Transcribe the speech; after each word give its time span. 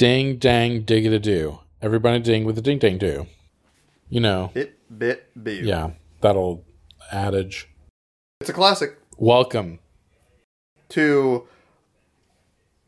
Ding 0.00 0.38
dang 0.38 0.84
diggity 0.84 1.18
do. 1.18 1.58
Everybody 1.82 2.20
ding 2.20 2.46
with 2.46 2.54
the 2.54 2.62
ding 2.62 2.78
dang 2.78 2.96
do. 2.96 3.26
You 4.08 4.20
know, 4.20 4.50
Bit 4.54 4.78
bit 4.98 5.26
boo. 5.36 5.50
yeah, 5.52 5.90
that 6.22 6.36
old 6.36 6.64
adage. 7.12 7.68
It's 8.40 8.48
a 8.48 8.54
classic. 8.54 8.96
Welcome. 9.18 9.78
To 10.88 11.46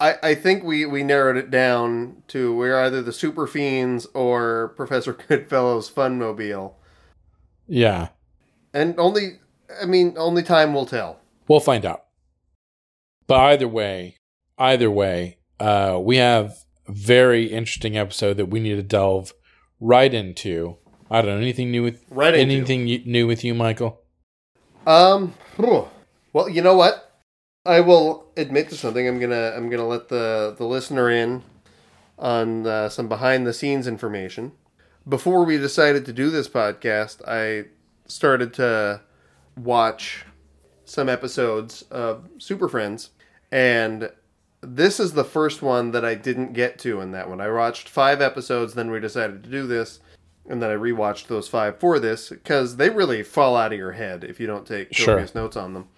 I 0.01 0.15
I 0.23 0.35
think 0.35 0.65
we 0.65 0.87
we 0.87 1.03
narrowed 1.03 1.37
it 1.37 1.51
down 1.51 2.23
to 2.29 2.57
we're 2.57 2.81
either 2.83 3.03
the 3.03 3.13
Super 3.13 3.47
Fiends 3.47 4.07
or 4.15 4.69
Professor 4.75 5.13
Goodfellow's 5.29 5.91
Funmobile. 5.91 6.73
Yeah, 7.69 8.09
And 8.73 8.99
only 8.99 9.39
I 9.83 9.85
mean 9.85 10.15
only 10.17 10.43
time 10.43 10.73
will 10.73 10.87
tell. 10.87 11.21
we'll 11.47 11.61
find 11.61 11.85
out. 11.85 12.05
But 13.27 13.37
either 13.41 13.69
way, 13.69 14.17
either 14.57 14.91
way, 14.91 15.37
uh, 15.61 15.99
we 16.03 16.17
have 16.17 16.53
a 16.53 16.55
very 16.93 17.47
interesting 17.47 17.97
episode 17.97 18.37
that 18.37 18.47
we 18.47 18.61
need 18.61 18.77
to 18.77 18.83
delve 18.83 19.33
right 19.81 20.13
into. 20.13 20.77
I 21.11 21.21
don't 21.23 21.33
know 21.33 21.41
anything 21.43 21.71
new 21.71 21.83
with 21.83 22.03
Right 22.11 22.35
into. 22.35 22.55
anything 22.57 22.87
y- 22.87 23.03
new 23.05 23.27
with 23.27 23.45
you, 23.45 23.55
Michael. 23.55 24.01
Um. 24.87 25.35
Well, 26.35 26.49
you 26.49 26.63
know 26.63 26.75
what? 26.75 27.21
I 27.67 27.81
will 27.81 28.25
admit 28.39 28.71
to 28.71 28.75
something. 28.75 29.07
I'm 29.07 29.21
gonna 29.21 29.53
I'm 29.55 29.69
gonna 29.69 29.87
let 29.87 30.09
the 30.09 30.55
the 30.57 30.65
listener 30.65 31.11
in 31.11 31.43
on 32.19 32.67
uh, 32.67 32.89
some 32.89 33.07
behind 33.07 33.47
the 33.47 33.53
scenes 33.53 33.87
information. 33.87 34.53
Before 35.07 35.45
we 35.45 35.59
decided 35.59 36.07
to 36.07 36.13
do 36.15 36.31
this 36.31 36.49
podcast, 36.49 37.21
I 37.29 37.69
started 38.09 38.55
to 38.55 39.03
watch 39.59 40.25
some 40.87 41.11
episodes 41.11 41.83
of 41.91 42.27
Super 42.39 42.69
Friends, 42.69 43.11
and 43.51 44.11
this 44.63 45.01
is 45.01 45.13
the 45.13 45.25
first 45.25 45.61
one 45.61 45.91
that 45.91 46.05
I 46.05 46.15
didn't 46.15 46.53
get 46.53 46.79
to 46.81 47.01
in 47.01 47.13
that 47.13 47.29
one. 47.29 47.41
I 47.41 47.51
watched 47.51 47.89
five 47.89 48.21
episodes, 48.21 48.75
then 48.75 48.91
we 48.91 49.01
decided 49.01 49.43
to 49.43 49.51
do 49.51 49.67
this, 49.67 50.01
and 50.49 50.63
then 50.63 50.71
I 50.71 50.75
rewatched 50.75 51.27
those 51.27 51.49
five 51.49 51.79
for 51.79 51.99
this 51.99 52.31
because 52.31 52.77
they 52.77 52.89
really 52.89 53.23
fall 53.23 53.57
out 53.57 53.73
of 53.73 53.79
your 53.79 53.93
head 53.93 54.25
if 54.25 54.39
you 54.39 54.47
don't 54.47 54.67
take 54.67 54.95
Sure. 54.95 55.17
copious 55.17 55.35
notes 55.35 55.57
on 55.57 55.75
them. 55.75 55.89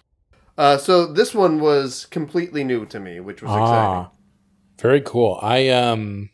Uh, 0.57 0.77
so 0.77 1.05
this 1.05 1.35
one 1.35 1.59
was 1.59 2.05
completely 2.05 2.63
new 2.63 2.85
to 2.87 2.99
me, 2.99 3.19
which 3.19 3.41
was 3.41 3.51
exciting. 3.51 3.73
Ah, 3.73 4.11
very 4.79 5.01
cool. 5.01 5.37
I 5.41 5.69
um, 5.69 6.29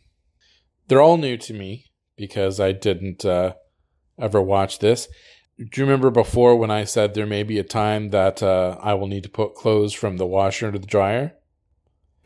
they're 0.88 1.02
all 1.02 1.16
new 1.16 1.36
to 1.38 1.52
me 1.52 1.86
because 2.16 2.60
I 2.60 2.72
didn't 2.72 3.24
uh, 3.24 3.54
ever 4.20 4.40
watch 4.40 4.78
this. 4.78 5.08
Do 5.58 5.80
you 5.80 5.84
remember 5.84 6.10
before 6.10 6.56
when 6.56 6.70
I 6.70 6.84
said 6.84 7.14
there 7.14 7.26
may 7.26 7.42
be 7.42 7.58
a 7.58 7.64
time 7.64 8.10
that 8.10 8.42
uh, 8.42 8.78
I 8.80 8.94
will 8.94 9.06
need 9.06 9.24
to 9.24 9.28
put 9.28 9.54
clothes 9.54 9.92
from 9.92 10.16
the 10.16 10.26
washer 10.26 10.66
into 10.66 10.78
the 10.78 10.86
dryer? 10.86 11.34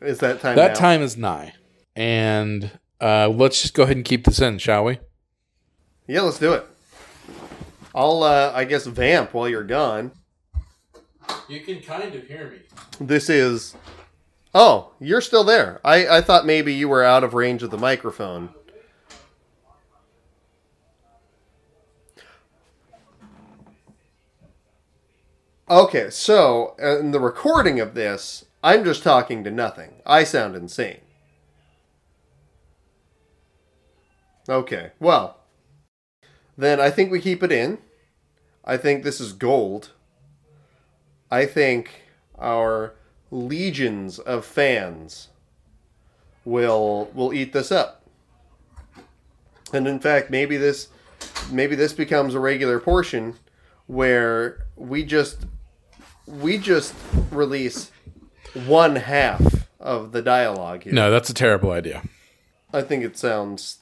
Is 0.01 0.19
that 0.19 0.41
time? 0.41 0.55
that 0.55 0.73
now? 0.73 0.79
time 0.79 1.01
is 1.01 1.17
nigh, 1.17 1.53
and 1.95 2.71
uh, 3.01 3.29
let's 3.29 3.61
just 3.61 3.73
go 3.73 3.83
ahead 3.83 3.95
and 3.95 4.05
keep 4.05 4.25
this 4.25 4.39
in, 4.39 4.57
shall 4.59 4.85
we? 4.85 4.99
Yeah, 6.07 6.21
let's 6.21 6.39
do 6.39 6.53
it. 6.53 6.65
I'll, 7.95 8.21
uh, 8.21 8.51
I 8.53 8.63
guess, 8.63 8.85
vamp 8.85 9.33
while 9.33 9.49
you're 9.49 9.63
gone. 9.63 10.11
You 11.49 11.61
can 11.61 11.81
kind 11.81 12.13
of 12.13 12.27
hear 12.27 12.51
me. 12.51 12.59
This 12.99 13.29
is. 13.29 13.75
Oh, 14.53 14.91
you're 14.99 15.21
still 15.21 15.43
there. 15.43 15.81
I, 15.83 16.07
I 16.07 16.21
thought 16.21 16.45
maybe 16.45 16.73
you 16.73 16.87
were 16.87 17.03
out 17.03 17.23
of 17.23 17.33
range 17.33 17.63
of 17.63 17.71
the 17.71 17.77
microphone. 17.77 18.49
Okay, 25.69 26.09
so 26.09 26.75
uh, 26.81 26.99
in 26.99 27.11
the 27.11 27.19
recording 27.19 27.79
of 27.81 27.93
this, 27.93 28.45
I'm 28.67 28.83
just 28.83 29.01
talking 29.01 29.45
to 29.45 29.49
nothing. 29.49 30.01
I 30.05 30.25
sound 30.25 30.53
insane. 30.53 30.99
Okay, 34.49 34.91
well, 34.99 35.37
then 36.57 36.77
I 36.77 36.89
think 36.89 37.09
we 37.09 37.21
keep 37.21 37.41
it 37.43 37.51
in. 37.53 37.77
I 38.65 38.75
think 38.75 39.05
this 39.05 39.21
is 39.21 39.31
gold. 39.31 39.91
I 41.31 41.45
think 41.45 41.91
our 42.37 42.93
legions 43.31 44.19
of 44.19 44.43
fans 44.43 45.29
will 46.43 47.09
will 47.13 47.33
eat 47.33 47.53
this 47.53 47.71
up. 47.71 48.03
And 49.71 49.87
in 49.87 50.01
fact, 50.01 50.29
maybe 50.29 50.57
this 50.57 50.89
maybe 51.49 51.77
this 51.77 51.93
becomes 51.93 52.35
a 52.35 52.39
regular 52.41 52.81
portion 52.81 53.35
where 53.85 54.65
we 54.75 55.05
just 55.05 55.45
we 56.25 56.57
just 56.57 56.93
release 57.31 57.91
one 58.53 58.95
half 58.95 59.67
of 59.79 60.11
the 60.11 60.21
dialogue 60.21 60.83
here. 60.83 60.93
No, 60.93 61.11
that's 61.11 61.29
a 61.29 61.33
terrible 61.33 61.71
idea. 61.71 62.03
I 62.73 62.81
think 62.81 63.03
it 63.03 63.17
sounds 63.17 63.79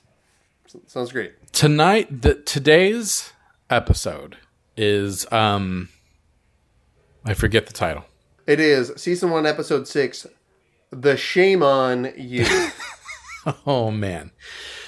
sounds 0.88 1.12
great. 1.12 1.34
Tonight, 1.54 2.22
the 2.22 2.36
today's 2.36 3.32
episode 3.70 4.38
is 4.78 5.32
um, 5.32 5.90
I 7.24 7.34
forget 7.34 7.66
the 7.68 7.74
title. 7.74 8.06
It 8.46 8.60
is 8.60 8.92
season 8.98 9.32
1 9.32 9.46
episode 9.48 9.88
6 9.88 10.28
The 10.92 11.14
Shamon 11.14 12.14
U. 12.18 12.46
Oh 13.68 13.92
man. 13.92 14.32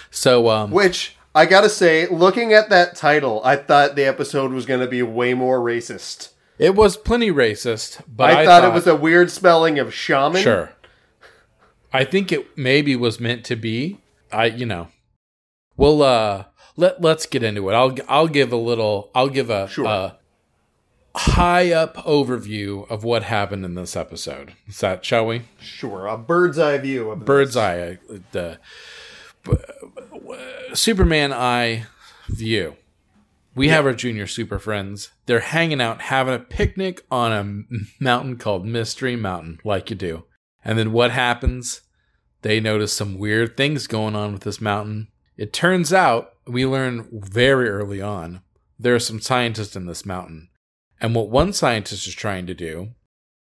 So 0.10 0.50
um, 0.50 0.72
Which 0.72 1.16
I 1.36 1.46
gotta 1.46 1.70
say, 1.70 2.08
looking 2.08 2.54
at 2.54 2.70
that 2.70 2.96
title, 2.96 3.40
I 3.46 3.56
thought 3.56 3.96
the 3.96 4.06
episode 4.08 4.52
was 4.52 4.66
gonna 4.66 4.88
be 4.88 5.04
way 5.04 5.36
more 5.36 5.60
racist. 5.60 6.30
It 6.60 6.76
was 6.76 6.98
plenty 6.98 7.32
racist, 7.32 8.02
but 8.08 8.32
I, 8.32 8.42
I, 8.42 8.46
thought, 8.46 8.64
it 8.64 8.74
was 8.74 8.88
a 8.88 8.96
weird 8.96 9.30
spelling 9.32 9.80
of 9.80 9.94
shaman. 9.94 10.42
sure. 10.42 10.72
I 11.94 12.04
think 12.04 12.32
it 12.32 12.58
maybe 12.58 12.96
was 12.96 13.20
meant 13.20 13.44
to 13.46 13.56
be. 13.56 14.00
I 14.32 14.46
you 14.48 14.66
know, 14.66 14.90
well 15.78 16.02
uh 16.02 16.46
let 16.76 17.02
let's 17.02 17.26
get 17.26 17.44
into 17.44 17.70
it. 17.70 17.74
I'll 17.74 17.96
I'll 18.10 18.28
give 18.28 18.52
a 18.52 18.58
little. 18.58 19.10
I'll 19.16 19.30
give 19.30 19.50
a 19.50 19.68
Sure. 19.70 19.86
a 19.86 20.18
high 21.16 21.72
up 21.72 21.96
overview 21.98 22.88
of 22.92 23.04
what 23.04 23.24
happened 23.24 23.64
in 23.66 23.74
this 23.76 23.96
episode. 23.96 24.54
Is 24.68 24.80
that 24.82 25.04
shall 25.06 25.26
we? 25.26 25.44
Sure, 25.60 26.06
a 26.08 26.18
bird's 26.18 26.60
eye 26.60 26.78
view 26.78 27.10
of 27.10 27.24
bird's 27.26 27.54
this. 27.56 27.64
eye, 27.64 27.98
uh, 28.14 28.18
the 28.34 28.60
Superman 30.74 31.34
eye 31.34 31.86
view. 32.28 32.76
We 33.56 33.70
have 33.70 33.86
our 33.86 33.94
junior 33.94 34.28
super 34.28 34.60
friends. 34.60 35.12
They're 35.28 35.42
hanging 35.42 35.82
out, 35.82 36.04
having 36.04 36.34
a 36.34 36.40
picnic 36.40 37.06
on 37.12 37.32
a 37.32 38.04
mountain 38.04 38.38
called 38.38 38.66
Mystery 38.66 39.16
Mountain, 39.16 39.60
like 39.64 39.90
you 39.90 39.96
do. 39.96 40.24
And 40.66 40.80
then 40.80 40.92
what 40.92 41.12
happens? 41.12 41.82
They 42.42 42.60
notice 42.60 42.94
some 42.94 43.18
weird 43.18 43.56
things 43.56 43.88
going 43.88 44.16
on 44.16 44.34
with 44.34 44.42
this 44.44 44.62
mountain. 44.62 45.10
It 45.38 45.54
turns 45.54 45.94
out, 45.94 46.32
we 46.48 46.66
learn 46.66 47.08
very 47.12 47.70
early 47.70 48.02
on, 48.02 48.42
there 48.80 48.96
are 48.96 49.00
some 49.00 49.20
scientists 49.20 49.76
in 49.76 49.86
this 49.86 50.06
mountain. 50.06 50.50
And 51.00 51.14
what 51.14 51.30
one 51.30 51.54
scientist 51.54 52.08
is 52.08 52.16
trying 52.16 52.48
to 52.48 52.54
do 52.54 52.90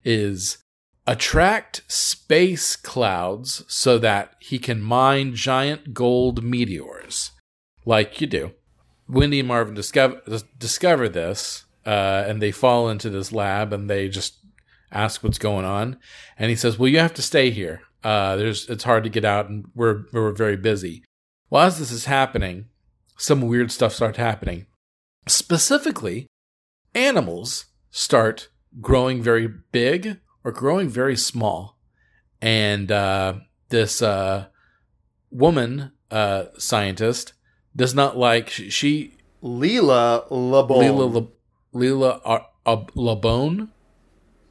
is 0.05 0.59
attract 1.07 1.83
space 1.87 2.77
clouds 2.77 3.63
so 3.69 3.99
that 3.99 4.35
he 4.39 4.59
can 4.59 4.81
mine 4.81 5.35
giant 5.35 5.93
gold 5.93 6.43
meteors, 6.43 7.33
like 7.85 8.21
you 8.21 8.27
do. 8.27 8.53
Wendy 9.07 9.41
and 9.41 9.49
Marvin 9.49 9.75
discover 9.75 10.23
discover 10.59 11.09
this, 11.09 11.65
uh, 11.87 12.25
and 12.27 12.41
they 12.41 12.51
fall 12.51 12.89
into 12.89 13.11
this 13.11 13.33
lab, 13.33 13.73
and 13.73 13.89
they 13.89 14.09
just 14.09 14.39
ask 14.93 15.23
what's 15.23 15.39
going 15.39 15.65
on. 15.65 15.99
And 16.39 16.51
he 16.51 16.57
says, 16.57 16.79
"Well, 16.79 16.89
you 16.89 16.99
have 16.99 17.15
to 17.15 17.23
stay 17.23 17.51
here. 17.51 17.83
Uh, 18.03 18.37
there's 18.37 18.69
it's 18.69 18.85
hard 18.85 19.05
to 19.05 19.11
get 19.11 19.25
out, 19.25 19.49
and 19.49 19.67
we're 19.75 20.05
we're 20.13 20.33
very 20.33 20.57
busy." 20.57 21.05
Well, 21.51 21.67
as 21.67 21.79
this 21.79 21.91
is 21.91 22.07
happening, 22.07 22.67
some 23.17 23.43
weird 23.43 23.71
stuff 23.71 23.93
starts 23.93 24.19
happening. 24.19 24.67
Specifically, 25.27 26.27
animals 26.95 27.67
start 27.91 28.49
growing 28.81 29.23
very 29.23 29.47
big 29.47 30.19
or 30.43 30.53
growing 30.53 30.89
very 30.89 31.17
small. 31.17 31.79
And 32.41 32.93
uh, 32.93 33.35
this 33.71 34.03
uh, 34.03 34.47
woman 35.31 35.93
uh, 36.11 36.47
scientist 36.59 37.33
does 37.75 37.95
not 37.95 38.17
like 38.17 38.51
she, 38.51 38.71
she 38.71 39.13
Leela 39.43 40.29
Labone. 40.31 40.83
Leela 40.83 41.13
Le, 41.13 41.27
Leela 41.75 42.21
Ar- 42.25 42.47
Ab- 42.67 42.93
Labone. 42.95 43.69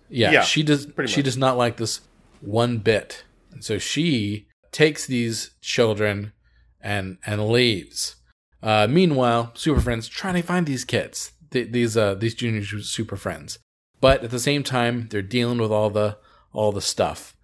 Yeah, 0.10 0.32
Yeah, 0.32 0.42
she 0.44 0.64
does. 0.64 0.88
She 1.08 1.22
does 1.22 1.38
not 1.38 1.58
like 1.58 1.78
this 1.78 2.02
one 2.42 2.78
bit, 2.80 3.24
and 3.52 3.64
so 3.64 3.78
she 3.78 4.48
takes 4.72 5.06
these 5.06 5.52
children 5.62 6.34
and 6.82 7.18
and 7.26 7.48
leaves. 7.48 8.18
Uh, 8.62 8.88
meanwhile, 8.90 9.52
Super 9.56 9.82
Friends 9.82 10.08
trying 10.08 10.36
to 10.36 10.42
find 10.42 10.66
these 10.66 10.86
kids, 10.86 11.32
th- 11.52 11.72
these 11.72 11.98
uh, 11.98 12.14
these 12.16 12.36
junior 12.36 12.64
Super 12.64 13.16
Friends, 13.16 13.60
but 14.00 14.24
at 14.24 14.30
the 14.32 14.40
same 14.40 14.64
time, 14.64 15.08
they're 15.10 15.22
dealing 15.22 15.58
with 15.58 15.72
all 15.72 15.90
the 15.90 16.18
all 16.52 16.72
the 16.72 16.82
stuff. 16.82 17.36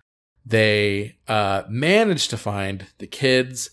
They 0.46 1.18
uh, 1.28 1.64
manage 1.70 2.28
to 2.30 2.38
find 2.38 2.88
the 2.98 3.08
kids 3.08 3.72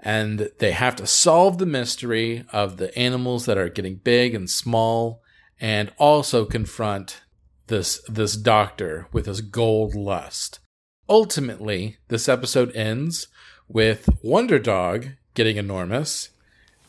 and 0.00 0.50
they 0.58 0.72
have 0.72 0.96
to 0.96 1.06
solve 1.06 1.58
the 1.58 1.66
mystery 1.66 2.44
of 2.52 2.76
the 2.76 2.96
animals 2.98 3.46
that 3.46 3.58
are 3.58 3.68
getting 3.68 3.96
big 3.96 4.34
and 4.34 4.48
small 4.50 5.22
and 5.60 5.92
also 5.98 6.44
confront 6.44 7.22
this 7.68 8.00
this 8.08 8.36
doctor 8.36 9.08
with 9.12 9.26
his 9.26 9.40
gold 9.40 9.94
lust 9.94 10.60
ultimately 11.08 11.98
this 12.08 12.28
episode 12.28 12.74
ends 12.74 13.28
with 13.68 14.08
Wonder 14.22 14.58
Dog 14.58 15.08
getting 15.34 15.56
enormous 15.56 16.30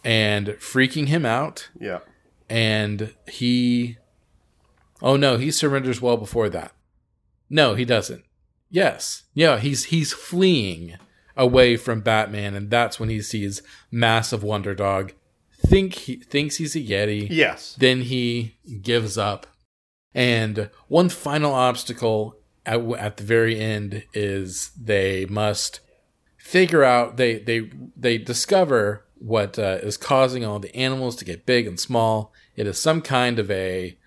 and 0.04 0.48
freaking 0.60 1.08
him 1.08 1.26
out. 1.26 1.70
Yeah. 1.80 2.00
And 2.50 3.14
he. 3.28 3.98
Oh 5.02 5.18
no, 5.18 5.38
he 5.38 5.52
surrenders 5.52 6.02
well 6.02 6.18
before 6.18 6.50
that. 6.50 6.72
No, 7.50 7.76
he 7.76 7.86
doesn't. 7.86 8.24
Yes. 8.70 9.24
Yeah, 9.34 9.60
he's 9.60 9.86
he's 9.86 10.14
fleeing 10.14 10.96
away 11.36 11.78
from 11.78 12.02
Batman, 12.02 12.56
and 12.56 12.70
that's 12.70 13.00
when 13.00 13.10
he 13.10 13.22
sees 13.22 13.62
massive 13.92 14.44
Wonder 14.44 14.74
Dog. 14.74 15.14
Think 15.60 15.94
he 15.94 16.18
thinks 16.18 16.58
he's 16.58 16.76
a 16.76 16.80
Yeti. 16.80 17.28
Yes. 17.30 17.76
Then 17.80 18.02
he 18.02 18.58
gives 18.82 19.18
up. 19.18 19.48
And 20.14 20.70
one 20.88 21.10
final 21.10 21.54
obstacle 21.54 22.38
at, 22.66 22.80
at 22.80 23.18
the 23.18 23.24
very 23.24 23.60
end 23.60 24.04
is 24.14 24.72
they 24.80 25.26
must 25.26 25.80
figure 26.38 26.84
out 26.84 27.18
they 27.18 27.40
they 27.40 27.70
they 27.96 28.18
discover 28.18 29.06
what 29.20 29.58
uh, 29.58 29.80
is 29.82 29.98
causing 29.98 30.46
all 30.46 30.60
the 30.60 30.76
animals 30.76 31.16
to 31.18 31.26
get 31.26 31.46
big 31.46 31.68
and 31.68 31.80
small. 31.80 32.32
It 32.56 32.68
is 32.68 32.80
some 32.80 33.02
kind 33.02 33.40
of 33.40 33.50
a, 33.52 33.98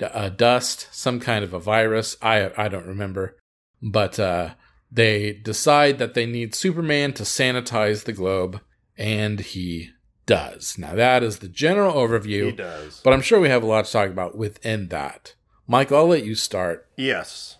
a 0.00 0.30
dust, 0.30 0.88
some 0.90 1.20
kind 1.20 1.44
of 1.44 1.52
a 1.52 1.60
virus. 1.60 2.16
I 2.22 2.50
I 2.56 2.68
don't 2.68 2.86
remember, 2.86 3.36
but 3.82 4.18
uh, 4.18 4.54
they 4.90 5.32
decide 5.32 5.98
that 5.98 6.14
they 6.14 6.26
need 6.26 6.54
Superman 6.54 7.12
to 7.14 7.22
sanitize 7.22 8.04
the 8.04 8.12
globe, 8.12 8.60
and 8.96 9.40
he 9.40 9.90
does. 10.26 10.76
Now 10.76 10.94
that 10.94 11.22
is 11.22 11.38
the 11.38 11.48
general 11.48 11.94
overview. 11.94 12.46
He 12.46 12.52
does. 12.52 13.00
But 13.02 13.12
I'm 13.12 13.22
sure 13.22 13.40
we 13.40 13.48
have 13.48 13.62
a 13.62 13.66
lot 13.66 13.84
to 13.84 13.92
talk 13.92 14.10
about 14.10 14.36
within 14.36 14.88
that. 14.88 15.34
Mike, 15.66 15.90
I'll 15.90 16.06
let 16.06 16.24
you 16.24 16.34
start. 16.34 16.86
Yes. 16.96 17.58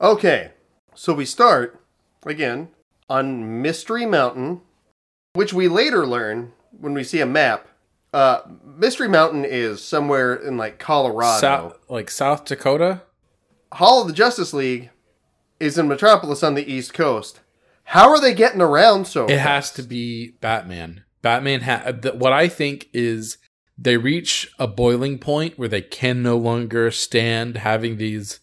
Okay. 0.00 0.52
So 0.94 1.12
we 1.12 1.24
start 1.24 1.80
again 2.24 2.68
on 3.08 3.62
Mystery 3.62 4.06
Mountain, 4.06 4.62
which 5.34 5.52
we 5.52 5.68
later 5.68 6.06
learn 6.06 6.52
when 6.70 6.94
we 6.94 7.04
see 7.04 7.20
a 7.20 7.26
map. 7.26 7.68
Uh, 8.12 8.40
Mystery 8.64 9.08
Mountain 9.08 9.44
is 9.44 9.82
somewhere 9.82 10.34
in 10.34 10.56
like 10.56 10.78
Colorado. 10.78 11.40
South, 11.40 11.78
like 11.88 12.10
South 12.10 12.44
Dakota. 12.44 13.02
Hall 13.72 14.00
of 14.00 14.08
the 14.08 14.14
Justice 14.14 14.52
League 14.54 14.90
is 15.60 15.76
in 15.76 15.88
Metropolis 15.88 16.42
on 16.42 16.54
the 16.54 16.72
East 16.72 16.94
Coast. 16.94 17.40
How 17.84 18.08
are 18.08 18.20
they 18.20 18.34
getting 18.34 18.60
around 18.60 19.06
so? 19.06 19.26
It 19.26 19.38
has 19.38 19.70
to 19.72 19.82
be 19.82 20.32
Batman. 20.40 21.04
Batman. 21.26 21.62
Ha- 21.62 22.12
what 22.14 22.32
I 22.32 22.46
think 22.46 22.88
is 22.92 23.38
they 23.76 23.96
reach 23.96 24.48
a 24.60 24.68
boiling 24.68 25.18
point 25.18 25.58
where 25.58 25.66
they 25.66 25.82
can 25.82 26.22
no 26.22 26.36
longer 26.36 26.92
stand 26.92 27.56
having 27.56 27.96
these 27.96 28.38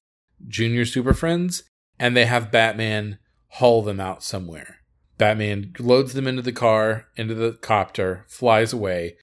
junior 0.45 0.83
super 0.83 1.13
friends, 1.13 1.63
and 1.97 2.13
they 2.13 2.25
have 2.25 2.51
Batman 2.51 3.19
haul 3.51 3.83
them 3.83 4.01
out 4.01 4.21
somewhere. 4.21 4.79
Batman 5.17 5.71
loads 5.79 6.11
them 6.11 6.27
into 6.27 6.41
the 6.41 6.51
car, 6.51 7.05
into 7.15 7.33
the 7.33 7.53
copter, 7.53 8.25
flies 8.27 8.73
away, 8.73 9.15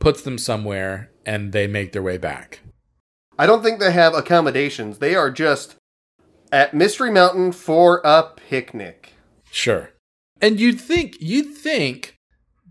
puts 0.00 0.20
them 0.20 0.36
somewhere, 0.36 1.10
and 1.24 1.52
they 1.52 1.66
make 1.66 1.92
their 1.92 2.02
way 2.02 2.18
back. 2.18 2.60
I 3.38 3.46
don't 3.46 3.62
think 3.62 3.80
they 3.80 3.92
have 3.92 4.12
accommodations. 4.12 4.98
They 4.98 5.14
are 5.14 5.30
just 5.30 5.76
at 6.52 6.74
Mystery 6.74 7.10
Mountain 7.10 7.52
for 7.52 8.02
a 8.04 8.24
picnic. 8.36 9.14
Sure. 9.50 9.92
And 10.42 10.60
you'd 10.60 10.78
think 10.78 11.16
you'd 11.20 11.56
think 11.56 12.17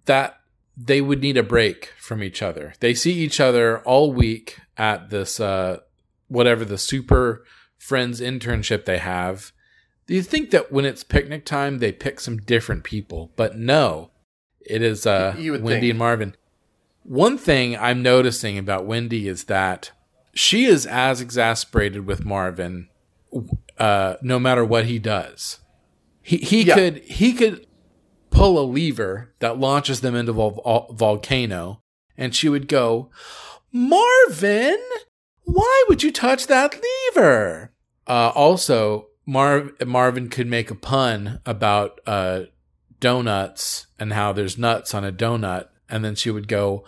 that 0.07 0.39
they 0.75 0.99
would 1.01 1.21
need 1.21 1.37
a 1.37 1.43
break 1.43 1.93
from 1.99 2.21
each 2.21 2.41
other. 2.41 2.73
They 2.81 2.93
see 2.93 3.13
each 3.13 3.39
other 3.39 3.79
all 3.79 4.11
week 4.11 4.57
at 4.77 5.09
this 5.09 5.39
uh 5.39 5.79
whatever 6.27 6.65
the 6.65 6.77
super 6.77 7.43
friends 7.77 8.19
internship 8.21 8.85
they 8.85 8.97
have. 8.97 9.51
Do 10.07 10.13
you 10.13 10.21
think 10.23 10.51
that 10.51 10.71
when 10.71 10.85
it's 10.85 11.03
picnic 11.03 11.45
time 11.45 11.77
they 11.79 11.91
pick 11.91 12.19
some 12.19 12.37
different 12.37 12.83
people? 12.83 13.31
But 13.35 13.57
no. 13.57 14.11
It 14.61 14.81
is 14.81 15.05
uh 15.05 15.33
Wendy 15.35 15.61
think. 15.61 15.89
and 15.91 15.99
Marvin. 15.99 16.35
One 17.03 17.37
thing 17.37 17.77
I'm 17.77 18.01
noticing 18.03 18.57
about 18.57 18.85
Wendy 18.85 19.27
is 19.27 19.45
that 19.45 19.91
she 20.33 20.65
is 20.65 20.85
as 20.85 21.21
exasperated 21.21 22.05
with 22.05 22.25
Marvin 22.25 22.89
uh 23.77 24.15
no 24.21 24.39
matter 24.39 24.63
what 24.63 24.85
he 24.85 24.99
does. 24.99 25.59
He 26.21 26.37
he 26.37 26.63
Yeah. 26.63 26.75
could 26.75 26.97
he 27.03 27.33
could 27.33 27.66
pull 28.29 28.59
a 28.59 28.65
lever 28.65 29.33
that 29.39 29.57
launches 29.59 30.01
them 30.01 30.15
into 30.15 30.31
a 30.31 30.51
vol- 30.51 30.93
volcano, 30.93 31.81
and 32.17 32.35
she 32.35 32.49
would 32.49 32.67
go, 32.67 33.09
Marvin, 33.71 34.77
why 35.43 35.83
would 35.87 36.03
you 36.03 36.11
touch 36.11 36.47
that 36.47 36.79
lever? 37.15 37.71
Uh, 38.07 38.31
also, 38.35 39.07
Mar- 39.25 39.71
Marvin 39.85 40.29
could 40.29 40.47
make 40.47 40.71
a 40.71 40.75
pun 40.75 41.41
about 41.45 41.99
uh, 42.07 42.43
donuts 42.99 43.87
and 43.99 44.13
how 44.13 44.31
there's 44.33 44.57
nuts 44.57 44.93
on 44.93 45.03
a 45.05 45.11
donut, 45.11 45.67
and 45.89 46.03
then 46.03 46.15
she 46.15 46.31
would 46.31 46.47
go, 46.47 46.83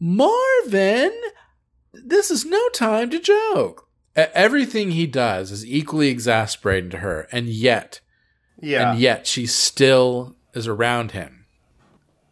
Marvin, 0.00 1.12
this 1.92 2.30
is 2.30 2.44
no 2.44 2.68
time 2.70 3.10
to 3.10 3.18
joke. 3.20 3.88
Everything 4.14 4.90
he 4.90 5.06
does 5.06 5.50
is 5.50 5.64
equally 5.64 6.08
exasperating 6.08 6.90
to 6.90 6.98
her, 6.98 7.28
and 7.32 7.48
yet 7.48 8.00
Yeah. 8.60 8.90
and 8.92 9.00
yet 9.00 9.26
she 9.26 9.46
still 9.46 10.36
is 10.54 10.68
around 10.68 11.12
him. 11.12 11.46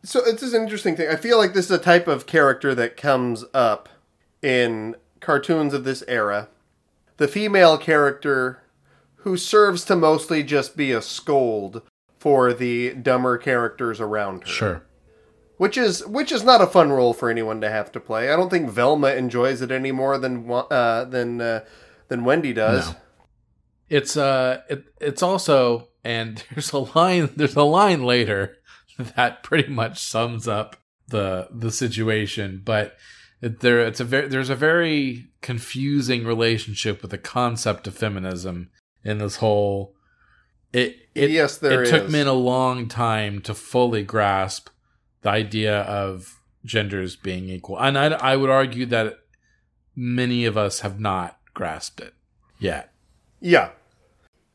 So 0.03 0.21
it's 0.25 0.41
just 0.41 0.55
an 0.55 0.63
interesting 0.63 0.97
thing. 0.97 1.09
I 1.09 1.17
feel 1.17 1.37
like 1.37 1.53
this 1.53 1.67
is 1.67 1.71
a 1.71 1.79
type 1.79 2.09
of 2.09 2.27
character 2.27 2.75
that 2.75 2.97
comes 2.97 3.45
up 3.53 3.89
in 4.43 4.97
cartoons 5.21 5.75
of 5.75 5.85
this 5.85 6.03
era. 6.09 6.49
The 7.19 7.29
female 7.29 7.77
character 7.77 8.63
who 9.17 9.37
serves 9.37 9.85
to 9.85 9.97
mostly 9.97 10.43
just 10.43 10.77
be 10.77 10.93
a 10.93 11.03
scold 11.03 11.83
for 12.19 12.53
the 12.53 12.95
dumber 12.95 13.37
characters 13.37 14.01
around 14.01 14.43
her. 14.43 14.49
Sure. 14.49 14.83
Which 15.59 15.77
is 15.77 16.07
which 16.07 16.33
is 16.33 16.43
not 16.43 16.63
a 16.63 16.67
fun 16.67 16.91
role 16.91 17.13
for 17.13 17.29
anyone 17.29 17.61
to 17.61 17.69
have 17.69 17.93
to 17.93 18.01
play. 18.01 18.33
I 18.33 18.37
don't 18.37 18.49
think 18.49 18.71
Velma 18.71 19.09
enjoys 19.09 19.61
it 19.61 19.71
any 19.71 19.93
more 19.93 20.17
than 20.17 20.51
uh, 20.51 21.05
than 21.05 21.43
uh, 21.43 21.65
than 22.09 22.25
Wendy 22.25 22.55
does. 22.55 22.89
No. 22.89 22.97
It's 23.91 24.17
uh 24.17 24.63
it, 24.71 24.85
it's 24.99 25.23
also 25.23 25.89
and 26.05 26.45
there's 26.55 26.73
a 26.73 26.79
line 26.79 27.31
there's 27.37 27.57
a 27.57 27.63
line 27.63 28.05
later 28.05 28.57
that 29.17 29.43
pretty 29.43 29.71
much 29.71 30.01
sums 30.03 30.47
up 30.49 30.77
the 31.09 31.49
the 31.53 31.71
situation, 31.71 32.63
but 32.65 32.97
it, 33.41 33.61
there 33.61 33.81
it's 33.81 34.01
a 34.01 34.05
very 34.05 34.29
there's 34.29 34.51
a 34.51 34.55
very 34.55 35.29
confusing 35.41 36.25
relationship 36.25 37.03
with 37.03 37.11
the 37.11 37.19
concept 37.19 37.87
of 37.87 37.95
feminism 37.97 38.71
in 39.03 39.19
this 39.19 39.37
whole 39.37 39.95
it 40.73 40.97
it 41.15 41.31
Yes, 41.31 41.57
there 41.59 41.83
it 41.83 41.91
took 41.91 42.05
is. 42.05 42.13
me 42.13 42.21
a 42.21 42.33
long 42.33 42.89
time 42.89 43.41
to 43.43 43.55
fully 43.55 44.03
grasp 44.03 44.69
the 45.23 45.31
idea 45.31 45.81
of 45.83 46.41
genders 46.65 47.17
being 47.17 47.49
equal. 47.49 47.79
And 47.81 47.99
I, 47.99 48.07
I 48.09 48.37
would 48.37 48.51
argue 48.51 48.87
that 48.87 49.19
many 49.97 50.45
of 50.45 50.57
us 50.57 50.81
have 50.81 51.01
not 51.01 51.39
grasped 51.55 52.01
it 52.01 52.15
yet. 52.59 52.93
Yeah, 53.41 53.71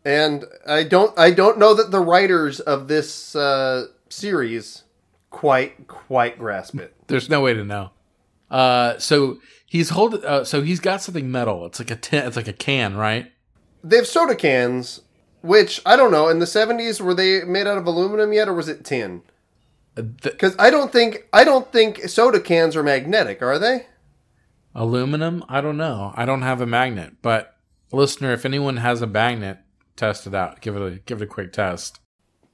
and 0.06 0.46
I 0.68 0.84
don't 0.84 1.18
I 1.18 1.32
don't 1.32 1.58
know 1.58 1.74
that 1.74 1.92
the 1.92 2.00
writers 2.00 2.60
of 2.62 2.88
this 2.88 3.36
uh, 3.36 3.88
series 4.10 4.84
quite 5.32 5.88
quite 5.88 6.38
grasp 6.40 6.76
it. 6.80 6.94
There's 7.08 7.30
no 7.30 7.42
way 7.42 7.54
to 7.54 7.64
know. 7.66 7.90
Uh, 8.50 8.98
so 9.00 9.40
he's 9.66 9.90
holding. 9.90 10.24
Uh, 10.24 10.44
so 10.46 10.62
he's 10.62 10.80
got 10.80 11.02
something 11.02 11.30
metal. 11.32 11.66
It's 11.66 11.80
like 11.80 11.92
a 11.92 11.96
tin. 11.96 12.26
It's 12.26 12.36
like 12.38 12.48
a 12.48 12.54
can, 12.54 12.96
right? 12.96 13.32
They 13.84 13.98
have 13.98 14.08
soda 14.08 14.36
cans, 14.36 15.02
which 15.42 15.82
I 15.86 15.96
don't 15.96 16.12
know. 16.12 16.30
In 16.30 16.40
the 16.40 16.48
seventies, 16.48 17.02
were 17.02 17.14
they 17.14 17.44
made 17.44 17.68
out 17.68 17.78
of 17.78 17.86
aluminum 17.88 18.32
yet, 18.34 18.48
or 18.48 18.54
was 18.54 18.70
it 18.70 18.86
tin? 18.86 19.24
Uh, 19.98 20.04
th- 20.22 20.34
Because 20.36 20.56
I 20.60 20.70
don't 20.70 20.92
think 20.92 21.28
I 21.34 21.44
don't 21.44 21.72
think 21.72 22.08
soda 22.08 22.40
cans 22.40 22.76
are 22.76 22.84
magnetic, 22.84 23.42
are 23.42 23.58
they? 23.60 23.88
aluminum. 24.74 25.44
I 25.48 25.62
don't 25.62 25.78
know. 25.78 26.12
I 26.16 26.26
don't 26.26 26.42
have 26.42 26.60
a 26.62 26.66
magnet, 26.66 27.14
but 27.22 27.56
listener, 27.92 28.34
if 28.34 28.46
anyone 28.46 28.78
has 28.78 29.02
a 29.02 29.08
magnet, 29.08 29.60
test 29.96 30.28
it 30.28 30.34
out. 30.34 30.62
Give 30.62 30.76
it 30.76 30.82
a 30.82 31.00
give 31.00 31.22
it 31.22 31.26
a 31.26 31.28
quick 31.28 31.54
test. 31.54 32.00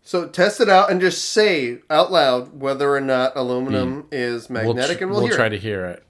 So 0.03 0.27
test 0.27 0.59
it 0.59 0.69
out 0.69 0.91
and 0.91 0.99
just 0.99 1.25
say 1.25 1.79
out 1.89 2.11
loud 2.11 2.59
whether 2.59 2.93
or 2.93 3.01
not 3.01 3.33
aluminum 3.35 4.07
is 4.11 4.49
magnetic, 4.49 4.97
tr- 4.97 5.03
and 5.03 5.11
we'll, 5.11 5.21
hear 5.21 5.35
try 5.35 5.45
it. 5.45 5.51
to 5.51 5.57
hear 5.59 5.85
it. 5.85 6.03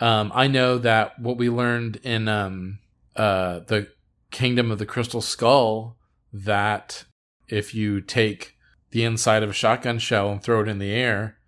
Um, 0.00 0.32
I 0.34 0.48
know 0.48 0.78
that 0.78 1.18
what 1.18 1.36
we 1.36 1.48
learned 1.48 2.00
in 2.02 2.28
um, 2.28 2.78
uh, 3.14 3.60
the 3.60 3.88
Kingdom 4.30 4.70
of 4.70 4.78
the 4.78 4.86
Crystal 4.86 5.20
Skull 5.20 5.96
that 6.32 7.04
if 7.48 7.74
you 7.74 8.00
take 8.00 8.56
the 8.90 9.04
inside 9.04 9.42
of 9.42 9.50
a 9.50 9.54
shotgun 9.54 9.98
shell 9.98 10.30
and 10.30 10.42
throw 10.42 10.60
it 10.60 10.68
in 10.68 10.78
the 10.78 10.90
air, 10.90 11.38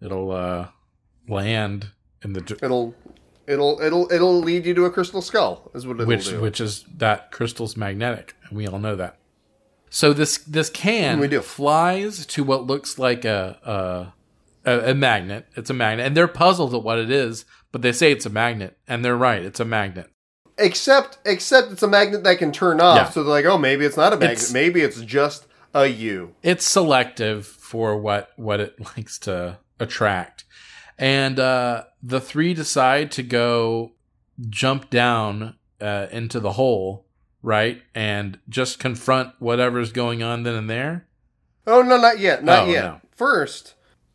it'll 0.00 0.30
uh, 0.30 0.68
land 1.28 1.90
in 2.22 2.32
the 2.32 2.58
It'll 2.62 2.94
it'll 3.46 3.80
it'll 3.80 4.10
it'll 4.12 4.38
lead 4.40 4.66
you 4.66 4.74
to 4.74 4.84
a 4.84 4.90
crystal 4.90 5.22
skull. 5.22 5.70
Is 5.74 5.86
what 5.86 5.94
it'll 5.96 6.06
which 6.06 6.28
do. 6.28 6.40
which 6.40 6.60
is 6.60 6.84
that 6.96 7.30
crystal's 7.30 7.76
magnetic, 7.76 8.34
and 8.48 8.56
we 8.56 8.66
all 8.66 8.78
know 8.78 8.96
that. 8.96 9.18
So 9.90 10.12
this 10.12 10.38
this 10.38 10.70
can 10.70 11.20
We 11.20 11.28
do. 11.28 11.40
flies 11.40 12.26
to 12.26 12.42
what 12.44 12.66
looks 12.66 12.98
like 12.98 13.24
a, 13.24 14.12
a 14.64 14.70
a 14.70 14.90
a 14.90 14.94
magnet. 14.94 15.46
It's 15.56 15.70
a 15.70 15.74
magnet, 15.74 16.06
and 16.06 16.16
they're 16.16 16.26
puzzled 16.28 16.74
at 16.74 16.82
what 16.82 16.98
it 16.98 17.10
is, 17.10 17.44
but 17.72 17.82
they 17.82 17.92
say 17.92 18.10
it's 18.12 18.26
a 18.26 18.30
magnet, 18.30 18.76
and 18.88 19.04
they're 19.04 19.16
right. 19.16 19.42
It's 19.42 19.60
a 19.60 19.64
magnet. 19.64 20.10
Except 20.58 21.18
except 21.24 21.72
it's 21.72 21.82
a 21.82 21.88
magnet 21.88 22.24
that 22.24 22.38
can 22.38 22.52
turn 22.52 22.80
off. 22.80 22.96
Yeah. 22.96 23.10
So 23.10 23.22
they're 23.22 23.30
like, 23.32 23.44
oh, 23.44 23.58
maybe 23.58 23.84
it's 23.84 23.96
not 23.96 24.12
a 24.12 24.16
magnet. 24.16 24.32
It's- 24.38 24.52
maybe 24.52 24.80
it's 24.82 25.00
just 25.00 25.46
a 25.76 25.86
U. 25.86 26.34
it's 26.44 26.64
selective 26.64 27.44
for 27.46 27.96
what 27.98 28.30
what 28.36 28.60
it 28.60 28.78
likes 28.96 29.18
to 29.20 29.58
attract 29.80 30.44
and 30.98 31.38
uh 31.38 31.84
the 32.02 32.20
three 32.20 32.54
decide 32.54 33.10
to 33.12 33.22
go 33.22 33.92
jump 34.48 34.90
down 34.90 35.54
uh, 35.80 36.06
into 36.10 36.38
the 36.40 36.52
hole 36.52 37.04
right 37.42 37.82
and 37.94 38.38
just 38.48 38.78
confront 38.78 39.32
whatever's 39.38 39.92
going 39.92 40.22
on 40.22 40.42
then 40.44 40.54
and 40.54 40.70
there 40.70 41.06
Oh 41.66 41.80
no, 41.80 41.96
not 41.98 42.18
yet, 42.18 42.44
not 42.44 42.68
Oh, 42.68 42.70
yet. 42.70 42.84
no. 42.84 43.00
First, 43.10 43.72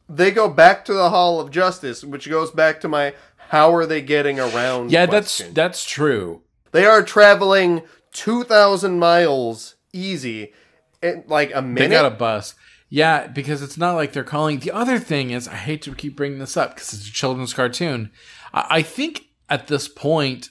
they 0.08 0.30
go 0.30 0.48
back 0.48 0.86
to 0.86 0.94
the 0.94 1.10
Hall 1.10 1.40
of 1.40 1.50
Justice, 1.50 2.04
which 2.04 2.30
goes 2.30 2.52
back 2.52 2.80
to 2.82 2.88
my 2.88 3.16
how 3.50 3.74
are 3.74 3.88
they 3.88 4.02
getting 4.02 4.40
around? 4.40 4.92
yeah 4.92 5.08
that's 5.08 5.38
question. 5.38 5.54
that's 5.56 5.84
true 5.84 6.44
They 6.72 6.86
are 6.86 7.02
traveling 7.02 7.82
two 8.12 8.44
thousand 8.44 9.00
miles 9.00 9.76
easy 9.94 10.54
in 11.02 11.24
like 11.28 11.52
a 11.56 11.62
minute. 11.64 11.90
they 11.90 11.96
got 11.96 12.06
a 12.06 12.16
bus 12.16 12.54
yeah 12.90 13.28
because 13.28 13.62
it's 13.62 13.78
not 13.78 13.94
like 13.96 14.14
they're 14.14 14.24
calling. 14.24 14.60
The 14.60 14.72
other 14.72 15.00
thing 15.00 15.30
is 15.32 15.48
i 15.48 15.56
hate 15.56 15.82
to 15.84 15.94
keep 15.96 16.16
bringing 16.16 16.40
this 16.40 16.58
up 16.58 16.74
because 16.76 16.94
it's 16.94 17.08
a 17.08 17.12
children's 17.12 17.54
cartoon. 17.54 18.12
I, 18.54 18.66
I 18.70 18.82
think 18.82 19.26
at 19.50 19.68
this 19.68 19.88
point 19.88 20.50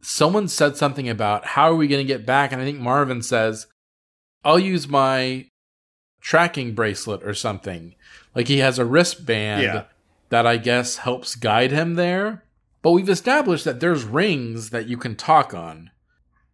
someone 0.00 0.48
said 0.48 0.76
something 0.76 1.08
about 1.08 1.44
how 1.46 1.70
are 1.70 1.74
we 1.76 1.88
going 1.88 2.04
to 2.06 2.12
get 2.12 2.26
back 2.26 2.52
and 2.52 2.60
i 2.60 2.64
think 2.64 2.78
marvin 2.78 3.22
says 3.22 3.66
i'll 4.44 4.58
use 4.58 4.86
my 4.86 5.46
tracking 6.20 6.74
bracelet 6.74 7.22
or 7.22 7.34
something. 7.34 7.94
Like 8.34 8.48
he 8.48 8.58
has 8.58 8.78
a 8.78 8.84
wristband 8.84 9.62
Yeah. 9.62 9.84
that 10.30 10.46
i 10.46 10.56
guess 10.56 10.96
helps 10.98 11.34
guide 11.34 11.70
him 11.70 11.94
there. 11.94 12.44
But 12.82 12.92
we've 12.92 13.08
established 13.08 13.64
that 13.64 13.80
there's 13.80 14.04
rings 14.04 14.70
that 14.70 14.86
you 14.88 14.96
can 14.96 15.16
talk 15.16 15.54
on. 15.54 15.90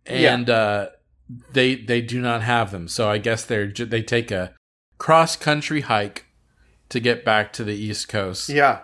Yeah. 0.08 0.34
and 0.34 0.50
uh 0.50 0.88
they 1.52 1.74
they 1.76 2.00
do 2.00 2.20
not 2.20 2.42
have 2.42 2.70
them. 2.72 2.88
So 2.88 3.08
i 3.10 3.18
guess 3.18 3.44
they're 3.44 3.68
they 3.72 4.02
take 4.02 4.30
a 4.30 4.54
cross 5.00 5.34
country 5.34 5.80
hike 5.80 6.26
to 6.90 7.00
get 7.00 7.24
back 7.24 7.52
to 7.54 7.64
the 7.64 7.74
east 7.74 8.08
coast 8.08 8.48
Yeah. 8.48 8.80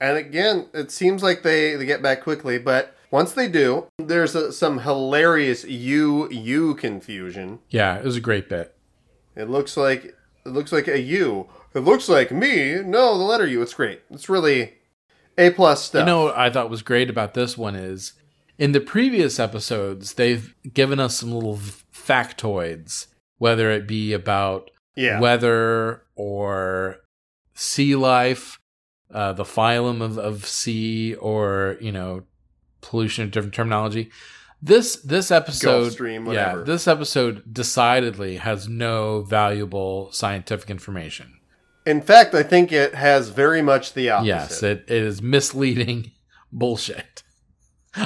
And 0.00 0.16
again, 0.16 0.68
it 0.72 0.92
seems 0.92 1.22
like 1.24 1.42
they, 1.42 1.74
they 1.74 1.84
get 1.84 2.00
back 2.00 2.22
quickly, 2.22 2.56
but 2.58 2.94
once 3.10 3.32
they 3.32 3.48
do, 3.48 3.86
there's 3.98 4.36
a, 4.36 4.52
some 4.52 4.78
hilarious 4.80 5.64
U 5.64 6.30
U 6.30 6.74
confusion. 6.76 7.58
yeah 7.70 7.98
it 7.98 8.04
was 8.04 8.16
a 8.16 8.20
great 8.20 8.48
bit 8.48 8.76
It 9.34 9.50
looks 9.50 9.76
like 9.76 10.04
it 10.46 10.52
looks 10.52 10.72
like 10.72 10.88
a 10.88 11.00
U. 11.00 11.48
It 11.74 11.80
looks 11.80 12.08
like 12.08 12.30
me. 12.30 12.76
No, 12.76 13.18
the 13.18 13.24
letter 13.24 13.46
U. 13.46 13.60
It's 13.60 13.74
great. 13.74 14.00
It's 14.10 14.28
really 14.28 14.74
A 15.36 15.50
plus 15.50 15.82
stuff. 15.84 16.00
You 16.00 16.06
know 16.06 16.24
what 16.24 16.38
I 16.38 16.48
thought 16.50 16.70
was 16.70 16.82
great 16.82 17.10
about 17.10 17.34
this 17.34 17.58
one 17.58 17.74
is 17.74 18.12
in 18.58 18.72
the 18.72 18.80
previous 18.80 19.38
episodes, 19.40 20.14
they've 20.14 20.54
given 20.72 20.98
us 21.00 21.16
some 21.16 21.32
little 21.32 21.58
factoids, 21.92 23.06
whether 23.38 23.70
it 23.70 23.86
be 23.86 24.12
about 24.12 24.70
yeah. 24.98 25.20
weather 25.20 26.02
or 26.16 26.96
sea 27.54 27.94
life, 27.94 28.58
uh, 29.12 29.32
the 29.32 29.44
phylum 29.44 30.02
of, 30.02 30.18
of 30.18 30.44
sea, 30.44 31.14
or, 31.14 31.76
you 31.80 31.92
know, 31.92 32.24
pollution, 32.80 33.30
different 33.30 33.54
terminology. 33.54 34.10
This 34.60 34.96
this 34.96 35.30
episode, 35.30 35.92
Stream, 35.92 36.26
yeah, 36.32 36.56
this 36.56 36.88
episode 36.88 37.54
decidedly 37.54 38.38
has 38.38 38.68
no 38.68 39.20
valuable 39.20 40.10
scientific 40.10 40.68
information. 40.68 41.38
In 41.86 42.02
fact, 42.02 42.34
I 42.34 42.42
think 42.42 42.72
it 42.72 42.92
has 42.96 43.28
very 43.28 43.62
much 43.62 43.94
the 43.94 44.10
opposite. 44.10 44.26
Yes, 44.26 44.62
it, 44.64 44.84
it 44.88 45.02
is 45.02 45.22
misleading 45.22 46.10
bullshit 46.52 47.22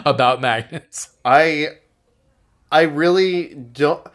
about 0.04 0.42
magnets. 0.42 1.16
I 1.24 1.68
I 2.70 2.82
really 2.82 3.54
don't 3.54 4.06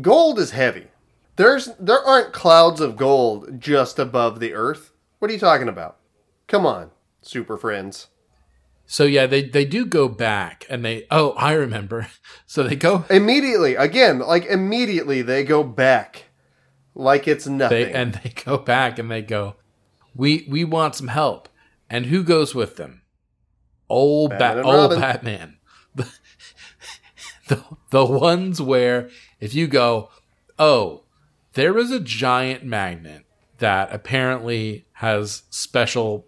gold 0.00 0.40
is 0.40 0.50
heavy. 0.50 0.88
There's 1.36 1.70
there 1.78 2.02
aren't 2.02 2.32
clouds 2.32 2.80
of 2.80 2.96
gold 2.96 3.60
just 3.60 3.98
above 3.98 4.40
the 4.40 4.54
earth. 4.54 4.92
What 5.18 5.30
are 5.30 5.34
you 5.34 5.40
talking 5.40 5.68
about? 5.68 5.98
Come 6.46 6.66
on, 6.66 6.90
super 7.22 7.56
friends. 7.56 8.08
So 8.86 9.04
yeah, 9.04 9.26
they 9.26 9.42
they 9.42 9.64
do 9.64 9.84
go 9.84 10.08
back 10.08 10.64
and 10.70 10.84
they 10.84 11.06
oh 11.10 11.30
I 11.32 11.52
remember. 11.52 12.08
So 12.48 12.62
they 12.62 12.76
go 12.76 13.04
Immediately, 13.10 13.74
again, 13.74 14.20
like 14.20 14.46
immediately 14.46 15.20
they 15.20 15.42
go 15.42 15.62
back 15.64 16.26
like 16.94 17.26
it's 17.26 17.46
nothing. 17.46 17.86
they 17.86 17.92
and 17.92 18.14
they 18.14 18.30
go 18.30 18.56
back 18.56 18.98
and 18.98 19.10
they 19.10 19.20
go 19.22 19.56
we 20.14 20.46
we 20.48 20.64
want 20.64 20.94
some 20.94 21.08
help. 21.08 21.48
And 21.90 22.06
who 22.06 22.22
goes 22.22 22.54
with 22.54 22.76
them? 22.76 23.02
Old 23.88 24.30
Batman 24.30 24.56
Bat 24.56 24.64
old 24.64 24.90
Batman. 25.00 25.56
The 27.48 27.62
the 27.90 28.04
ones 28.04 28.60
where 28.60 29.08
if 29.38 29.54
you 29.54 29.68
go, 29.68 30.10
"Oh, 30.58 31.04
there 31.56 31.78
is 31.78 31.90
a 31.90 31.98
giant 31.98 32.64
magnet 32.64 33.24
that 33.58 33.88
apparently 33.90 34.86
has 34.92 35.44
special 35.48 36.26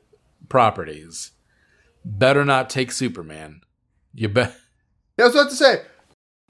properties. 0.49 1.33
Better 2.03 2.47
not 2.47 2.71
take 2.71 2.91
Superman. 2.91 3.61
You 4.15 4.31
bet 4.31 4.57
Yeah, 5.19 5.25
I 5.25 5.29
was 5.29 5.37
about 5.37 5.51
to 5.51 5.57
say, 5.57 5.83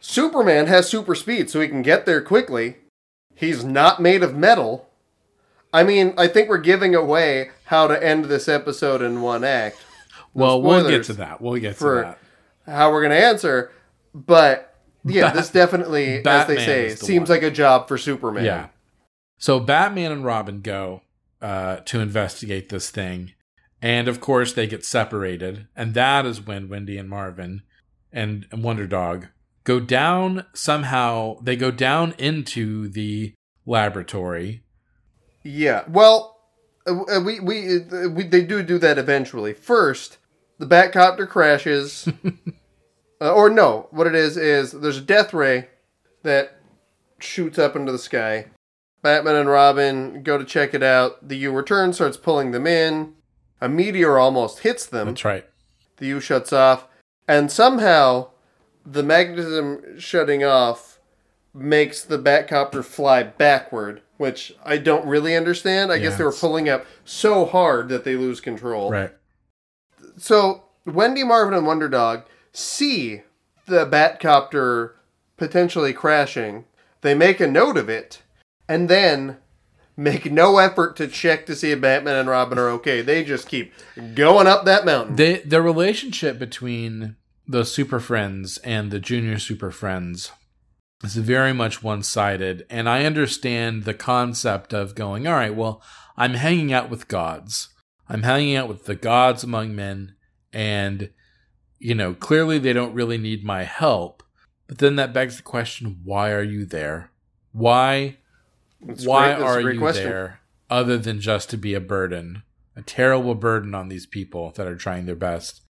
Superman 0.01 0.69
has 0.69 0.89
super 0.89 1.17
speed, 1.17 1.51
so 1.51 1.61
he 1.61 1.67
can 1.67 1.83
get 1.83 2.07
there 2.07 2.23
quickly. 2.23 2.77
He's 3.35 3.65
not 3.65 4.01
made 4.01 4.23
of 4.23 4.37
metal. 4.37 4.89
I 5.73 5.83
mean, 5.83 6.15
I 6.17 6.29
think 6.29 6.49
we're 6.49 6.59
giving 6.59 6.95
away 6.95 7.51
how 7.65 7.89
to 7.89 8.03
end 8.03 8.27
this 8.27 8.49
episode 8.49 9.03
in 9.03 9.23
one 9.23 9.43
act. 9.43 9.85
Well, 10.35 10.63
we'll 10.63 10.89
get 10.89 11.05
to 11.05 11.15
that. 11.15 11.41
We'll 11.41 11.61
get 11.61 11.79
to 11.79 11.85
that. 11.85 12.19
how 12.65 12.93
we're 12.93 13.03
going 13.03 13.19
to 13.19 13.27
answer, 13.27 13.73
but 14.15 14.68
yeah, 15.09 15.23
Bat- 15.23 15.35
this 15.35 15.51
definitely, 15.51 16.25
as 16.25 16.47
they 16.47 16.57
say, 16.57 16.89
the 16.91 16.97
seems 16.97 17.29
one. 17.29 17.39
like 17.39 17.43
a 17.43 17.51
job 17.51 17.89
for 17.89 17.99
Superman. 17.99 18.45
Yeah. 18.45 18.69
So 19.39 19.61
Batman 19.61 20.13
and 20.13 20.25
Robin 20.25 20.61
go 20.61 21.03
uh, 21.41 21.77
to 21.77 22.01
investigate 22.01 22.69
this 22.69 22.91
thing, 22.91 23.33
and 23.81 24.09
of 24.09 24.21
course 24.21 24.53
they 24.53 24.67
get 24.67 24.85
separated, 24.85 25.69
and 25.77 25.95
that 25.95 26.27
is 26.27 26.45
when 26.45 26.69
Wendy 26.69 26.99
and 26.99 27.09
Marvin 27.09 27.63
and 28.13 28.47
Wonder 28.53 28.87
Dog 28.87 29.29
go 29.65 29.81
down 29.81 30.45
somehow. 30.55 31.37
They 31.43 31.57
go 31.57 31.71
down 31.71 32.15
into 32.19 32.89
the 32.89 33.35
laboratory. 33.67 34.63
Yeah. 35.45 35.85
Well, 35.89 36.37
uh, 36.87 37.21
we, 37.25 37.39
we 37.41 37.77
uh, 37.77 38.09
we 38.09 38.25
they 38.25 38.43
do 38.43 38.63
do 38.63 38.79
that 38.79 38.99
eventually. 38.99 39.53
First, 39.53 40.19
the 40.59 40.67
Batcopter 40.67 41.29
crashes, 41.29 42.09
uh, 43.21 43.33
or 43.33 43.51
no, 43.51 43.89
what 43.91 44.07
it 44.07 44.15
is 44.15 44.37
is 44.37 44.73
there's 44.73 44.99
a 44.99 45.03
death 45.03 45.33
ray 45.35 45.69
that 46.23 46.59
shoots 47.19 47.59
up 47.59 47.75
into 47.77 47.93
the 47.93 47.99
sky. 47.99 48.47
Batman 49.03 49.37
and 49.37 49.49
Robin 49.49 50.23
go 50.23 50.39
to 50.39 50.45
check 50.45 50.75
it 50.75 50.83
out. 50.83 51.29
The 51.29 51.37
U 51.39 51.53
returns, 51.53 51.97
starts 51.97 52.17
pulling 52.17 52.51
them 52.51 52.67
in. 52.67 53.15
A 53.61 53.69
meteor 53.69 54.19
almost 54.19 54.61
hits 54.61 54.87
them. 54.87 55.09
That's 55.09 55.25
right. 55.25 55.45
The 55.97 56.07
U 56.07 56.21
shuts 56.21 56.53
off, 56.53 56.87
and 57.27 57.51
somehow 57.51 58.31
the 58.87 59.03
magnetism 59.03 59.99
shutting 59.99 60.45
off 60.45 61.01
makes 61.53 62.03
the 62.03 62.19
Batcopter 62.19 62.85
fly 62.85 63.25
backward, 63.25 64.03
which 64.17 64.55
I 64.65 64.79
don't 64.79 65.07
really 65.07 65.35
understand. 65.35 65.91
I 65.91 65.99
guess 65.99 66.17
they 66.17 66.25
were 66.25 66.31
it's- 66.31 66.41
pulling 66.41 66.69
up 66.69 66.87
so 67.05 67.45
hard 67.47 67.89
that 67.89 68.05
they 68.05 68.15
lose 68.15 68.41
control. 68.41 68.91
Right. 68.93 69.13
So 70.17 70.65
Wendy, 70.87 71.25
Marvin, 71.25 71.55
and 71.55 71.67
Wonder 71.67 71.89
Dog 71.89 72.23
see 72.59 73.23
the 73.67 73.87
Batcopter 73.87 74.93
potentially 75.37 75.93
crashing. 75.93 76.65
They 77.01 77.15
make 77.15 77.41
a 77.41 77.47
note 77.47 77.77
of 77.77 77.89
it, 77.89 78.23
and 78.69 78.89
then 78.89 79.39
make 79.97 80.31
no 80.31 80.59
effort 80.59 80.97
to 80.97 81.09
check 81.09 81.47
to 81.47 81.57
see 81.57 81.71
if 81.73 81.81
Batman 81.81 82.17
and 82.17 82.29
Robin 82.29 82.59
are 82.59 82.69
okay. 82.71 83.03
They 83.03 83.25
just 83.25 83.49
keep 83.49 83.73
going 84.15 84.47
up 84.47 84.65
that 84.65 84.85
mountain. 84.85 85.17
The 85.17 85.43
the 85.45 85.63
relationship 85.63 86.39
between 86.39 87.17
the 87.47 87.65
Super 87.65 88.01
Friends 88.01 88.59
and 88.59 88.91
the 88.91 89.01
Junior 89.01 89.39
Super 89.39 89.71
Friends 89.71 90.33
is 91.05 91.17
very 91.17 91.53
much 91.53 91.83
one 91.83 92.03
sided, 92.03 92.67
and 92.69 92.89
I 92.89 93.05
understand 93.05 93.85
the 93.85 93.95
concept 93.95 94.75
of 94.75 94.95
going, 94.95 95.27
all 95.27 95.35
right, 95.35 95.55
well, 95.55 95.83
I'm 96.17 96.35
hanging 96.35 96.73
out 96.73 96.91
with 96.91 97.09
gods. 97.09 97.69
I'm 98.09 98.25
hanging 98.25 98.57
out 98.57 98.69
with 98.69 98.87
the 98.87 98.97
gods 98.97 99.45
among 99.45 99.77
men, 99.77 100.17
and 100.53 101.11
you 101.79 101.95
know, 101.95 102.15
clearly 102.15 102.59
they 102.59 102.73
don't 102.73 102.95
really 102.95 103.19
need 103.19 103.45
my 103.45 103.65
help. 103.65 104.23
But 104.67 104.79
then 104.79 104.97
that 104.97 105.13
begs 105.13 105.39
the 105.39 105.43
question, 105.43 106.01
why 106.05 106.31
are 106.33 106.43
you 106.43 106.67
there? 106.67 107.11
Why 107.53 108.19
why 108.81 109.35
great- 109.35 109.45
are 109.47 109.73
you 109.73 109.79
question. 109.79 110.05
there 110.05 110.41
other 110.71 110.99
than 110.99 111.21
just 111.21 111.51
to 111.51 111.57
be 111.57 111.75
a 111.75 111.81
burden 111.81 112.43
a 112.77 112.83
terrible 112.83 113.35
burden 113.35 113.75
on 113.75 113.89
these 113.89 114.07
people 114.07 114.53
that 114.53 114.67
are 114.67 114.77
trying 114.77 115.07
their 115.07 115.17
best 115.17 115.63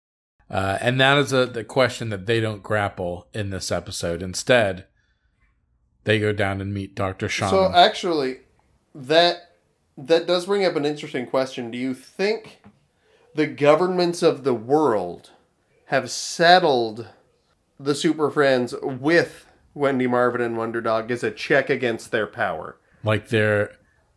uh, 0.50 0.78
and 0.82 1.00
that 1.00 1.18
is 1.18 1.32
a 1.32 1.46
the 1.46 1.64
question 1.64 2.10
that 2.10 2.26
they 2.26 2.40
don't 2.40 2.64
grapple 2.64 3.28
in 3.34 3.50
this 3.50 3.72
episode 3.72 4.22
instead 4.22 4.86
they 6.04 6.20
go 6.20 6.34
down 6.34 6.60
and 6.60 6.74
meet 6.74 6.96
dr 6.96 7.30
shaman 7.30 7.52
So 7.52 7.74
actually, 7.74 8.40
that 8.94 9.52
that 9.98 10.28
does 10.28 10.46
bring 10.46 10.64
up 10.64 10.76
an 10.76 10.86
interesting 10.86 11.26
question. 11.26 11.72
Do 11.72 11.78
you 11.78 11.94
think 11.94 12.62
the 13.34 13.48
governments 13.48 14.22
of 14.22 14.44
the 14.44 14.54
world 14.54 15.32
have 15.88 16.10
settled 16.10 17.08
the 17.80 17.96
Super 17.96 18.30
Friends 18.32 18.74
with 18.82 19.46
Wendy 19.74 20.08
Marvin 20.08 20.42
and 20.42 20.58
Wonder 20.58 20.82
Dog 20.82 21.12
as 21.12 21.24
a 21.24 21.32
check 21.32 21.70
against 21.70 22.12
their 22.12 22.28
power? 22.28 22.78
Like 23.04 23.30
they're 23.30 23.72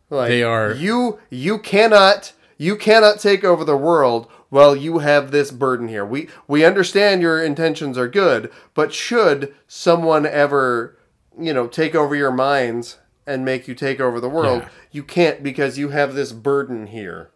Like, 0.09 0.29
They 0.29 0.43
are- 0.43 0.73
you 0.73 1.19
you 1.29 1.57
cannot 1.59 2.33
you 2.57 2.75
cannot 2.75 3.19
take 3.19 3.43
over 3.43 3.63
the 3.63 3.77
world 3.77 4.27
while 4.49 4.75
you 4.75 4.99
have 4.99 5.31
this 5.31 5.49
burden 5.51 5.87
here. 5.87 6.05
We 6.05 6.27
we 6.47 6.65
understand 6.65 7.21
your 7.21 7.41
intentions 7.41 7.97
are 7.97 8.07
good, 8.09 8.51
but 8.73 8.93
should 8.93 9.53
someone 9.67 10.25
ever, 10.25 10.97
you 11.39 11.53
know, 11.53 11.67
take 11.67 11.95
over 11.95 12.13
your 12.15 12.31
minds 12.31 12.97
and 13.25 13.45
make 13.45 13.67
you 13.67 13.73
take 13.75 14.01
over 14.01 14.19
the 14.19 14.27
world, 14.29 14.63
Yeah. 14.63 14.69
you 14.91 15.03
can't 15.03 15.41
because 15.43 15.77
you 15.77 15.89
have 15.89 16.13
this 16.15 16.33
burden 16.33 16.87
here. 16.87 17.29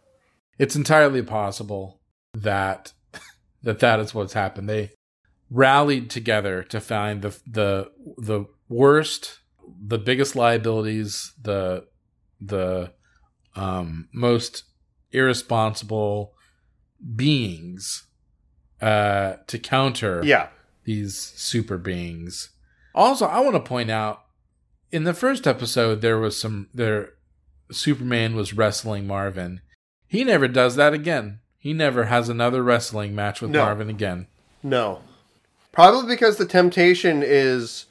it's 0.57 0.75
entirely 0.75 1.21
possible 1.21 1.99
that 2.33 2.91
that 3.65 3.79
that 3.79 4.00
is 4.00 4.13
what's 4.15 4.34
happened. 4.34 4.69
They 4.69 4.91
rallied 5.51 6.10
together 6.10 6.63
to 6.63 6.79
find 6.79 7.22
the 7.22 7.38
the 7.45 7.91
the 8.17 8.45
worst, 8.69 9.39
the 9.86 9.98
biggest 10.00 10.36
liabilities, 10.36 11.34
the 11.41 11.86
the 12.39 12.93
um, 13.55 14.07
most 14.13 14.63
irresponsible 15.12 16.34
beings 17.15 18.07
uh, 18.81 19.36
to 19.48 19.60
counter 19.60 20.22
Yeah. 20.24 20.50
these 20.84 21.17
super 21.17 21.77
beings. 21.77 22.50
Also, 22.93 23.25
I 23.25 23.39
want 23.39 23.55
to 23.55 23.60
point 23.60 23.91
out 23.91 24.22
in 24.91 25.03
the 25.03 25.13
first 25.13 25.48
episode 25.48 26.01
there 26.01 26.17
was 26.19 26.39
some 26.39 26.69
there 26.74 27.10
Superman 27.72 28.36
was 28.36 28.53
wrestling 28.53 29.07
Marvin. 29.07 29.62
He 30.07 30.24
never 30.24 30.48
does 30.48 30.75
that 30.75 30.93
again. 30.93 31.39
He 31.65 31.74
never 31.74 32.03
has 32.03 32.29
another 32.29 32.62
wrestling 32.62 33.15
match 33.15 33.41
with 33.41 33.50
No. 33.50 33.65
Marvin 33.65 33.89
again. 33.89 34.27
No. 34.62 35.01
Probably 35.72 36.13
because 36.13 36.38
the 36.38 36.45
temptation 36.45 37.24
is 37.25 37.88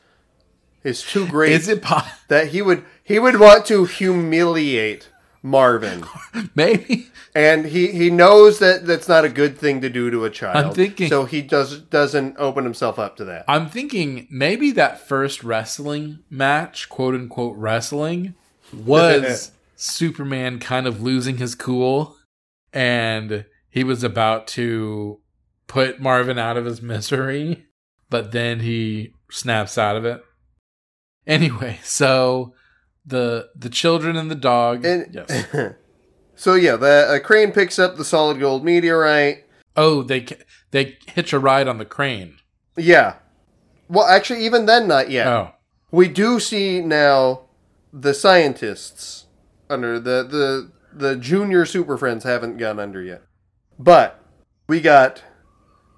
is 0.84 1.02
too 1.02 1.26
great 1.26 1.50
Is 1.50 1.66
it 1.66 1.82
po- 1.82 2.06
that 2.28 2.50
he 2.50 2.62
would 2.62 2.84
he 3.02 3.18
would 3.18 3.40
want 3.40 3.66
to 3.66 3.84
humiliate 3.84 5.08
Marvin. 5.42 6.04
maybe 6.54 7.08
and 7.34 7.64
he 7.66 7.88
he 7.88 8.10
knows 8.10 8.60
that 8.60 8.86
that's 8.86 9.08
not 9.08 9.24
a 9.24 9.28
good 9.28 9.58
thing 9.58 9.80
to 9.80 9.90
do 9.90 10.08
to 10.08 10.24
a 10.24 10.30
child. 10.30 10.66
I'm 10.66 10.72
thinking- 10.72 11.08
so 11.08 11.24
he 11.24 11.42
does 11.42 11.80
doesn't 11.80 12.36
open 12.38 12.62
himself 12.62 13.00
up 13.00 13.16
to 13.16 13.24
that. 13.24 13.44
I'm 13.48 13.68
thinking 13.68 14.28
maybe 14.30 14.70
that 14.70 15.00
first 15.00 15.42
wrestling 15.42 16.20
match, 16.30 16.88
quote 16.88 17.16
unquote 17.16 17.56
wrestling, 17.56 18.36
was 18.72 19.50
Superman 19.74 20.60
kind 20.60 20.86
of 20.86 21.02
losing 21.02 21.38
his 21.38 21.56
cool 21.56 22.16
and 22.72 23.46
he 23.74 23.82
was 23.82 24.04
about 24.04 24.46
to 24.46 25.18
put 25.66 26.00
Marvin 26.00 26.38
out 26.38 26.56
of 26.56 26.64
his 26.64 26.80
misery, 26.80 27.66
but 28.08 28.30
then 28.30 28.60
he 28.60 29.12
snaps 29.32 29.76
out 29.76 29.96
of 29.96 30.04
it. 30.04 30.22
Anyway, 31.26 31.80
so 31.84 32.54
the 33.04 33.50
the 33.56 33.68
children 33.68 34.14
and 34.16 34.30
the 34.30 34.36
dog 34.36 34.84
And 34.84 35.12
yes. 35.12 35.46
so 36.36 36.54
yeah, 36.54 36.76
the 36.76 37.16
uh, 37.16 37.18
crane 37.18 37.50
picks 37.50 37.80
up 37.80 37.96
the 37.96 38.04
solid 38.04 38.38
gold 38.38 38.64
meteorite. 38.64 39.44
Oh, 39.76 40.04
they 40.04 40.24
they 40.70 40.96
hitch 41.08 41.32
a 41.32 41.40
ride 41.40 41.66
on 41.66 41.78
the 41.78 41.84
crane. 41.84 42.36
Yeah. 42.76 43.16
Well, 43.88 44.06
actually, 44.06 44.44
even 44.44 44.66
then, 44.66 44.86
not 44.86 45.10
yet. 45.10 45.26
Oh. 45.26 45.50
We 45.90 46.06
do 46.06 46.38
see 46.38 46.80
now 46.80 47.46
the 47.92 48.14
scientists 48.14 49.26
under 49.68 49.98
the 49.98 50.22
the 50.22 50.70
the 50.92 51.16
junior 51.16 51.66
super 51.66 51.98
friends 51.98 52.22
haven't 52.22 52.58
gone 52.58 52.78
under 52.78 53.02
yet, 53.02 53.22
but 53.78 54.20
we 54.68 54.80
got 54.80 55.22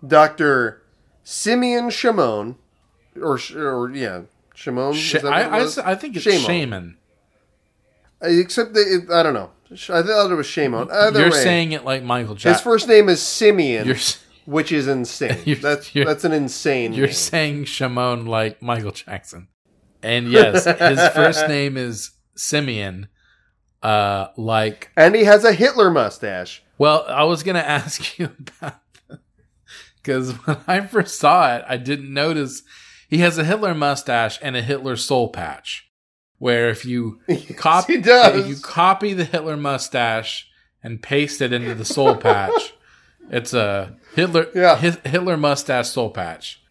Doctor 0.06 0.83
Simeon 1.25 1.90
Shimon, 1.90 2.56
or 3.21 3.38
or 3.56 3.90
yeah, 3.95 4.23
Shimon. 4.54 4.95
Sh- 4.95 5.12
that 5.14 5.25
what 5.25 5.33
it 5.33 5.78
I, 5.78 5.83
I, 5.88 5.92
I 5.92 5.95
think 5.95 6.16
it's 6.16 6.25
Shamo. 6.26 6.47
shaman. 6.47 6.97
Except 8.23 8.73
that 8.75 8.80
it, 9.09 9.12
I 9.12 9.23
don't 9.23 9.35
know. 9.35 9.50
I 9.71 10.02
thought 10.02 10.30
it 10.30 10.35
was 10.35 10.47
Shimon. 10.47 10.88
Either 10.90 11.21
You're 11.21 11.30
way, 11.30 11.42
saying 11.42 11.73
it 11.73 11.85
like 11.85 12.02
Michael 12.02 12.35
Jackson. 12.35 12.52
his 12.52 12.61
first 12.61 12.88
name 12.88 13.09
is 13.09 13.21
Simeon, 13.21 13.87
You're 13.87 13.97
which 14.46 14.70
is 14.72 14.87
insane. 14.88 15.38
You're- 15.44 15.61
that's 15.61 15.94
you're- 15.94 16.07
that's 16.07 16.24
an 16.24 16.33
insane. 16.33 16.92
You're 16.92 17.07
name. 17.07 17.14
saying 17.14 17.64
Shimon 17.64 18.27
like 18.27 18.62
Michael 18.62 18.92
Jackson. 18.92 19.48
And 20.03 20.29
yes, 20.31 20.64
his 20.64 21.09
first 21.09 21.48
name 21.48 21.77
is 21.77 22.12
Simeon. 22.37 23.09
Uh 23.83 24.29
like 24.37 24.90
and 24.96 25.14
he 25.14 25.24
has 25.24 25.44
a 25.44 25.53
Hitler 25.53 25.90
mustache. 25.90 26.62
Well, 26.78 27.04
I 27.08 27.24
was 27.24 27.42
gonna 27.42 27.58
ask 27.78 28.18
you 28.18 28.30
about 28.38 28.80
because 29.96 30.32
when 30.46 30.56
I 30.66 30.80
first 30.82 31.18
saw 31.18 31.56
it, 31.56 31.64
I 31.68 31.76
didn't 31.76 32.12
notice 32.12 32.62
he 33.08 33.18
has 33.18 33.38
a 33.38 33.44
Hitler 33.44 33.74
mustache 33.74 34.38
and 34.42 34.56
a 34.56 34.62
Hitler 34.62 34.96
soul 34.96 35.28
patch. 35.28 35.90
Where 36.38 36.68
if 36.68 36.84
you 36.84 37.20
copy 37.56 38.00
does. 38.00 38.40
if 38.40 38.46
you 38.48 38.56
copy 38.56 39.14
the 39.14 39.24
Hitler 39.24 39.56
mustache 39.56 40.48
and 40.82 41.02
paste 41.02 41.40
it 41.40 41.52
into 41.52 41.74
the 41.74 41.84
soul 41.84 42.14
patch, 42.26 42.74
it's 43.30 43.54
a 43.54 43.96
Hitler 44.14 44.46
Yeah. 44.54 44.76
Hitler 44.76 45.36
mustache 45.36 45.88
soul 45.88 46.10
patch. 46.10 46.62